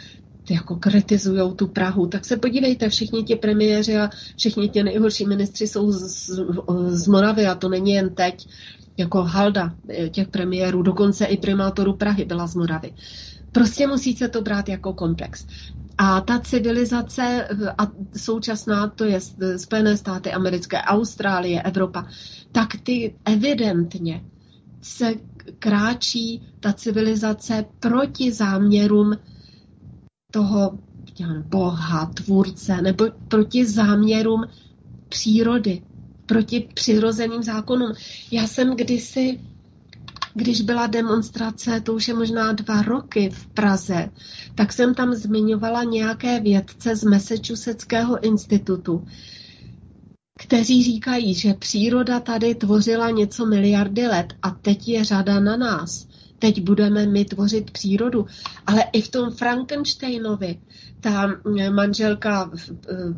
[0.52, 5.68] jako kritizují tu Prahu, tak se podívejte, všichni ti premiéři a všichni ti nejhorší ministři
[5.68, 6.40] jsou z, z,
[6.88, 8.48] z Moravy a to není jen teď,
[8.98, 12.94] jako halda eh, těch premiérů, dokonce i primátoru Prahy byla z Moravy.
[13.52, 15.46] Prostě musíte to brát jako komplex.
[15.98, 17.88] A ta civilizace eh, a
[18.18, 19.20] současná, to je
[19.58, 22.08] Spojené státy americké, Austrálie, Evropa,
[22.52, 24.24] tak ty evidentně
[24.82, 25.14] se
[25.60, 29.18] kráčí ta civilizace proti záměrům
[30.32, 30.80] toho
[31.46, 34.44] Boha, tvůrce, nebo proti záměrům
[35.10, 35.82] přírody,
[36.26, 37.94] proti přirozeným zákonům.
[38.32, 39.40] Já jsem kdysi,
[40.34, 44.10] když byla demonstrace, to už je možná dva roky v Praze,
[44.56, 49.06] tak jsem tam zmiňovala nějaké vědce z Massachusettského institutu,
[50.40, 56.08] kteří říkají, že příroda tady tvořila něco miliardy let a teď je řada na nás.
[56.40, 58.26] Teď budeme my tvořit přírodu.
[58.66, 60.60] Ale i v tom Frankensteinovi,
[61.00, 61.28] ta
[61.70, 62.52] manželka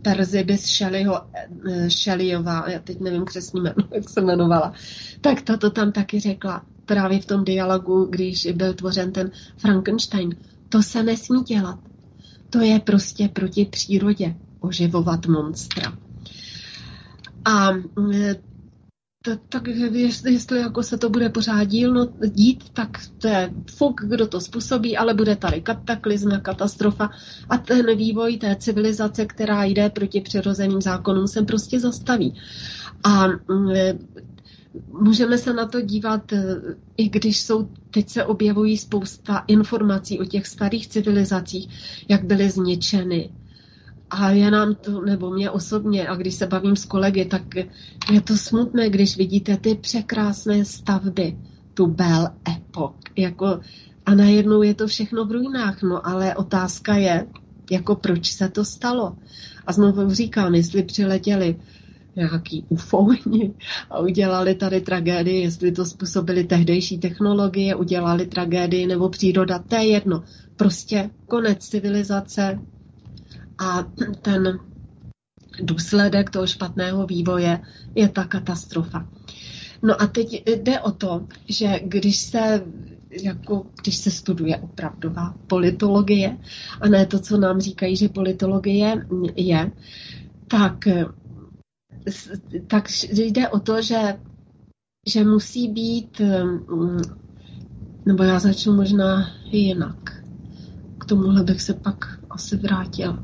[0.01, 1.21] Perzibis Shelleyho,
[1.87, 4.73] Shelleyová, já teď nevím křesní jméno, jak se jmenovala,
[5.21, 10.35] tak ta to tam taky řekla právě v tom dialogu, když byl tvořen ten Frankenstein.
[10.69, 11.79] To se nesmí dělat.
[12.49, 15.97] To je prostě proti přírodě oživovat monstra.
[17.45, 17.81] A mm,
[19.49, 24.27] tak, jestli, jestli jako se to bude pořád dílno, dít, tak to je fuk, kdo
[24.27, 27.09] to způsobí, ale bude tady kataklizma, katastrofa
[27.49, 32.33] a ten vývoj té civilizace, která jde proti přirozeným zákonům, se prostě zastaví.
[33.03, 33.71] A mm,
[35.01, 36.33] můžeme se na to dívat,
[36.97, 41.69] i když jsou, teď se objevují spousta informací o těch starých civilizacích,
[42.09, 43.29] jak byly zničeny,
[44.09, 47.55] a je nám to, nebo mě osobně, a když se bavím s kolegy, tak
[48.11, 51.37] je to smutné, když vidíte ty překrásné stavby,
[51.73, 53.59] tu Belle Epoch, jako,
[54.05, 57.27] a najednou je to všechno v ruinách, no ale otázka je,
[57.71, 59.15] jako proč se to stalo.
[59.67, 61.55] A znovu říkám, jestli přiletěli
[62.15, 63.53] nějaký ufoni
[63.89, 69.87] a udělali tady tragédii, jestli to způsobili tehdejší technologie, udělali tragédii nebo příroda, to je
[69.87, 70.23] jedno.
[70.55, 72.59] Prostě konec civilizace,
[73.59, 73.83] a
[74.21, 74.59] ten
[75.61, 77.59] důsledek toho špatného vývoje
[77.95, 79.07] je ta katastrofa.
[79.83, 82.63] No a teď jde o to, že když se
[83.23, 86.37] jako když se studuje opravdová politologie
[86.81, 89.05] a ne to, co nám říkají, že politologie
[89.35, 89.71] je,
[90.47, 90.87] tak,
[92.67, 94.19] tak jde o to, že,
[95.07, 96.21] že musí být,
[98.05, 100.23] nebo já začnu možná jinak.
[100.97, 103.23] K tomuhle bych se pak asi vrátila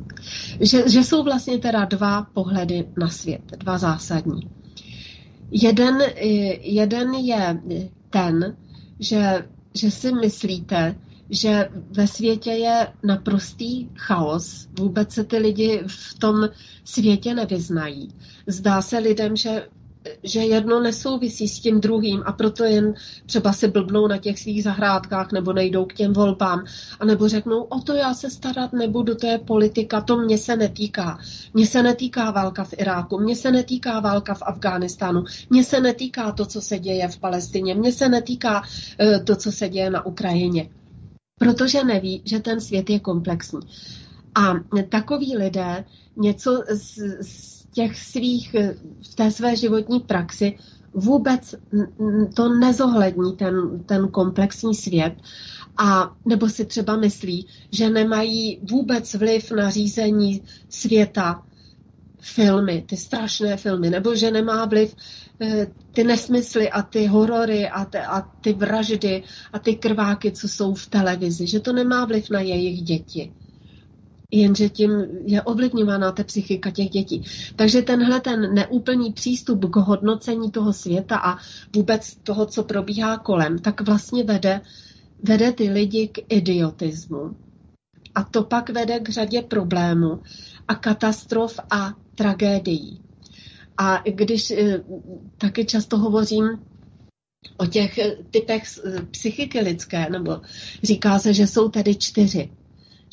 [0.59, 4.49] že, že jsou vlastně teda dva pohledy na svět, dva zásadní.
[5.51, 5.99] Jeden,
[6.61, 7.61] jeden je
[8.09, 8.57] ten,
[8.99, 10.95] že, že si myslíte,
[11.29, 16.49] že ve světě je naprostý chaos, vůbec se ty lidi v tom
[16.83, 18.09] světě nevyznají.
[18.47, 19.67] Zdá se lidem, že
[20.23, 22.93] že jedno nesouvisí s tím druhým a proto jen
[23.25, 26.65] třeba si blbnou na těch svých zahrádkách nebo nejdou k těm volbám
[26.99, 30.55] a nebo řeknou, o to já se starat nebudu, to je politika, to mě se
[30.55, 31.19] netýká.
[31.53, 36.31] Mně se netýká válka v Iráku, mně se netýká válka v Afghánistánu, mně se netýká
[36.31, 40.05] to, co se děje v Palestině, mně se netýká uh, to, co se děje na
[40.05, 40.69] Ukrajině.
[41.39, 43.59] Protože neví, že ten svět je komplexní.
[44.35, 44.53] A
[44.89, 48.75] takoví lidé něco z, z těch svých, eh,
[49.11, 50.57] v té své životní praxi
[50.93, 51.55] vůbec
[52.33, 55.13] to nezohlední ten, ten komplexní svět.
[55.77, 61.43] A nebo si třeba myslí, že nemají vůbec vliv na řízení světa
[62.21, 64.95] filmy, ty strašné filmy, nebo že nemá vliv
[65.41, 69.23] eh, ty nesmysly a ty horory a ty, a ty vraždy
[69.53, 73.31] a ty krváky, co jsou v televizi, že to nemá vliv na jejich děti
[74.31, 74.91] jenže tím
[75.25, 77.23] je ovlivňována ta psychika těch dětí.
[77.55, 81.37] Takže tenhle ten neúplný přístup k hodnocení toho světa a
[81.75, 84.61] vůbec toho, co probíhá kolem, tak vlastně vede,
[85.23, 87.35] vede ty lidi k idiotismu.
[88.15, 90.19] A to pak vede k řadě problémů
[90.67, 93.01] a katastrof a tragédií.
[93.77, 94.83] A když eh,
[95.37, 96.45] taky často hovořím
[97.57, 97.99] o těch
[98.31, 100.41] typech eh, psychiky lidské, nebo
[100.83, 102.49] říká se, že jsou tedy čtyři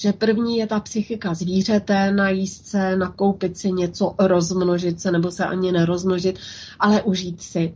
[0.02, 5.44] že první je ta psychika zvířete, najíst se, nakoupit si něco, rozmnožit se nebo se
[5.44, 6.38] ani nerozmnožit,
[6.80, 7.74] ale užít si.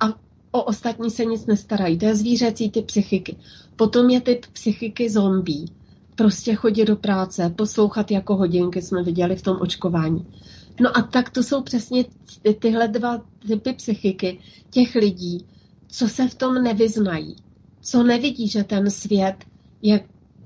[0.00, 0.06] A
[0.50, 1.98] o ostatní se nic nestarají.
[1.98, 3.36] To je zvířecí typ psychiky.
[3.76, 5.66] Potom je typ psychiky zombie.
[6.14, 10.26] Prostě chodit do práce, poslouchat jako hodinky jsme viděli v tom očkování.
[10.80, 12.04] No a tak to jsou přesně
[12.58, 14.38] tyhle dva typy psychiky
[14.70, 15.46] těch lidí,
[15.88, 17.36] co se v tom nevyznají,
[17.80, 19.36] co nevidí, že ten svět
[19.82, 20.00] je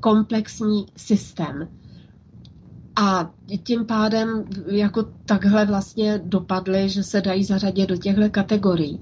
[0.07, 1.69] komplexní systém.
[2.97, 3.31] A
[3.65, 9.01] tím pádem jako takhle vlastně dopadly, že se dají zařadit do těchto kategorií.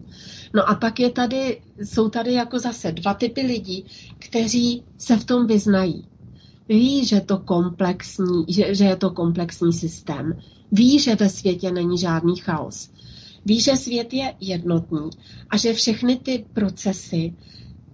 [0.55, 3.85] No a pak je tady, jsou tady jako zase dva typy lidí,
[4.19, 6.09] kteří se v tom vyznají.
[6.69, 10.39] Ví, že, to komplexní, že, že je to komplexní systém.
[10.73, 12.91] Ví, že ve světě není žádný chaos.
[13.47, 15.11] Ví, že svět je jednotný
[15.51, 17.35] a že všechny ty procesy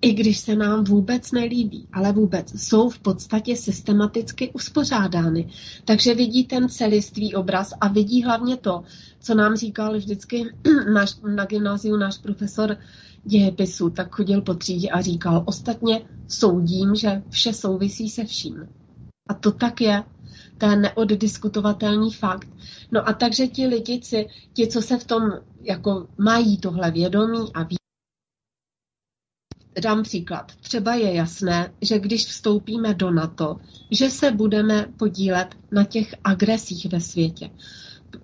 [0.02, 5.48] i když se nám vůbec nelíbí, ale vůbec jsou v podstatě systematicky uspořádány.
[5.84, 8.82] Takže vidí ten celistvý obraz a vidí hlavně to,
[9.20, 10.44] co nám říkal vždycky
[10.94, 12.76] náš, na gymnáziu náš profesor
[13.24, 18.68] dějepisu, tak chodil po třídě a říkal, ostatně soudím, že vše souvisí se vším.
[19.28, 20.02] A to tak je.
[20.58, 22.48] To je neoddiskutovatelný fakt.
[22.92, 25.22] No a takže ti lidici, ti, co se v tom
[25.62, 27.76] jako mají tohle vědomí a ví,
[29.80, 30.52] Dám příklad.
[30.60, 33.56] Třeba je jasné, že když vstoupíme do NATO,
[33.90, 37.50] že se budeme podílet na těch agresích ve světě.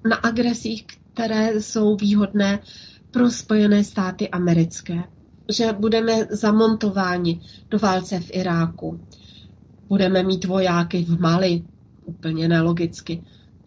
[0.08, 2.58] Na agresích, které jsou výhodné
[3.10, 5.04] pro Spojené státy americké.
[5.52, 9.00] Že budeme zamontováni do válce v Iráku.
[9.88, 11.62] Budeme mít vojáky v Mali,
[12.04, 13.22] úplně nelogicky.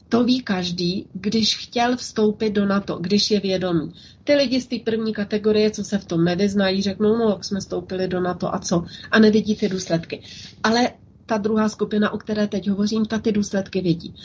[0.09, 3.93] To ví každý, když chtěl vstoupit do NATO, když je vědomý.
[4.23, 7.59] Ty lidi z té první kategorie, co se v tom nevyznají, řeknou, no, jak jsme
[7.59, 10.21] vstoupili do NATO a co, a nevidí ty důsledky.
[10.63, 10.89] Ale
[11.25, 14.15] ta druhá skupina, o které teď hovořím, ta ty důsledky vidí.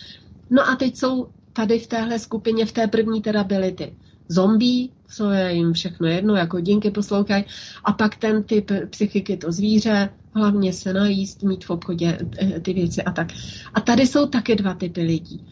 [0.51, 3.95] No a teď jsou tady v téhle skupině, v té první teda byly ty
[4.29, 7.45] zombí, co je jim všechno jedno, jako hodinky poslouchají,
[7.85, 12.73] a pak ten typ psychiky, to zvíře, hlavně se najíst, mít v obchodě eh, ty
[12.73, 13.29] věci a tak.
[13.75, 15.47] A tady jsou taky dva typy lidí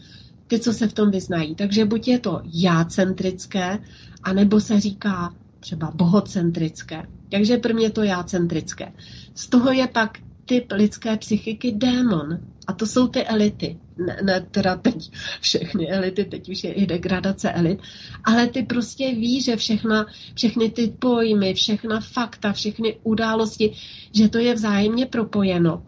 [0.47, 1.55] ty, co se v tom vyznají.
[1.55, 3.79] Takže buď je to jácentrické,
[4.23, 7.03] anebo se říká třeba bohocentrické.
[7.31, 8.93] Takže prvně to jácentrické.
[9.35, 12.39] Z toho je pak typ lidské psychiky démon.
[12.67, 13.77] A to jsou ty elity.
[13.97, 15.11] Ne, ne teda teď
[15.41, 17.79] všechny elity, teď už je i degradace elit,
[18.23, 20.05] ale ty prostě ví, že všechna,
[20.35, 23.73] všechny ty pojmy, všechna fakta, všechny události,
[24.11, 25.83] že to je vzájemně propojeno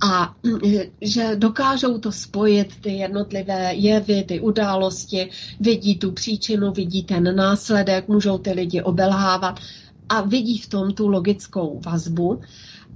[0.00, 0.36] a
[1.00, 8.08] že dokážou to spojit, ty jednotlivé jevy, ty události, vidí tu příčinu, vidí ten následek,
[8.08, 9.60] můžou ty lidi obelhávat
[10.08, 12.40] a vidí v tom tu logickou vazbu,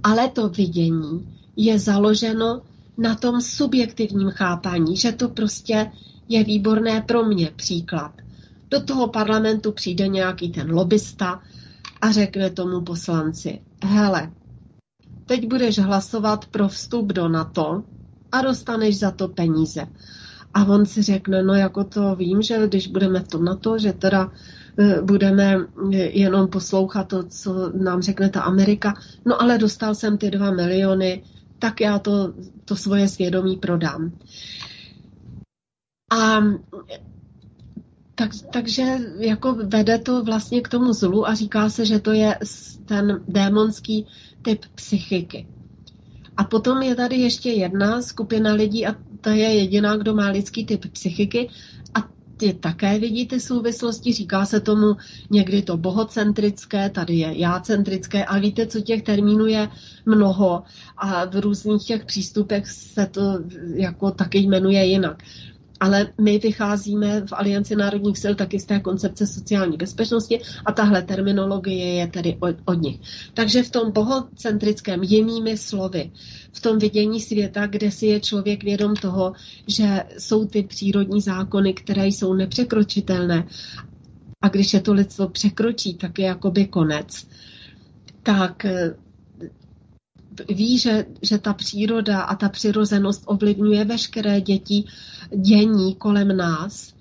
[0.03, 2.61] ale to vidění je založeno
[2.97, 5.91] na tom subjektivním chápání, že to prostě
[6.29, 8.11] je výborné pro mě příklad.
[8.69, 11.41] Do toho parlamentu přijde nějaký ten lobista
[12.01, 14.31] a řekne tomu poslanci, hele,
[15.25, 17.83] teď budeš hlasovat pro vstup do NATO
[18.31, 19.87] a dostaneš za to peníze.
[20.53, 23.93] A on si řekne, no jako to vím, že když budeme v tom NATO, že
[23.93, 24.31] teda
[24.77, 28.93] e, budeme e, jenom poslouchat to, co nám řekne ta Amerika.
[29.25, 31.23] No ale dostal jsem ty dva miliony,
[31.59, 32.33] tak já to,
[32.65, 34.11] to svoje svědomí prodám.
[36.11, 36.41] A
[38.15, 42.37] tak, takže jako vede to vlastně k tomu zlu a říká se, že to je
[42.85, 44.07] ten démonský
[44.41, 45.47] typ psychiky.
[46.37, 50.65] A potom je tady ještě jedna skupina lidí a ta je jediná, kdo má lidský
[50.65, 51.49] typ psychiky
[51.93, 54.95] a ty také vidí ty souvislosti, říká se tomu
[55.29, 59.69] někdy to bohocentrické, tady je jácentrické a víte, co těch termínů je
[60.05, 60.63] mnoho
[60.97, 63.21] a v různých těch přístupech se to
[63.75, 65.23] jako taky jmenuje jinak
[65.81, 71.01] ale my vycházíme v Alianci národních sil taky z té koncepce sociální bezpečnosti a tahle
[71.01, 72.99] terminologie je tedy od, od nich.
[73.33, 76.11] Takže v tom bohocentrickém jinými slovy,
[76.51, 79.33] v tom vidění světa, kde si je člověk vědom toho,
[79.67, 83.47] že jsou ty přírodní zákony, které jsou nepřekročitelné
[84.41, 87.27] a když je to lidstvo překročí, tak je jakoby konec,
[88.23, 88.65] tak
[90.49, 94.83] ví, že, že ta příroda a ta přirozenost ovlivňuje veškeré děti,
[95.35, 96.93] dění kolem nás,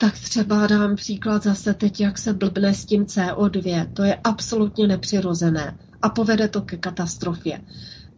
[0.00, 3.92] tak třeba dám příklad zase teď, jak se blbne s tím CO2.
[3.92, 7.60] To je absolutně nepřirozené a povede to ke katastrofě.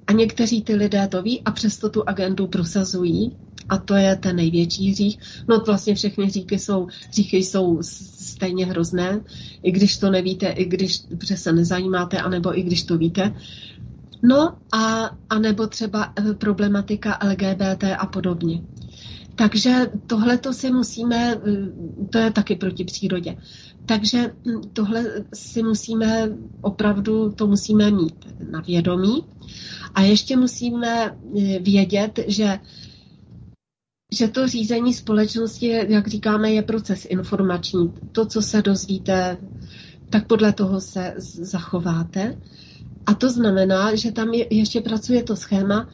[0.07, 3.37] A někteří ty lidé to ví a přesto tu agendu prosazují
[3.71, 5.19] a to je ten největší hřích.
[5.49, 9.21] No vlastně všechny hříchy jsou, hříchy jsou stejně hrozné,
[9.63, 11.03] i když to nevíte, i když
[11.35, 13.35] se nezajímáte, anebo i když to víte.
[14.23, 18.63] No a, a nebo třeba eh, problematika LGBT a podobně.
[19.35, 23.37] Takže tohle to si musíme, eh, to je taky proti přírodě.
[23.87, 26.29] Takže hm, tohle si musíme
[26.61, 29.25] opravdu, to musíme mít na vědomí.
[29.95, 32.59] A ještě musíme eh, vědět, že
[34.13, 37.93] že to řízení společnosti, jak říkáme, je proces informační.
[38.13, 39.37] To, co se dozvíte,
[40.11, 42.37] tak podle toho se zachováte.
[43.07, 45.89] A to znamená, že tam je, ještě pracuje to schéma,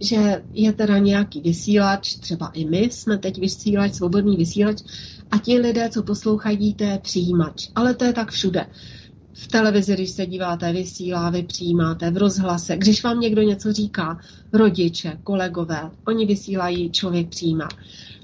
[0.00, 4.82] že je teda nějaký vysílač, třeba i my jsme teď vysílač, svobodný vysílač,
[5.30, 7.68] a ti lidé, co poslouchají, to je přijímač.
[7.74, 8.66] Ale to je tak všude.
[9.42, 12.76] V televizi, když se díváte, vysílá, vy přijímáte, v rozhlase.
[12.76, 14.20] Když vám někdo něco říká,
[14.52, 17.68] rodiče, kolegové, oni vysílají, člověk přijímá.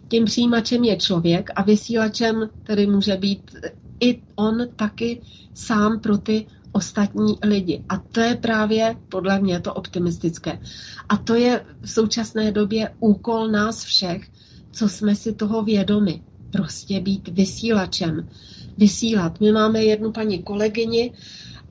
[0.09, 3.57] Tím přijímačem je člověk a vysílačem tedy může být
[4.01, 5.21] i on taky
[5.55, 7.85] sám pro ty ostatní lidi.
[7.89, 10.59] A to je právě podle mě to optimistické.
[11.09, 14.29] A to je v současné době úkol nás všech,
[14.73, 16.23] co jsme si toho vědomi.
[16.51, 18.29] Prostě být vysílačem.
[18.79, 19.41] Vysílat.
[19.41, 21.13] My máme jednu paní kolegyni,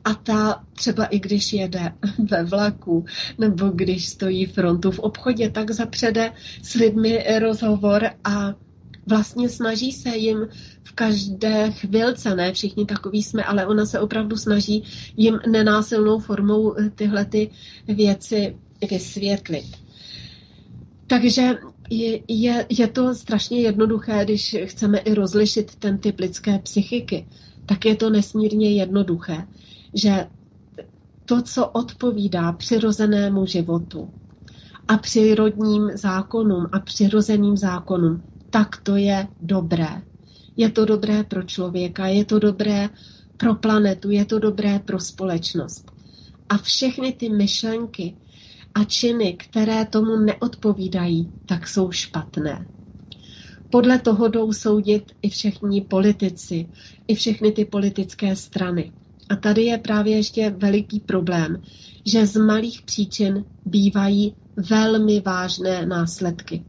[0.08, 1.94] a ta třeba i když jede
[2.32, 3.06] ve vlaku
[3.38, 6.32] nebo když stojí frontu v obchodě, tak zapřede
[6.64, 8.54] s lidmi rozhovor a
[9.08, 10.48] vlastně snaží se jim
[10.84, 14.84] v každé chvilce, ne všichni takový jsme, ale ona se opravdu snaží
[15.18, 17.50] jim nenásilnou formou tyhle ty
[17.88, 18.58] věci
[18.90, 19.66] vysvětlit.
[21.08, 21.56] Takže
[21.90, 27.28] je, je, je to strašně jednoduché, když chceme i rozlišit ten typ lidské psychiky,
[27.66, 29.48] tak je to nesmírně jednoduché,
[29.94, 30.28] že
[31.26, 34.10] to, co odpovídá přirozenému životu
[34.88, 40.02] a přírodním zákonům a přirozeným zákonům, tak to je dobré.
[40.58, 42.90] Je to dobré pro člověka, je to dobré
[43.38, 45.92] pro planetu, je to dobré pro společnost.
[46.50, 48.16] A všechny ty myšlenky
[48.74, 52.68] a činy, které tomu neodpovídají, tak jsou špatné.
[53.70, 56.70] Podle toho jdou soudit i všichni politici,
[57.08, 58.94] i všechny ty politické strany.
[59.30, 61.62] A tady je právě ještě veliký problém,
[62.06, 64.36] že z malých příčin bývají
[64.70, 66.66] velmi vážné následky.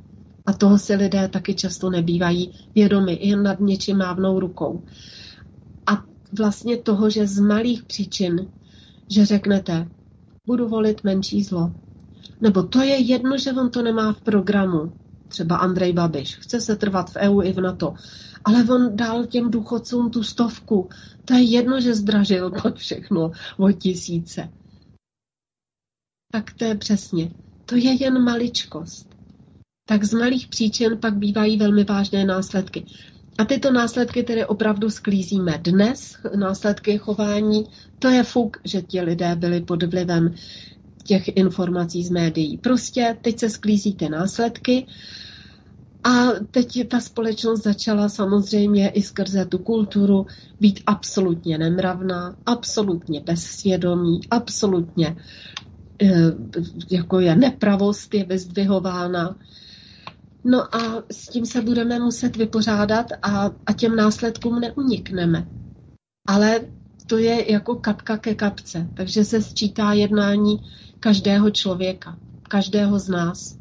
[0.47, 4.85] A toho si lidé taky často nebývají vědomi, jen nad něčím mávnou rukou.
[5.87, 6.05] A
[6.39, 8.49] vlastně toho, že z malých příčin,
[9.11, 9.91] že řeknete,
[10.47, 11.73] budu volit menší zlo.
[12.41, 14.93] Nebo to je jedno, že on to nemá v programu.
[15.29, 16.37] Třeba Andrej Babiš.
[16.37, 17.95] Chce se trvat v EU i v NATO.
[18.45, 20.89] Ale on dal těm důchodcům tu stovku.
[21.25, 24.49] To je jedno, že zdražil to všechno o tisíce.
[26.33, 27.31] Tak to je přesně.
[27.67, 29.19] To je jen maličkost
[29.89, 32.85] tak z malých příčin pak bývají velmi vážné následky.
[33.39, 37.65] A tyto následky tedy opravdu sklízíme dnes, následky chování.
[37.99, 40.35] To je fuk, že ti lidé byli pod vlivem
[41.09, 42.59] těch informací z médií.
[42.59, 44.87] Prostě teď se sklízí ty následky
[46.05, 50.27] a teď ta společnost začala samozřejmě i skrze tu kulturu
[50.61, 55.17] být absolutně nemravná, absolutně bezsvědomí, absolutně
[56.03, 56.33] eh,
[56.91, 59.37] jako je nepravost, je vyzdvihována.
[60.45, 65.49] No a s tím se budeme muset vypořádat a, a těm následkům neunikneme.
[66.29, 66.61] Ale
[67.07, 70.61] to je jako kapka ke kapce, takže se sčítá jednání
[71.01, 73.59] každého člověka, každého z nás.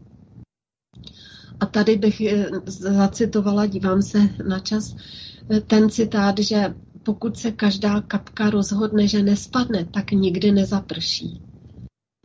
[1.59, 4.95] A tady bych eh, zacitovala, dívám se na čas,
[5.49, 11.41] eh, ten citát, že pokud se každá kapka rozhodne, že nespadne, tak nikdy nezaprší.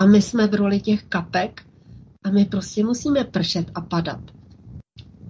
[0.00, 1.62] A my jsme v roli těch kapek
[2.24, 4.20] a my prostě musíme pršet a padat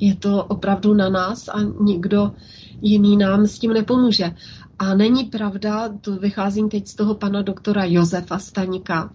[0.02, 2.32] je to opravdu na nás a nikdo
[2.80, 4.34] jiný nám s tím nepomůže.
[4.78, 9.10] A není pravda, to vycházím teď z toho pana doktora Josefa Staníka,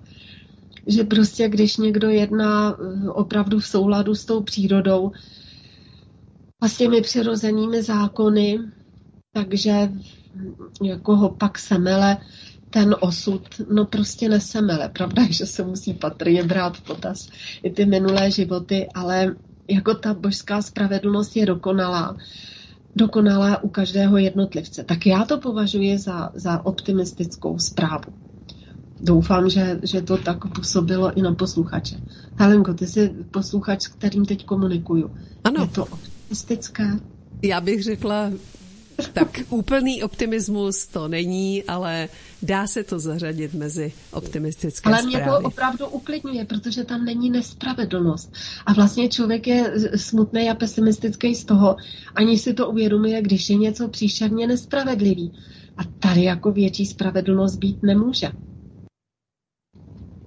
[0.88, 5.12] že prostě když někdo jedná eh, opravdu v souladu s tou přírodou
[6.62, 8.60] a s těmi přirozenými zákony,
[9.34, 9.92] takže
[10.84, 12.18] jako ho pak semele
[12.70, 14.90] ten osud, no prostě nesemele.
[14.90, 17.30] Pravda je, že se musí patrně brát v potaz
[17.64, 19.36] i ty minulé životy, ale
[19.68, 22.18] jako ta božská spravedlnost je dokonalá,
[22.96, 24.84] dokonalá u každého jednotlivce.
[24.84, 28.27] Tak já to považuji za, za optimistickou zprávu.
[29.02, 31.96] Doufám, že, že to tak působilo i na posluchače.
[32.36, 35.12] Helenko, ty jsi posluchač, s kterým teď komunikuju.
[35.44, 35.62] Ano.
[35.62, 37.00] Je to optimistické?
[37.42, 38.32] Já bych řekla
[39.14, 42.10] tak úplný optimismus to není, ale
[42.42, 48.34] dá se to zařadit mezi optimistické Ale mě to opravdu uklidňuje, protože tam není nespravedlnost.
[48.66, 51.76] A vlastně člověk je smutný a pesimistický z toho,
[52.16, 55.32] ani si to uvědomuje, když je něco příšerně nespravedlivý.
[55.78, 58.32] A tady jako větší spravedlnost být nemůže.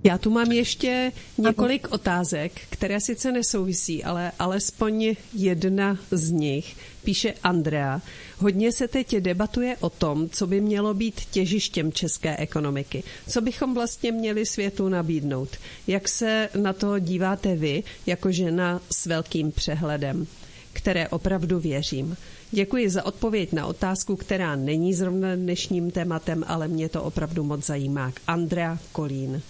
[0.04, 6.76] Já tu mám ještě několik otázek, které sice nesouvisí, ale alespoň jedna z nich.
[7.04, 8.00] Píše Andrea.
[8.38, 13.02] Hodně se teď debatuje o tom, co by mělo být těžištěm české ekonomiky.
[13.28, 15.48] Co bychom vlastně měli světu nabídnout.
[15.86, 20.26] Jak se na to díváte vy, jako žena s velkým přehledem,
[20.72, 22.16] které opravdu věřím?
[22.50, 27.66] Děkuji za odpověď na otázku, která není zrovna dnešním tématem, ale mě to opravdu moc
[27.66, 28.12] zajímá.
[28.26, 29.42] Andrea Kolín.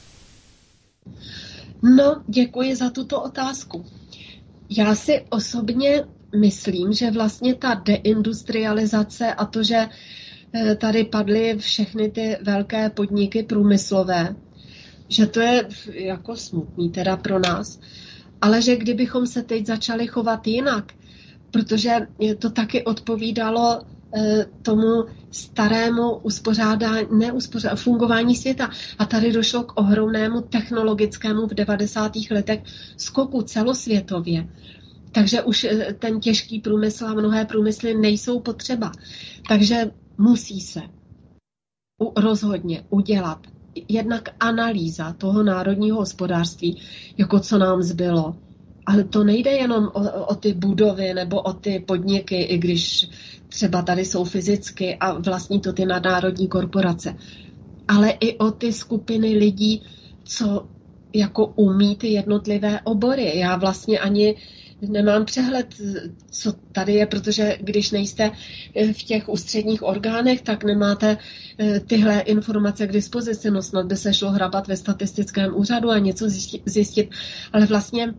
[1.82, 3.84] No, děkuji za tuto otázku.
[4.70, 6.04] Já si osobně
[6.40, 9.86] myslím, že vlastně ta deindustrializace a to, že
[10.52, 14.36] eh, tady padly všechny ty velké podniky průmyslové,
[15.08, 17.80] že to je jako smutný teda pro nás,
[18.40, 20.92] ale že kdybychom se teď začali chovat jinak,
[21.50, 22.06] protože
[22.38, 23.82] to taky odpovídalo
[24.62, 28.70] tomu starému uspořádání, ne uspořádání, fungování světa.
[28.98, 32.12] A tady došlo k ohromnému technologickému v 90.
[32.30, 32.60] letech
[32.96, 34.48] skoku celosvětově.
[35.12, 38.92] Takže už eh, ten těžký průmysl a mnohé průmysly nejsou potřeba.
[39.48, 40.80] Takže musí se
[42.16, 43.46] rozhodně udělat
[43.88, 46.82] jednak analýza toho národního hospodářství,
[47.18, 48.36] jako co nám zbylo.
[48.86, 53.10] Ale to nejde jenom o, o ty budovy nebo o ty podniky, i když
[53.50, 57.16] třeba tady jsou fyzicky a vlastní to ty nadnárodní korporace,
[57.88, 59.82] ale i o ty skupiny lidí,
[60.24, 60.66] co
[61.14, 63.38] jako umí ty jednotlivé obory.
[63.38, 64.36] Já vlastně ani
[64.88, 65.66] nemám přehled,
[66.30, 68.30] co tady je, protože když nejste
[68.76, 71.18] eh, v těch ústředních orgánech, tak nemáte
[71.58, 73.50] eh, tyhle informace k dispozici.
[73.50, 76.26] No snad by se šlo hrabat ve statistickém úřadu a něco
[76.66, 77.10] zjistit,
[77.52, 78.14] ale vlastně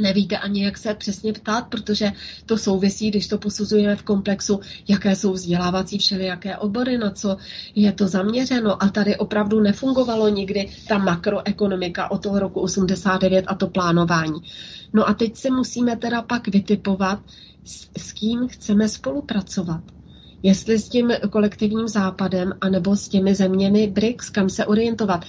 [0.00, 2.12] nevíte ani, jak se přesně ptát, protože
[2.46, 7.36] to souvisí, když to posuzujeme v komplexu, jaké jsou vzdělávací všelijaké obory, na co
[7.74, 8.82] je to zaměřeno.
[8.82, 14.40] A tady opravdu nefungovalo nikdy ta makroekonomika od toho roku 89 a to plánování.
[14.92, 17.18] No a teď se musíme teda pak vytipovat,
[17.64, 19.80] s, s kým chceme spolupracovat.
[20.42, 25.24] Jestli s tím kolektivním západem, anebo s těmi zeměmi BRICS, kam se orientovat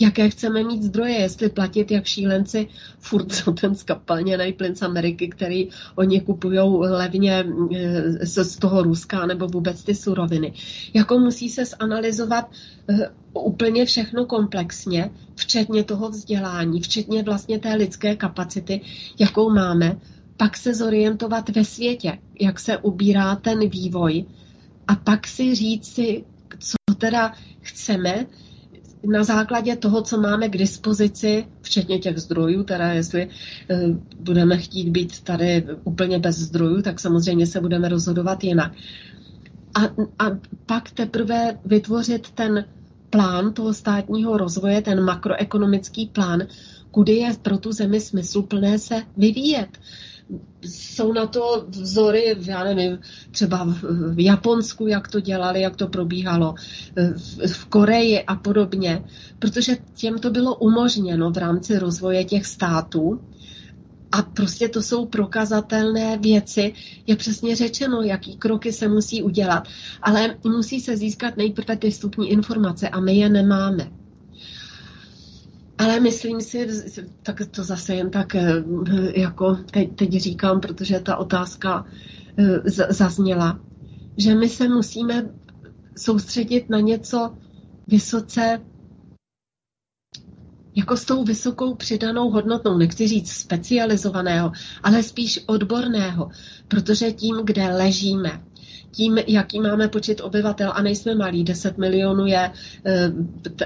[0.00, 2.68] jaké chceme mít zdroje, jestli platit jak šílenci
[2.98, 7.44] furt za ten skapalněný plyn z Ameriky, který oni kupují levně
[7.76, 10.52] eh, z toho Ruska nebo vůbec ty suroviny.
[10.94, 12.50] Jako musí se zanalizovat
[12.88, 18.80] eh, úplně všechno komplexně, včetně toho vzdělání, včetně vlastně té lidské kapacity,
[19.18, 19.96] jakou máme,
[20.36, 24.24] pak se zorientovat ve světě, jak se ubírá ten vývoj
[24.88, 26.24] a pak si říct si,
[26.58, 28.26] co teda chceme,
[29.06, 33.28] na základě toho, co máme k dispozici, včetně těch zdrojů, teda jestli
[33.70, 33.80] eh,
[34.20, 38.72] budeme chtít být tady úplně bez zdrojů, tak samozřejmě se budeme rozhodovat jinak.
[39.74, 39.84] A,
[40.26, 42.64] a pak teprve vytvořit ten
[43.10, 46.42] plán toho státního rozvoje, ten makroekonomický plán,
[46.90, 49.68] kudy je pro tu zemi smysluplné se vyvíjet
[50.62, 52.98] jsou na to vzory, já nevím,
[53.30, 53.74] třeba
[54.12, 56.54] v Japonsku, jak to dělali, jak to probíhalo,
[57.46, 59.04] v Koreji a podobně,
[59.38, 63.20] protože těm to bylo umožněno v rámci rozvoje těch států.
[64.12, 66.72] A prostě to jsou prokazatelné věci,
[67.06, 69.68] je přesně řečeno, jaký kroky se musí udělat.
[70.02, 73.90] Ale musí se získat nejprve ty vstupní informace a my je nemáme.
[75.78, 76.66] Ale myslím si,
[77.22, 78.62] tak to zase jen tak eh,
[79.16, 81.84] jako teď, teď říkám, protože ta otázka
[82.38, 83.60] eh, zazněla,
[84.16, 85.30] že my se musíme
[85.96, 87.34] soustředit na něco
[87.86, 88.60] vysoce
[90.78, 94.52] jako s tou vysokou přidanou hodnotou, nechci říct specializovaného,
[94.82, 96.30] ale spíš odborného,
[96.68, 98.42] protože tím, kde ležíme,
[98.90, 102.50] tím, jaký máme počet obyvatel a nejsme malí, 10 milionů je,
[102.84, 103.12] eh,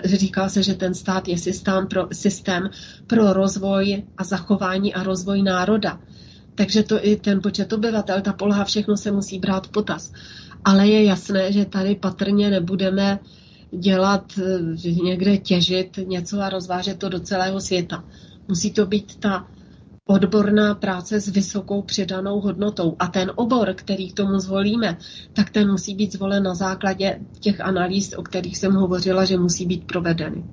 [0.04, 2.70] říká se, že ten stát je systém pro, systém
[3.06, 6.00] pro rozvoj a zachování a rozvoj národa.
[6.54, 10.12] Takže to i ten počet obyvatel, ta poloha, všechno se musí brát potaz.
[10.64, 13.18] Ale je jasné, že tady patrně nebudeme
[13.70, 18.04] dělat, eh, někde těžit něco a rozvážet to do celého světa.
[18.48, 19.46] Musí to být ta
[20.12, 22.96] odborná práce s vysokou přidanou hodnotou.
[22.98, 24.98] A ten obor, který k tomu zvolíme,
[25.32, 29.66] tak ten musí být zvolen na základě těch analýz, o kterých jsem hovořila, že musí
[29.66, 30.44] být provedeny.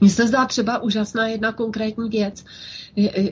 [0.00, 2.44] Mně se zdá třeba úžasná jedna konkrétní věc,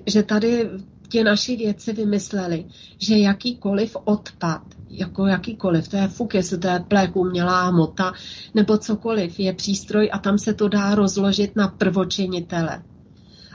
[0.06, 0.70] že tady
[1.08, 2.64] ti naši věci vymysleli,
[2.98, 8.12] že jakýkoliv odpad, jako jakýkoliv, to je fuk, jestli to je plek, umělá hmota,
[8.54, 12.82] nebo cokoliv, je přístroj a tam se to dá rozložit na prvočinitele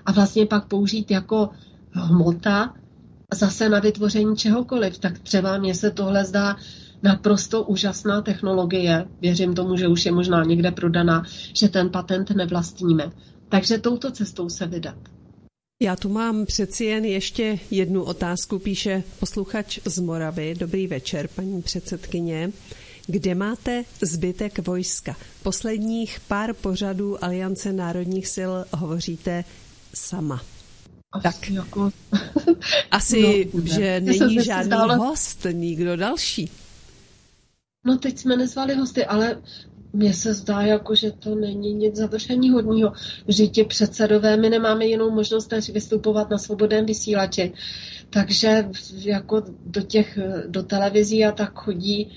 [0.06, 1.50] a vlastně pak použít jako
[1.92, 2.74] hmota
[3.34, 5.00] zase na vytvoření čehokoliv.
[5.00, 6.56] Tak třeba mně se tohle zdá
[7.04, 9.06] naprosto úžasná technologie.
[9.22, 11.24] Věřím tomu, že už je možná někde prodaná,
[11.54, 13.12] že ten patent nevlastníme.
[13.50, 14.98] Takže touto cestou se vydat.
[15.84, 20.56] Já tu mám přeci jen ještě jednu otázku, píše posluchač z Moravy.
[20.60, 22.52] Dobrý večer, paní předsedkyně.
[23.08, 25.16] Kde máte zbytek vojska?
[25.44, 29.44] Posledních pár pořadů Aliance národních sil hovoříte
[29.94, 30.42] sama.
[31.12, 31.92] Asi tak jako...
[32.92, 34.96] Asi, no, že není žádný zdále...
[34.96, 36.52] host, nikdo další.
[37.86, 39.42] No teď jsme nezvali hosty, ale
[39.94, 42.94] mně se zdá, jako, že to není nic završení hodního.
[43.28, 47.54] Vždyť předsedové, my nemáme jinou možnost než vystupovat na svobodném vysílači.
[48.10, 52.12] Takže jako do těch, do televizí a tak chodí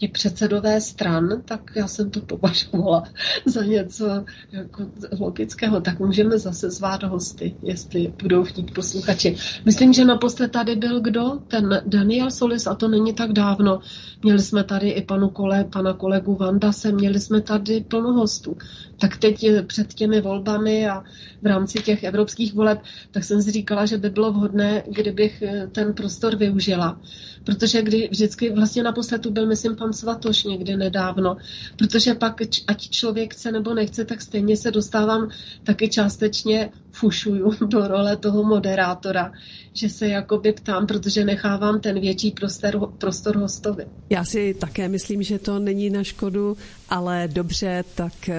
[0.00, 3.04] ti předsedové stran, tak já jsem to považovala
[3.46, 4.82] za něco jako
[5.20, 5.80] logického.
[5.80, 9.36] Tak můžeme zase zvát hosty, jestli budou chtít posluchači.
[9.64, 11.38] Myslím, že naposled tady byl kdo?
[11.48, 13.80] Ten Daniel Solis a to není tak dávno.
[14.22, 18.56] Měli jsme tady i panu kole, pana kolegu Vandase, měli jsme tady plno hostů.
[19.00, 21.04] Tak teď před těmi volbami a
[21.42, 25.42] v rámci těch evropských voleb, tak jsem si říkala, že by bylo vhodné, kdybych
[25.72, 27.00] ten prostor využila.
[27.44, 31.36] Protože kdy vždycky vlastně naposled tu byl, myslím, pan Svatoš někdy nedávno,
[31.76, 35.30] protože pak, ať člověk chce nebo nechce, tak stejně se dostávám
[35.64, 39.32] taky částečně fušuju do role toho moderátora,
[39.72, 43.86] že se jakoby ptám, protože nechávám ten větší prostor, prostor hostovi.
[44.10, 46.56] Já si také myslím, že to není na škodu,
[46.88, 48.36] ale dobře, tak eh,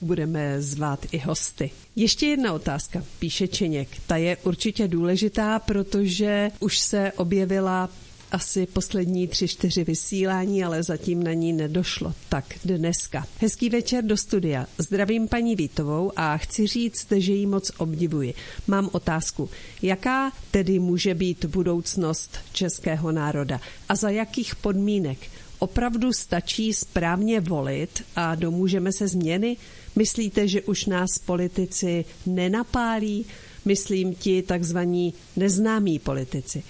[0.00, 1.70] budeme zvát i hosty.
[1.96, 3.88] Ještě jedna otázka, píše Čeněk.
[4.06, 7.88] Ta je určitě důležitá, protože už se objevila
[8.32, 12.14] asi poslední tři, čtyři vysílání, ale zatím na ní nedošlo.
[12.28, 13.26] Tak dneska.
[13.40, 14.66] Hezký večer do studia.
[14.78, 18.34] Zdravím paní Vítovou a chci říct, že ji moc obdivuji.
[18.66, 19.50] Mám otázku.
[19.82, 25.18] Jaká tedy může být budoucnost českého národa a za jakých podmínek?
[25.58, 29.56] Opravdu stačí správně volit a domůžeme se změny?
[29.96, 33.26] Myslíte, že už nás politici nenapálí?
[33.64, 36.62] Myslím ti takzvaní neznámí politici.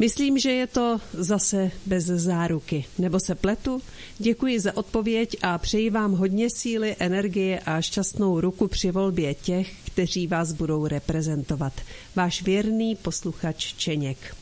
[0.00, 2.84] Myslím, že je to zase bez záruky.
[2.98, 3.82] Nebo se pletu?
[4.18, 9.72] Děkuji za odpověď a přeji vám hodně síly, energie a šťastnou ruku při volbě těch,
[9.86, 11.72] kteří vás budou reprezentovat.
[12.16, 14.36] Váš věrný posluchač Čeněk.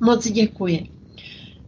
[0.00, 0.88] Moc děkuji.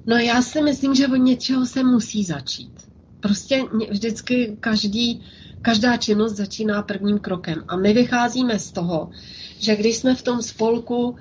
[0.07, 2.73] No já si myslím, že od něčeho se musí začít.
[3.21, 5.23] Prostě vždycky každý,
[5.63, 7.65] každá činnost začíná prvním krokem.
[7.69, 9.11] A my vycházíme z toho,
[9.59, 11.17] že když jsme v tom spolku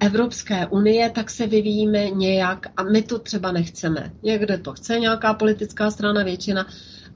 [0.00, 4.12] Evropské unie, tak se vyvíjíme nějak a my to třeba nechceme.
[4.22, 6.66] Někde to chce nějaká politická strana, většina,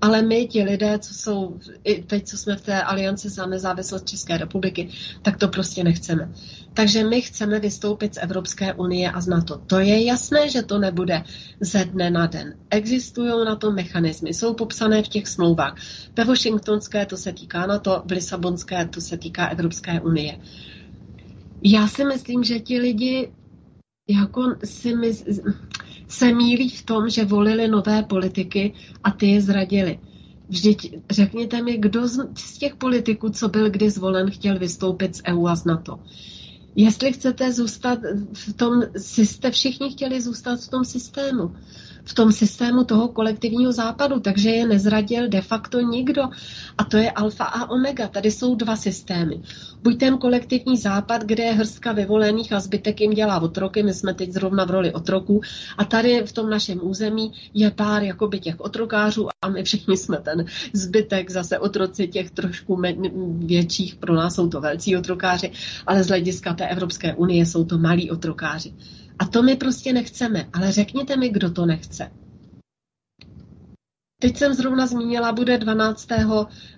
[0.01, 4.09] ale my, ti lidé, co jsou, i teď, co jsme v té alianci za nezávislost
[4.09, 4.89] České republiky,
[5.23, 6.33] tak to prostě nechceme.
[6.75, 9.57] Takže my chceme vystoupit z Evropské unie a z NATO.
[9.67, 11.23] To je jasné, že to nebude
[11.61, 12.55] ze dne na den.
[12.71, 15.75] Existují na to mechanismy, jsou popsané v těch smlouvách.
[16.17, 20.39] Ve Washingtonské to se týká NATO, v Lisabonské to se týká Evropské unie.
[21.63, 23.33] Já si myslím, že ti lidi
[24.09, 25.13] jako si my,
[26.09, 28.73] se mílí v tom, že volili nové politiky
[29.05, 29.99] a ty je zradili.
[30.49, 35.23] Vždyť řekněte mi, kdo z, z těch politiků, co byl kdy zvolen, chtěl vystoupit z
[35.29, 36.01] EU a z NATO.
[36.77, 37.99] Jestli chcete zůstat
[38.33, 41.55] v tom, jste všichni chtěli zůstat v tom systému
[42.09, 46.23] v tom systému toho kolektivního západu, takže je nezradil de facto nikdo.
[46.79, 48.09] A to je alfa a omega.
[48.09, 49.41] Tady jsou dva systémy.
[49.83, 54.15] Buď ten kolektivní západ, kde je hrstka vyvolených a zbytek jim dělá otroky, my jsme
[54.15, 55.41] teď zrovna v roli otroků,
[55.79, 60.17] a tady v tom našem území je pár jakoby těch otrokářů a my všichni jsme
[60.17, 62.83] ten zbytek, zase otroci těch trošku
[63.39, 65.51] větších, pro nás jsou to velcí otrokáři,
[65.87, 68.73] ale z hlediska té Evropské unie jsou to malí otrokáři.
[69.19, 70.49] A to my prostě nechceme.
[70.53, 72.11] Ale řekněte mi, kdo to nechce.
[74.21, 76.09] Teď jsem zrovna zmínila, bude 12.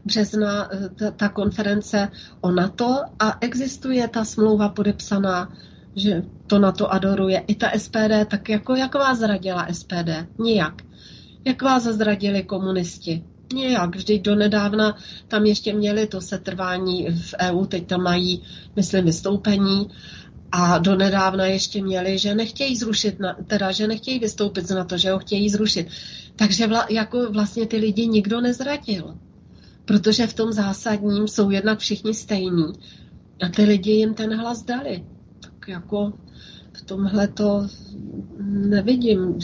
[0.05, 2.09] března eh, ta, konference
[2.41, 5.53] o NATO a existuje ta smlouva podepsaná,
[5.97, 7.45] že to NATO adoruje.
[7.47, 10.29] I ta SPD, tak jako jak vás zradila SPD?
[10.39, 10.83] Nijak.
[11.45, 13.25] Jak vás zradili komunisti?
[13.53, 13.97] Nijak.
[13.97, 14.97] Vždyť donedávna
[15.29, 18.43] tam ještě měli to setrvání v EU, teď tam mají,
[18.77, 19.89] myslím, vystoupení
[20.53, 23.17] a donedávna ještě měli, že nechtějí zrušit,
[23.47, 25.87] teda, že nechtějí vystoupit na to, že ho chtějí zrušit.
[26.37, 29.15] Takže vla, jako vlastně ty lidi nikdo nezradil.
[29.85, 32.73] Protože v tom zásadním jsou jednak všichni stejní.
[33.43, 35.05] A ty lidi jim ten hlas dali.
[35.41, 36.13] Tak jako
[36.73, 37.67] v tomhle to
[38.41, 39.39] nevidím.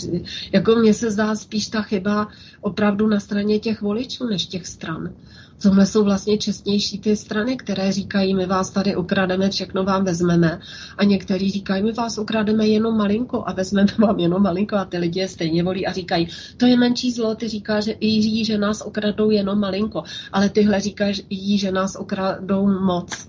[0.52, 2.28] Jako mně se zdá spíš ta chyba
[2.60, 5.14] opravdu na straně těch voličů než těch stran.
[5.62, 10.60] Tohle jsou vlastně čestnější ty strany, které říkají, my vás tady ukrademe, všechno vám vezmeme.
[10.98, 14.98] A někteří říkají, my vás ukrademe jenom malinko a vezmeme vám jenom malinko a ty
[14.98, 18.58] lidi je stejně volí a říkají, to je menší zlo, ty říká, že jí, že
[18.58, 20.02] nás okradou jenom malinko,
[20.32, 23.28] ale tyhle říkají, že nás okradou moc.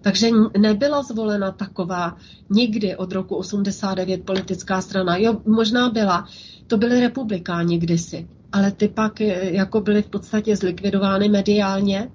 [0.00, 2.16] Takže nebyla zvolena taková
[2.50, 5.16] nikdy od roku 89 politická strana.
[5.16, 6.28] Jo, možná byla.
[6.66, 12.10] To byly republikáni kdysi ale ty pak eh, jako byly v podstatě zlikvidovány mediálně.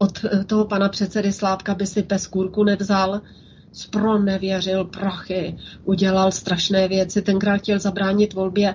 [0.00, 3.20] Od eh, toho pana předsedy Slávka by si pes kůrku nevzal,
[4.24, 7.22] nevěřil prachy, udělal strašné věci.
[7.22, 8.74] Tenkrát chtěl zabránit volbě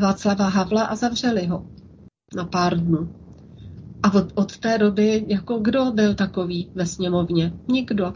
[0.00, 1.66] Václava Havla a zavřeli ho
[2.36, 3.14] na pár dnů.
[4.02, 7.52] A od, od té doby, jako kdo byl takový ve sněmovně?
[7.68, 8.12] Nikdo.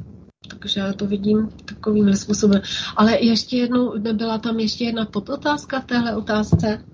[0.59, 2.63] Takže já to vidím takovým způsobem.
[2.97, 6.85] Ale ještě jednou, nebyla tam ještě jedna podotázka v téhle otázce?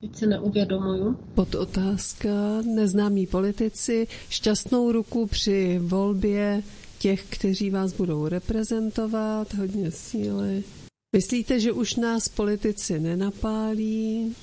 [0.00, 1.16] Teď se neuvědomuju.
[1.34, 2.28] Pod otázka
[2.74, 6.62] neznámí politici, šťastnou ruku při volbě
[6.98, 10.64] těch, kteří vás budou reprezentovat, hodně síly.
[11.16, 14.34] Myslíte, že už nás politici nenapálí?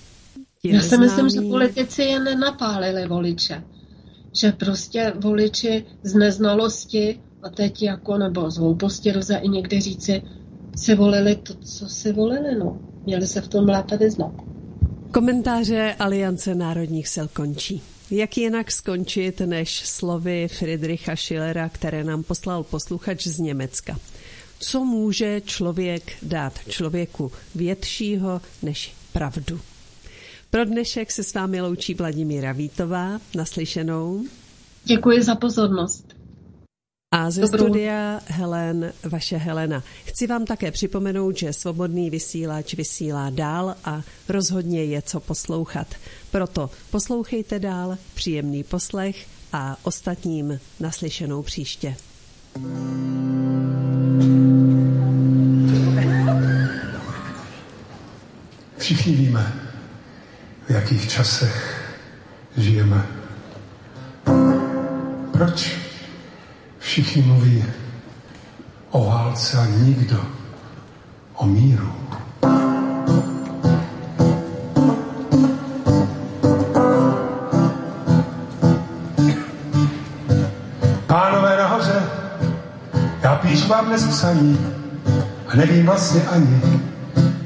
[0.64, 3.64] Já si myslím, že politici je nenapálili voliče.
[4.34, 10.22] Že prostě voliči z neznalosti a teď jako, nebo z hlouposti lze i někdy říci,
[10.76, 12.80] si volili to, co si volili, no.
[13.06, 14.55] Měli se v tom lépe vyznat.
[15.16, 17.82] Komentáře Aliance národních sil končí.
[18.12, 23.98] Jak jinak skončit než slovy Friedricha Schillera, které nám poslal posluchač z Německa?
[24.60, 29.60] Co může člověk dát člověku většího než pravdu?
[30.50, 33.20] Pro dnešek se s vámi loučí Vladimíra Vítová.
[33.36, 34.26] Naslyšenou.
[34.84, 36.05] Děkuji za pozornost.
[37.18, 37.64] A ze Dobrou.
[37.64, 39.84] studia Helen, vaše Helena.
[40.06, 45.88] Chci vám také připomenout, že svobodný vysílač vysílá dál a rozhodně je co poslouchat.
[46.32, 51.96] Proto poslouchejte dál, příjemný poslech a ostatním naslyšenou příště.
[58.78, 59.54] Všichni víme,
[60.68, 61.82] v jakých časech
[62.58, 63.08] žijeme.
[65.32, 65.95] Proč
[66.86, 67.64] všichni mluví
[68.91, 70.22] o válce a nikdo
[71.36, 71.91] o míru?
[81.07, 82.02] Pánové nahoře,
[83.22, 84.60] já píšu vám dnes psaní
[85.48, 86.62] a nevím vlastně ani,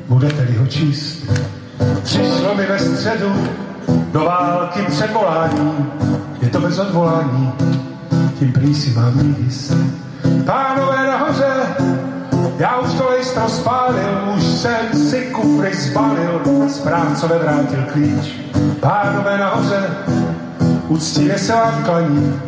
[0.07, 1.32] budete-li ho číst.
[2.03, 3.34] Přišlo mi ve středu
[4.11, 5.86] do války předvolání,
[6.41, 7.53] je to bez odvolání,
[8.40, 9.74] tím prý si mám jíst.
[10.45, 11.53] Pánové nahoře,
[12.57, 18.34] já už to lejstro spálil, už jsem si kufry zbalil, správcové vrátil klíč.
[18.80, 19.90] Pánové nahoře,
[20.88, 22.41] uctivě se vám klaní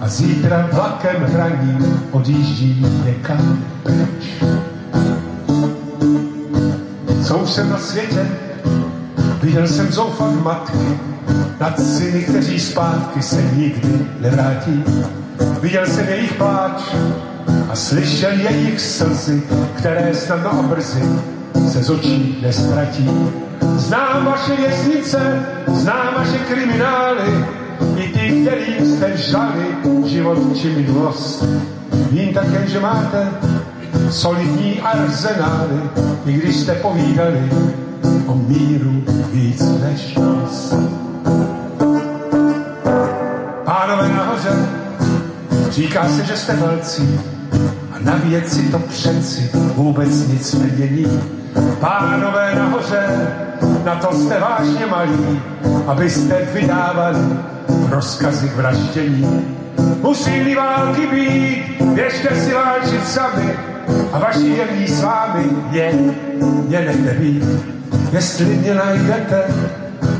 [0.00, 1.78] a zítra vlakem hraní
[2.10, 4.44] odjíždí někam pryč.
[7.26, 8.26] Co už jsem na světě,
[9.42, 10.98] Viděl jsem zoufat matky
[11.60, 14.84] nad syny, kteří zpátky se nikdy nevrátí.
[15.60, 16.82] Viděl jsem jejich pláč
[17.70, 19.42] a slyšel jejich slzy,
[19.76, 21.02] které snadno a brzy
[21.72, 23.10] se z očí nestratí.
[23.76, 27.44] Znám vaše věznice, znám vaše kriminály,
[27.96, 29.66] i ty, kterým jste žali
[30.06, 31.44] život či minulost.
[32.10, 33.28] Vím také, že máte
[34.10, 35.80] solidní arzenály,
[36.26, 37.50] i když jste povídali
[38.26, 40.74] o míru víc než nos.
[43.64, 44.81] Pánové nahoře,
[45.72, 47.20] říká se, že jste velcí
[47.92, 51.22] a na věci to přeci vůbec nic nedění.
[51.80, 53.06] Pánové nahoře,
[53.84, 55.40] na to jste vážně malí,
[55.86, 57.18] abyste vydávali
[57.88, 59.44] rozkazy k vraždění.
[60.02, 63.54] Musí války být, běžte si válčit sami
[64.12, 65.92] a vaši jemní s vámi je,
[66.68, 67.44] mě nechte být.
[68.12, 69.44] Jestli mě najdete,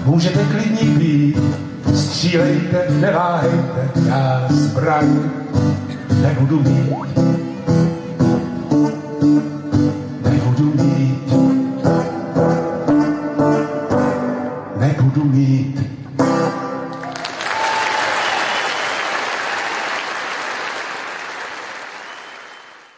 [0.04, 1.38] můžete klidní být.
[1.94, 5.30] Střílejte, neváhejte, já zbraň
[6.22, 6.72] 来口重机。
[14.82, 15.81] Mick will do me.